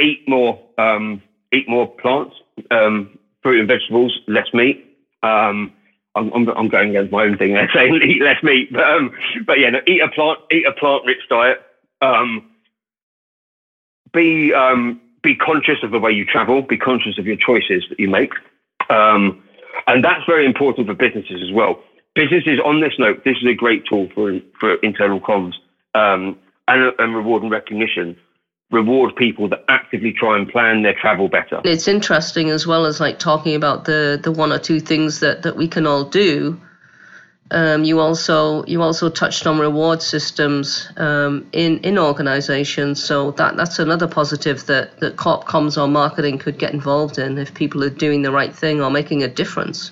eat 0.00 0.28
more 0.28 0.60
um, 0.76 1.22
eat 1.52 1.68
more 1.68 1.88
plants, 1.88 2.34
um, 2.70 3.18
fruit 3.42 3.60
and 3.60 3.68
vegetables, 3.68 4.18
less 4.26 4.52
meat. 4.52 4.86
Um, 5.22 5.72
I'm, 6.16 6.32
I'm, 6.32 6.48
I'm, 6.48 6.68
going 6.68 6.90
against 6.90 7.12
my 7.12 7.22
own 7.22 7.38
thing 7.38 7.54
there, 7.54 7.70
saying 7.74 8.00
eat 8.02 8.20
less 8.20 8.42
meat, 8.42 8.72
but 8.72 8.82
um, 8.82 9.12
but 9.46 9.58
yeah, 9.58 9.70
no, 9.70 9.80
eat 9.86 10.02
a 10.02 10.08
plant 10.08 10.40
eat 10.52 10.66
a 10.66 10.72
plant 10.72 11.04
rich 11.06 11.22
diet. 11.28 11.62
Um, 12.02 12.50
be 14.12 14.52
be 15.22 15.36
conscious 15.36 15.82
of 15.82 15.92
the 15.92 16.00
way 16.00 16.10
you 16.10 16.24
travel. 16.24 16.62
Be 16.62 16.78
conscious 16.78 17.18
of 17.18 17.26
your 17.26 17.36
choices 17.36 17.84
that 17.90 18.00
you 18.00 18.08
make, 18.08 18.32
and 18.88 20.04
that's 20.04 20.24
very 20.26 20.46
important 20.46 20.88
for 20.88 20.94
businesses 20.94 21.42
as 21.42 21.52
well. 21.52 21.80
Businesses, 22.16 22.58
on 22.64 22.80
this 22.80 22.94
note, 22.98 23.22
this 23.24 23.36
is 23.36 23.46
a 23.46 23.54
great 23.54 23.84
tool 23.86 24.08
for 24.14 24.40
for 24.58 24.74
internal 24.76 25.20
comms. 25.20 25.54
Um, 25.94 26.38
and, 26.70 26.92
and 26.98 27.14
reward 27.14 27.42
and 27.42 27.50
recognition 27.50 28.16
reward 28.70 29.16
people 29.16 29.48
that 29.48 29.64
actively 29.68 30.12
try 30.12 30.38
and 30.38 30.48
plan 30.48 30.82
their 30.82 30.94
travel 30.94 31.28
better. 31.28 31.60
It's 31.64 31.88
interesting 31.88 32.50
as 32.50 32.66
well 32.66 32.86
as 32.86 33.00
like 33.00 33.18
talking 33.18 33.54
about 33.54 33.84
the 33.84 34.18
the 34.22 34.32
one 34.32 34.52
or 34.52 34.58
two 34.58 34.80
things 34.80 35.20
that 35.20 35.42
that 35.42 35.56
we 35.56 35.68
can 35.68 35.86
all 35.86 36.04
do. 36.04 36.60
Um, 37.52 37.82
you 37.82 37.98
also 37.98 38.64
you 38.66 38.80
also 38.80 39.10
touched 39.10 39.44
on 39.44 39.58
reward 39.58 40.02
systems 40.02 40.88
um, 40.96 41.48
in 41.52 41.80
in 41.80 41.98
organisations, 41.98 43.02
so 43.02 43.32
that 43.32 43.56
that's 43.56 43.80
another 43.80 44.06
positive 44.06 44.66
that 44.66 45.00
that 45.00 45.16
corp 45.16 45.46
comms 45.46 45.76
or 45.76 45.88
marketing 45.88 46.38
could 46.38 46.58
get 46.58 46.72
involved 46.72 47.18
in 47.18 47.38
if 47.38 47.52
people 47.52 47.82
are 47.82 47.90
doing 47.90 48.22
the 48.22 48.30
right 48.30 48.54
thing 48.54 48.80
or 48.80 48.88
making 48.88 49.24
a 49.24 49.28
difference. 49.28 49.90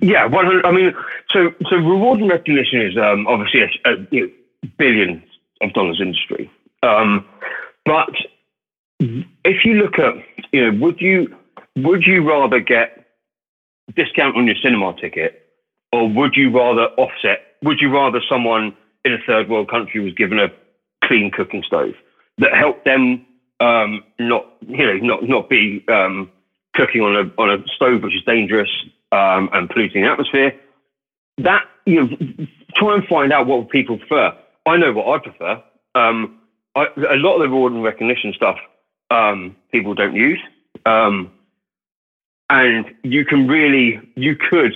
Yeah, 0.00 0.24
well, 0.24 0.46
I 0.64 0.72
mean, 0.72 0.94
so 1.30 1.52
so 1.68 1.76
reward 1.76 2.20
and 2.20 2.30
recognition 2.30 2.80
is 2.80 2.96
um, 2.96 3.26
obviously 3.26 3.60
a, 3.60 3.90
a 3.90 4.06
you 4.10 4.20
know, 4.22 4.68
billions 4.78 5.22
of 5.60 5.72
dollars 5.72 6.00
industry. 6.00 6.50
Um, 6.82 7.26
but 7.84 8.14
if 9.00 9.64
you 9.64 9.74
look 9.74 9.98
at, 9.98 10.14
you 10.52 10.70
know, 10.70 10.78
would 10.80 11.00
you, 11.00 11.34
would 11.76 12.06
you 12.06 12.28
rather 12.28 12.60
get 12.60 13.06
discount 13.94 14.36
on 14.36 14.46
your 14.46 14.56
cinema 14.56 14.94
ticket, 15.00 15.46
or 15.92 16.08
would 16.08 16.36
you 16.36 16.50
rather 16.50 16.86
offset? 16.96 17.40
Would 17.62 17.80
you 17.80 17.92
rather 17.92 18.20
someone 18.28 18.76
in 19.04 19.12
a 19.12 19.18
third 19.26 19.48
world 19.48 19.70
country 19.70 20.00
was 20.00 20.14
given 20.14 20.38
a 20.38 20.48
clean 21.04 21.30
cooking 21.30 21.62
stove 21.62 21.94
that 22.38 22.54
helped 22.54 22.84
them 22.84 23.24
um, 23.60 24.02
not 24.18 24.46
you 24.66 24.86
know 24.86 24.94
not 24.94 25.28
not 25.28 25.48
be 25.48 25.84
um, 25.88 26.30
cooking 26.74 27.02
on 27.02 27.16
a 27.16 27.40
on 27.40 27.50
a 27.50 27.66
stove 27.68 28.02
which 28.02 28.14
is 28.14 28.24
dangerous 28.24 28.70
um, 29.12 29.48
and 29.52 29.68
polluting 29.70 30.02
the 30.02 30.10
atmosphere. 30.10 30.54
That 31.38 31.64
you 31.86 32.02
know, 32.02 32.46
try 32.74 32.94
and 32.94 33.06
find 33.06 33.32
out 33.32 33.46
what 33.46 33.68
people 33.68 33.98
prefer. 33.98 34.36
I 34.66 34.76
know 34.76 34.92
what 34.92 35.08
I 35.08 35.22
prefer. 35.22 35.62
Um, 35.94 36.40
I, 36.74 36.86
a 37.10 37.16
lot 37.16 37.34
of 37.34 37.42
the 37.42 37.48
reward 37.48 37.72
and 37.72 37.84
recognition 37.84 38.32
stuff 38.34 38.56
um, 39.10 39.56
people 39.70 39.94
don't 39.94 40.16
use, 40.16 40.40
um, 40.86 41.30
and 42.50 42.86
you 43.02 43.24
can 43.24 43.46
really 43.46 44.00
you 44.16 44.36
could 44.36 44.72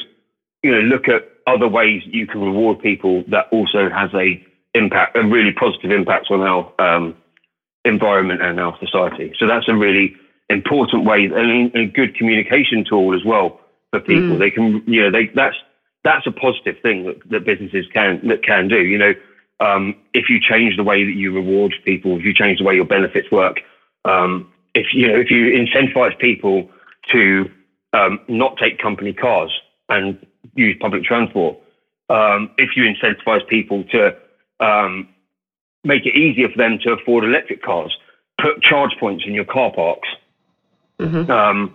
you 0.62 0.70
know 0.70 0.80
look 0.80 1.08
at 1.08 1.28
other 1.46 1.66
ways 1.66 2.02
you 2.06 2.26
can 2.26 2.40
reward 2.40 2.78
people 2.80 3.24
that 3.28 3.48
also 3.50 3.88
has 3.88 4.10
a 4.14 4.44
impact 4.74 5.16
a 5.16 5.24
really 5.24 5.52
positive 5.52 5.90
impact 5.90 6.30
on 6.30 6.40
our 6.42 6.72
um, 6.78 7.16
environment 7.84 8.42
and 8.42 8.60
our 8.60 8.78
society. 8.78 9.32
So 9.38 9.46
that's 9.46 9.68
a 9.68 9.74
really 9.74 10.14
important 10.50 11.04
way 11.04 11.24
and 11.24 11.74
a 11.74 11.86
good 11.86 12.14
communication 12.14 12.84
tool 12.84 13.14
as 13.14 13.24
well 13.24 13.60
for 13.90 14.00
people. 14.00 14.36
Mm. 14.36 14.38
They 14.38 14.50
can, 14.50 14.82
you 14.86 15.02
know, 15.02 15.10
they 15.10 15.26
that's 15.34 15.56
that's 16.04 16.26
a 16.26 16.32
positive 16.32 16.76
thing 16.80 17.04
that, 17.04 17.28
that 17.30 17.44
businesses 17.44 17.86
can 17.92 18.26
that 18.28 18.42
can 18.42 18.68
do. 18.68 18.84
You 18.84 18.98
know, 18.98 19.14
um, 19.60 19.94
if 20.14 20.28
you 20.28 20.40
change 20.40 20.76
the 20.76 20.84
way 20.84 21.04
that 21.04 21.12
you 21.12 21.34
reward 21.34 21.74
people, 21.84 22.16
if 22.16 22.24
you 22.24 22.34
change 22.34 22.58
the 22.58 22.64
way 22.64 22.74
your 22.74 22.84
benefits 22.84 23.30
work, 23.30 23.60
um, 24.04 24.52
if 24.74 24.94
you 24.94 25.08
know, 25.08 25.18
if 25.18 25.30
you 25.30 25.46
incentivize 25.46 26.16
people 26.18 26.70
to 27.10 27.50
um, 27.92 28.20
not 28.28 28.56
take 28.56 28.78
company 28.78 29.12
cars 29.12 29.50
and 29.88 30.24
use 30.54 30.76
public 30.80 31.02
transport, 31.04 31.56
um, 32.08 32.50
if 32.58 32.76
you 32.76 32.84
incentivize 32.84 33.46
people 33.48 33.84
to 33.84 34.16
um, 34.60 35.08
make 35.84 36.06
it 36.06 36.14
easier 36.14 36.48
for 36.48 36.58
them 36.58 36.78
to 36.82 36.92
afford 36.92 37.24
electric 37.24 37.62
cars, 37.62 37.96
put 38.40 38.62
charge 38.62 38.92
points 39.00 39.24
in 39.26 39.34
your 39.34 39.44
car 39.44 39.72
parks. 39.72 40.08
Mm-hmm. 41.00 41.30
Um, 41.30 41.74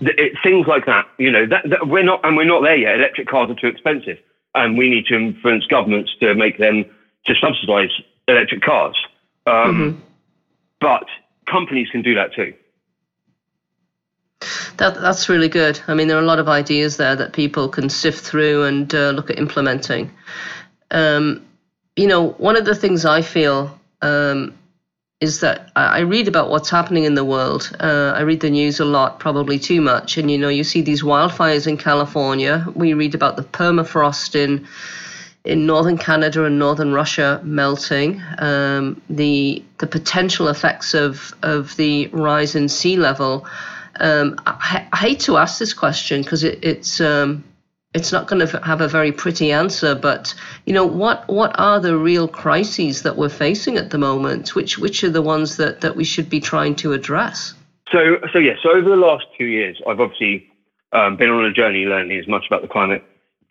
it, 0.00 0.34
things 0.42 0.66
like 0.66 0.86
that, 0.86 1.06
you 1.18 1.30
know, 1.30 1.46
that, 1.46 1.68
that, 1.68 1.88
we're 1.88 2.04
not, 2.04 2.24
and 2.24 2.36
we're 2.36 2.44
not 2.44 2.62
there 2.62 2.76
yet. 2.76 2.96
Electric 2.96 3.28
cars 3.28 3.50
are 3.50 3.54
too 3.54 3.66
expensive, 3.66 4.18
and 4.54 4.78
we 4.78 4.88
need 4.88 5.06
to 5.06 5.14
influence 5.16 5.66
governments 5.66 6.12
to 6.20 6.34
make 6.34 6.58
them 6.58 6.84
to 7.26 7.34
subsidise 7.34 7.90
electric 8.28 8.62
cars. 8.62 8.96
Um, 9.46 9.54
mm-hmm. 9.54 10.00
But 10.80 11.06
companies 11.50 11.88
can 11.90 12.02
do 12.02 12.14
that 12.14 12.34
too. 12.34 12.54
That, 14.76 15.00
that's 15.00 15.28
really 15.28 15.48
good. 15.48 15.80
I 15.86 15.94
mean, 15.94 16.08
there 16.08 16.16
are 16.16 16.22
a 16.22 16.26
lot 16.26 16.38
of 16.38 16.48
ideas 16.48 16.96
there 16.96 17.16
that 17.16 17.32
people 17.32 17.68
can 17.68 17.88
sift 17.88 18.24
through 18.24 18.64
and 18.64 18.92
uh, 18.94 19.10
look 19.10 19.30
at 19.30 19.38
implementing. 19.38 20.10
Um, 20.90 21.46
you 21.96 22.06
know, 22.06 22.30
one 22.32 22.56
of 22.56 22.64
the 22.64 22.74
things 22.74 23.04
I 23.04 23.22
feel 23.22 23.78
um, 24.02 24.52
is 25.20 25.40
that 25.40 25.70
I 25.76 26.00
read 26.00 26.28
about 26.28 26.50
what's 26.50 26.68
happening 26.68 27.04
in 27.04 27.14
the 27.14 27.24
world. 27.24 27.74
Uh, 27.80 28.12
I 28.16 28.22
read 28.22 28.40
the 28.40 28.50
news 28.50 28.80
a 28.80 28.84
lot, 28.84 29.20
probably 29.20 29.58
too 29.58 29.80
much. 29.80 30.18
And, 30.18 30.30
you 30.30 30.38
know, 30.38 30.48
you 30.48 30.64
see 30.64 30.82
these 30.82 31.02
wildfires 31.02 31.66
in 31.66 31.76
California. 31.76 32.66
We 32.74 32.94
read 32.94 33.14
about 33.14 33.36
the 33.36 33.44
permafrost 33.44 34.34
in 34.34 34.66
in 35.44 35.66
northern 35.66 35.98
Canada 35.98 36.44
and 36.44 36.58
northern 36.58 36.92
Russia 36.92 37.40
melting, 37.44 38.22
um, 38.38 39.00
the 39.10 39.62
the 39.78 39.86
potential 39.86 40.48
effects 40.48 40.94
of 40.94 41.34
of 41.42 41.76
the 41.76 42.08
rise 42.08 42.54
in 42.54 42.68
sea 42.68 42.96
level. 42.96 43.46
Um, 44.00 44.40
I, 44.46 44.88
I, 44.92 44.96
hate 44.96 45.20
to 45.20 45.36
ask 45.36 45.60
this 45.60 45.72
question 45.72 46.22
because 46.22 46.42
it, 46.42 46.58
it's 46.62 47.00
um, 47.00 47.44
it's 47.92 48.10
not 48.10 48.26
going 48.26 48.44
to 48.44 48.58
have 48.60 48.80
a 48.80 48.88
very 48.88 49.12
pretty 49.12 49.52
answer. 49.52 49.94
But 49.94 50.34
you 50.64 50.72
know, 50.72 50.86
what 50.86 51.28
what 51.28 51.54
are 51.58 51.78
the 51.78 51.96
real 51.96 52.26
crises 52.26 53.02
that 53.02 53.16
we're 53.16 53.28
facing 53.28 53.76
at 53.76 53.90
the 53.90 53.98
moment? 53.98 54.54
Which 54.54 54.78
which 54.78 55.04
are 55.04 55.10
the 55.10 55.22
ones 55.22 55.58
that 55.58 55.82
that 55.82 55.94
we 55.94 56.04
should 56.04 56.30
be 56.30 56.40
trying 56.40 56.74
to 56.76 56.92
address? 56.92 57.54
So 57.92 58.16
so 58.32 58.38
yeah. 58.38 58.54
So 58.62 58.70
over 58.70 58.88
the 58.88 58.96
last 58.96 59.26
two 59.36 59.44
years, 59.44 59.80
I've 59.86 60.00
obviously 60.00 60.50
um, 60.92 61.16
been 61.16 61.28
on 61.28 61.44
a 61.44 61.52
journey 61.52 61.84
learning 61.84 62.18
as 62.18 62.26
much 62.26 62.46
about 62.46 62.62
the 62.62 62.68
climate 62.68 63.04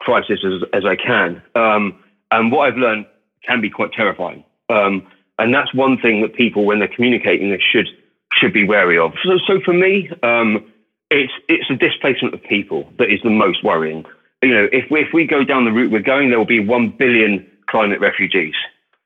crisis 0.03 0.39
as, 0.45 0.61
as 0.73 0.83
I 0.85 0.95
can. 0.95 1.41
Um, 1.55 1.99
and 2.31 2.51
what 2.51 2.67
I've 2.67 2.77
learned 2.77 3.05
can 3.45 3.61
be 3.61 3.69
quite 3.69 3.91
terrifying. 3.91 4.43
Um, 4.69 5.07
and 5.39 5.53
that's 5.53 5.73
one 5.73 5.97
thing 5.97 6.21
that 6.21 6.35
people, 6.35 6.65
when 6.65 6.79
they're 6.79 6.87
communicating 6.87 7.57
should 7.71 7.87
should 8.33 8.53
be 8.53 8.67
wary 8.67 8.97
of. 8.97 9.13
So, 9.23 9.37
so 9.45 9.59
for 9.63 9.73
me, 9.73 10.09
um, 10.23 10.65
it's 11.11 11.33
it's 11.47 11.67
the 11.67 11.75
displacement 11.75 12.33
of 12.33 12.41
people 12.43 12.91
that 12.97 13.09
is 13.09 13.21
the 13.23 13.29
most 13.29 13.63
worrying 13.63 14.05
you 14.43 14.53
know, 14.53 14.67
if 14.71 14.91
we, 14.91 15.01
if 15.01 15.13
we 15.13 15.25
go 15.25 15.43
down 15.43 15.65
the 15.65 15.71
route 15.71 15.91
we're 15.91 16.01
going, 16.01 16.29
there 16.29 16.37
will 16.37 16.45
be 16.45 16.59
1 16.59 16.89
billion 16.99 17.49
climate 17.67 18.01
refugees. 18.01 18.55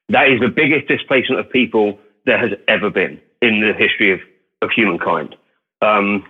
That 0.10 0.30
is 0.30 0.40
the 0.40 0.50
biggest 0.50 0.88
displacement 0.88 1.40
of 1.40 1.50
people 1.52 2.00
there 2.26 2.40
has 2.40 2.58
ever 2.68 2.90
been 2.90 3.22
in 3.42 3.62
the 3.62 3.74
history 3.74 4.12
of, 4.12 4.20
of 4.62 4.72
humankind. 4.72 5.36
Um, 5.82 6.26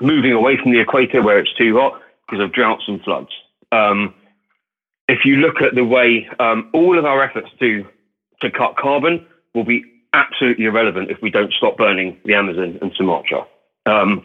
moving 0.00 0.32
away 0.32 0.56
from 0.62 0.72
the 0.72 0.80
equator 0.80 1.22
where 1.22 1.38
it's 1.40 1.52
too 1.54 1.76
hot 1.76 2.00
because 2.28 2.42
of 2.42 2.52
droughts 2.52 2.84
and 2.86 3.02
floods. 3.02 3.30
Um, 3.72 4.14
if 5.08 5.24
you 5.24 5.36
look 5.36 5.60
at 5.60 5.74
the 5.74 5.84
way 5.84 6.28
um, 6.38 6.70
all 6.72 6.98
of 6.98 7.04
our 7.04 7.22
efforts 7.22 7.48
to, 7.58 7.86
to 8.40 8.50
cut 8.50 8.76
carbon 8.76 9.26
will 9.54 9.64
be 9.64 9.84
absolutely 10.12 10.64
irrelevant 10.64 11.10
if 11.10 11.20
we 11.22 11.30
don't 11.30 11.52
stop 11.52 11.76
burning 11.76 12.18
the 12.24 12.34
Amazon 12.34 12.78
and 12.80 12.92
Sumatra. 12.96 13.46
Um, 13.86 14.24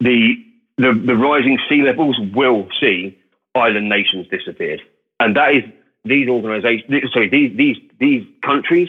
the, 0.00 0.34
the, 0.78 0.92
the 0.92 1.16
rising 1.16 1.58
sea 1.68 1.82
levels 1.82 2.18
will 2.34 2.68
see 2.80 3.18
island 3.54 3.88
nations 3.88 4.26
disappeared. 4.28 4.80
And 5.20 5.36
that 5.36 5.54
is 5.54 5.64
these 6.04 6.28
organizations, 6.28 7.12
sorry, 7.12 7.28
these, 7.28 7.56
these, 7.56 7.76
these 8.00 8.26
countries 8.42 8.88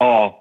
are 0.00 0.36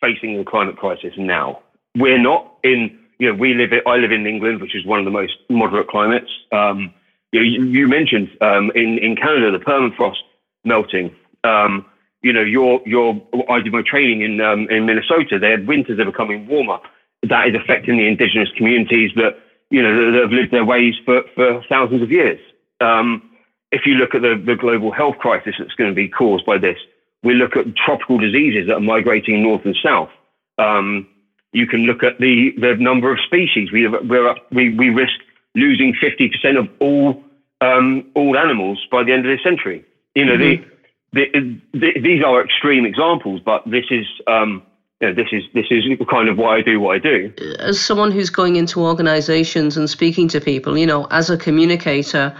facing 0.00 0.36
the 0.36 0.44
climate 0.44 0.76
crisis 0.76 1.14
now. 1.16 1.60
We're 1.96 2.18
not 2.18 2.54
in, 2.62 2.98
you 3.18 3.28
know, 3.28 3.38
we 3.38 3.54
live, 3.54 3.72
I 3.86 3.96
live 3.96 4.12
in 4.12 4.26
England, 4.26 4.60
which 4.60 4.74
is 4.74 4.84
one 4.84 4.98
of 4.98 5.04
the 5.04 5.10
most 5.10 5.34
moderate 5.48 5.88
climates. 5.88 6.30
Um, 6.52 6.92
you, 7.32 7.64
you, 7.64 7.88
mentioned 7.88 8.30
um, 8.40 8.70
in, 8.74 8.98
in 8.98 9.16
Canada, 9.16 9.50
the 9.56 9.64
permafrost 9.64 10.18
melting. 10.64 11.14
Um, 11.44 11.86
you 12.22 12.32
know, 12.32 12.42
your, 12.42 12.80
your, 12.84 13.20
I 13.48 13.60
did 13.60 13.72
my 13.72 13.82
training 13.82 14.22
in, 14.22 14.40
um, 14.40 14.68
in 14.70 14.86
Minnesota. 14.86 15.38
Their 15.38 15.62
winters 15.62 15.98
are 15.98 16.04
becoming 16.04 16.46
warmer. 16.46 16.78
That 17.22 17.48
is 17.48 17.54
affecting 17.54 17.96
the 17.96 18.06
indigenous 18.06 18.48
communities 18.56 19.12
that, 19.16 19.38
you 19.70 19.82
know, 19.82 20.12
that 20.12 20.20
have 20.22 20.32
lived 20.32 20.52
their 20.52 20.64
ways 20.64 20.94
for, 21.04 21.22
for 21.34 21.62
thousands 21.68 22.02
of 22.02 22.10
years. 22.10 22.40
Um, 22.80 23.30
if 23.70 23.86
you 23.86 23.94
look 23.94 24.14
at 24.14 24.22
the, 24.22 24.42
the 24.44 24.56
global 24.56 24.90
health 24.90 25.18
crisis 25.18 25.54
that's 25.58 25.74
going 25.74 25.90
to 25.90 25.94
be 25.94 26.08
caused 26.08 26.46
by 26.46 26.58
this, 26.58 26.78
we 27.22 27.34
look 27.34 27.56
at 27.56 27.76
tropical 27.76 28.18
diseases 28.18 28.68
that 28.68 28.76
are 28.76 28.80
migrating 28.80 29.42
north 29.42 29.64
and 29.64 29.76
south. 29.82 30.10
Um, 30.58 31.08
you 31.52 31.66
can 31.66 31.80
look 31.80 32.02
at 32.02 32.18
the, 32.18 32.52
the 32.58 32.76
number 32.76 33.12
of 33.12 33.18
species. 33.20 33.70
We, 33.72 33.86
up, 33.86 34.52
we, 34.52 34.74
we 34.74 34.90
risk 34.90 35.18
losing 35.54 35.94
50% 35.94 36.58
of 36.58 36.68
all, 36.80 37.22
um, 37.60 38.10
all 38.14 38.36
animals 38.38 38.86
by 38.90 39.02
the 39.04 39.12
end 39.12 39.26
of 39.26 39.36
this 39.36 39.42
century. 39.42 39.84
You 40.14 40.24
know, 40.24 40.36
mm-hmm. 40.36 40.68
the, 41.12 41.30
the, 41.32 41.60
the, 41.72 42.00
these 42.00 42.24
are 42.24 42.44
extreme 42.44 42.84
examples, 42.84 43.40
but 43.44 43.62
this 43.66 43.86
is, 43.90 44.06
um, 44.26 44.62
you 45.00 45.08
know, 45.08 45.14
this 45.14 45.28
is 45.30 45.44
this 45.54 45.66
is 45.70 45.84
kind 46.10 46.28
of 46.28 46.38
why 46.38 46.56
I 46.56 46.62
do 46.62 46.80
what 46.80 46.96
I 46.96 46.98
do. 46.98 47.32
As 47.60 47.80
someone 47.80 48.10
who's 48.10 48.30
going 48.30 48.56
into 48.56 48.80
organizations 48.80 49.76
and 49.76 49.88
speaking 49.88 50.26
to 50.28 50.40
people, 50.40 50.76
you 50.76 50.86
know, 50.86 51.06
as 51.12 51.30
a 51.30 51.36
communicator, 51.36 52.36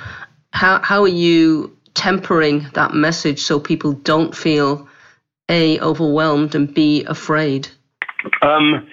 how 0.53 0.81
how 0.83 1.03
are 1.03 1.09
you 1.09 1.77
tempering 1.95 2.67
that 2.75 2.95
message 2.95 3.41
so 3.41 3.61
people 3.61 3.93
don't 3.93 4.35
feel 4.35 4.89
a 5.49 5.79
overwhelmed 5.81 6.55
and 6.55 6.73
b 6.75 7.05
afraid? 7.05 7.69
Um, 8.43 8.89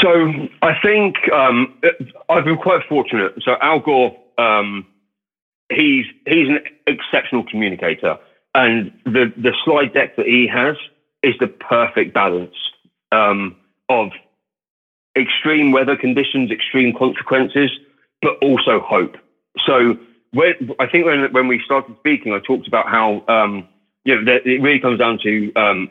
so 0.00 0.48
I 0.62 0.74
think 0.82 1.16
um, 1.32 1.78
I've 2.28 2.44
been 2.44 2.56
quite 2.56 2.82
fortunate. 2.88 3.34
So 3.42 3.56
Al 3.60 3.80
Gore, 3.80 4.16
um, 4.38 4.86
he's 5.70 6.06
he's 6.26 6.48
an 6.48 6.60
exceptional 6.86 7.44
communicator, 7.44 8.18
and 8.54 8.92
the 9.04 9.32
the 9.36 9.52
slide 9.64 9.94
deck 9.94 10.16
that 10.16 10.26
he 10.26 10.46
has 10.46 10.76
is 11.22 11.34
the 11.38 11.48
perfect 11.48 12.14
balance 12.14 12.54
um, 13.12 13.56
of 13.88 14.10
extreme 15.16 15.72
weather 15.72 15.96
conditions, 15.96 16.50
extreme 16.50 16.96
consequences, 16.96 17.70
but 18.22 18.38
also 18.42 18.80
hope. 18.80 19.16
So 19.66 19.98
when, 20.32 20.54
I 20.78 20.86
think 20.86 21.04
when, 21.04 21.32
when 21.32 21.48
we 21.48 21.60
started 21.64 21.96
speaking, 21.98 22.32
I 22.32 22.38
talked 22.38 22.68
about 22.68 22.88
how 22.88 23.24
um, 23.28 23.68
you 24.04 24.20
know 24.20 24.32
it 24.32 24.62
really 24.62 24.80
comes 24.80 24.98
down 24.98 25.18
to 25.24 25.52
um, 25.54 25.90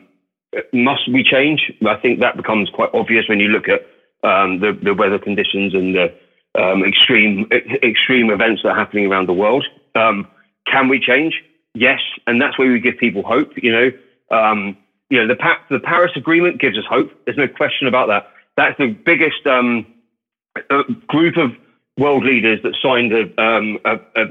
must 0.72 1.08
we 1.08 1.22
change? 1.22 1.72
I 1.86 1.96
think 1.96 2.20
that 2.20 2.36
becomes 2.36 2.70
quite 2.70 2.90
obvious 2.92 3.28
when 3.28 3.38
you 3.38 3.48
look 3.48 3.68
at 3.68 3.86
um, 4.22 4.60
the, 4.60 4.78
the 4.82 4.94
weather 4.94 5.18
conditions 5.18 5.74
and 5.74 5.94
the 5.94 6.14
um, 6.58 6.84
extreme 6.84 7.48
extreme 7.52 8.30
events 8.30 8.62
that 8.62 8.70
are 8.70 8.76
happening 8.76 9.06
around 9.06 9.28
the 9.28 9.32
world. 9.32 9.66
Um, 9.94 10.26
can 10.66 10.88
we 10.88 10.98
change? 11.00 11.42
Yes, 11.74 12.00
and 12.26 12.40
that's 12.40 12.58
where 12.58 12.70
we 12.70 12.80
give 12.80 12.98
people 12.98 13.22
hope. 13.22 13.52
You 13.56 13.72
know, 13.72 14.36
um, 14.36 14.76
you 15.08 15.18
know 15.18 15.28
the, 15.28 15.36
pa- 15.36 15.62
the 15.70 15.78
Paris 15.78 16.12
Agreement 16.16 16.60
gives 16.60 16.76
us 16.76 16.84
hope. 16.88 17.12
There's 17.24 17.36
no 17.36 17.48
question 17.48 17.86
about 17.86 18.08
that. 18.08 18.30
That's 18.56 18.76
the 18.78 18.88
biggest 18.88 19.46
uh, 19.46 20.82
group 21.06 21.36
of 21.36 21.52
world 21.96 22.24
leaders 22.24 22.60
that 22.62 22.74
signed 22.82 23.12
a, 23.12 23.42
um, 23.42 23.78
a, 23.84 24.00
a, 24.16 24.24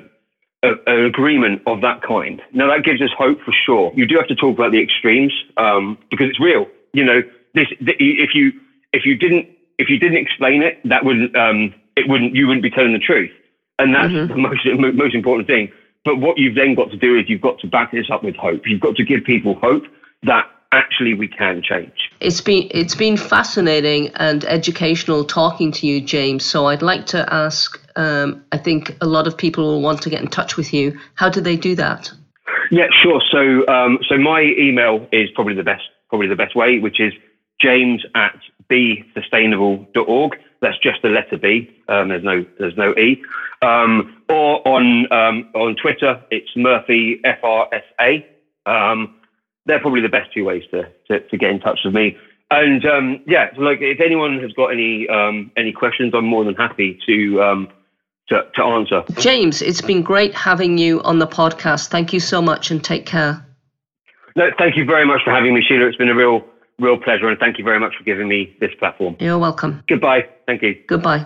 a, 0.63 0.73
an 0.87 1.05
agreement 1.05 1.61
of 1.67 1.81
that 1.81 2.01
kind. 2.01 2.41
Now 2.51 2.67
that 2.67 2.83
gives 2.83 3.01
us 3.01 3.11
hope 3.17 3.41
for 3.41 3.53
sure. 3.65 3.93
You 3.95 4.05
do 4.05 4.15
have 4.17 4.27
to 4.27 4.35
talk 4.35 4.57
about 4.57 4.71
the 4.71 4.81
extremes 4.81 5.33
um, 5.57 5.97
because 6.09 6.29
it's 6.29 6.39
real. 6.39 6.67
You 6.93 7.05
know, 7.05 7.21
this 7.53 7.67
if 7.79 8.35
you 8.35 8.53
if 8.91 9.05
you 9.05 9.15
didn't 9.15 9.47
if 9.79 9.89
you 9.89 9.97
didn't 9.97 10.17
explain 10.17 10.61
it, 10.61 10.77
that 10.83 11.03
wouldn't 11.03 11.35
um, 11.35 11.73
it 11.95 12.07
wouldn't 12.07 12.35
you 12.35 12.45
wouldn't 12.45 12.63
be 12.63 12.69
telling 12.69 12.93
the 12.93 12.99
truth, 12.99 13.31
and 13.79 13.95
that's 13.95 14.13
mm-hmm. 14.13 14.31
the 14.31 14.37
most 14.37 14.95
most 14.95 15.15
important 15.15 15.47
thing. 15.47 15.71
But 16.05 16.17
what 16.17 16.37
you've 16.37 16.55
then 16.55 16.75
got 16.75 16.91
to 16.91 16.97
do 16.97 17.17
is 17.17 17.27
you've 17.27 17.41
got 17.41 17.59
to 17.59 17.67
back 17.67 17.91
this 17.91 18.09
up 18.11 18.23
with 18.23 18.35
hope. 18.35 18.67
You've 18.67 18.81
got 18.81 18.95
to 18.97 19.03
give 19.03 19.23
people 19.23 19.55
hope 19.55 19.85
that 20.23 20.45
actually 20.71 21.13
we 21.13 21.27
can 21.27 21.61
change. 21.63 22.11
It's 22.19 22.41
been 22.41 22.67
it's 22.71 22.95
been 22.95 23.17
fascinating 23.17 24.09
and 24.15 24.43
educational 24.45 25.23
talking 25.23 25.71
to 25.73 25.87
you, 25.87 26.01
James. 26.01 26.45
So 26.45 26.67
I'd 26.67 26.81
like 26.81 27.05
to 27.07 27.33
ask. 27.33 27.79
Um, 27.95 28.45
I 28.51 28.57
think 28.57 28.95
a 29.01 29.05
lot 29.05 29.27
of 29.27 29.37
people 29.37 29.65
will 29.65 29.81
want 29.81 30.01
to 30.03 30.09
get 30.09 30.21
in 30.21 30.27
touch 30.27 30.57
with 30.57 30.73
you. 30.73 30.97
How 31.15 31.29
do 31.29 31.41
they 31.41 31.57
do 31.57 31.75
that? 31.75 32.11
Yeah, 32.71 32.87
sure. 33.01 33.21
So 33.31 33.67
um, 33.67 33.99
so 34.07 34.17
my 34.17 34.41
email 34.41 35.07
is 35.11 35.29
probably 35.35 35.55
the 35.55 35.63
best 35.63 35.83
probably 36.09 36.27
the 36.27 36.35
best 36.35 36.55
way, 36.55 36.79
which 36.79 36.99
is 36.99 37.13
james 37.61 38.05
at 38.15 38.39
bsustainable.org. 38.69 40.37
That's 40.61 40.77
just 40.79 41.01
the 41.01 41.09
letter 41.09 41.37
B. 41.37 41.69
Um, 41.87 42.09
there's 42.09 42.23
no 42.23 42.45
there's 42.59 42.77
no 42.77 42.93
E. 42.95 43.21
Um, 43.61 44.21
or 44.29 44.67
on 44.67 45.11
um, 45.11 45.49
on 45.53 45.75
Twitter, 45.75 46.21
it's 46.31 46.49
Murphy 46.55 47.19
F 47.23 47.39
R 47.43 47.67
S 47.71 47.83
A. 47.99 48.25
Um, 48.65 49.15
they're 49.65 49.79
probably 49.79 50.01
the 50.01 50.09
best 50.09 50.33
two 50.33 50.45
ways 50.45 50.63
to, 50.71 50.89
to, 51.07 51.19
to 51.19 51.37
get 51.37 51.51
in 51.51 51.59
touch 51.59 51.79
with 51.85 51.93
me. 51.93 52.17
And 52.51 52.85
um, 52.85 53.21
yeah, 53.27 53.53
so 53.55 53.61
like 53.61 53.79
if 53.81 54.01
anyone 54.01 54.39
has 54.39 54.51
got 54.53 54.67
any 54.67 55.07
um, 55.07 55.51
any 55.55 55.71
questions, 55.71 56.13
I'm 56.15 56.25
more 56.25 56.43
than 56.43 56.55
happy 56.55 56.99
to, 57.05 57.41
um, 57.43 57.69
to 58.29 58.47
to 58.55 58.63
answer. 58.63 59.03
James, 59.19 59.61
it's 59.61 59.81
been 59.81 60.01
great 60.01 60.33
having 60.33 60.77
you 60.77 61.01
on 61.03 61.19
the 61.19 61.27
podcast. 61.27 61.89
Thank 61.89 62.11
you 62.11 62.19
so 62.19 62.41
much, 62.41 62.71
and 62.71 62.83
take 62.83 63.05
care. 63.05 63.45
No, 64.35 64.49
thank 64.57 64.77
you 64.77 64.85
very 64.85 65.05
much 65.05 65.21
for 65.23 65.31
having 65.31 65.53
me, 65.53 65.61
Sheila. 65.61 65.85
It's 65.85 65.97
been 65.97 66.09
a 66.09 66.15
real 66.15 66.43
real 66.79 66.97
pleasure, 66.97 67.27
and 67.27 67.39
thank 67.39 67.57
you 67.57 67.63
very 67.63 67.79
much 67.79 67.95
for 67.97 68.03
giving 68.03 68.27
me 68.27 68.55
this 68.59 68.71
platform. 68.79 69.15
You're 69.19 69.37
welcome. 69.37 69.83
Goodbye. 69.87 70.27
Thank 70.45 70.61
you. 70.61 70.75
Goodbye. 70.87 71.25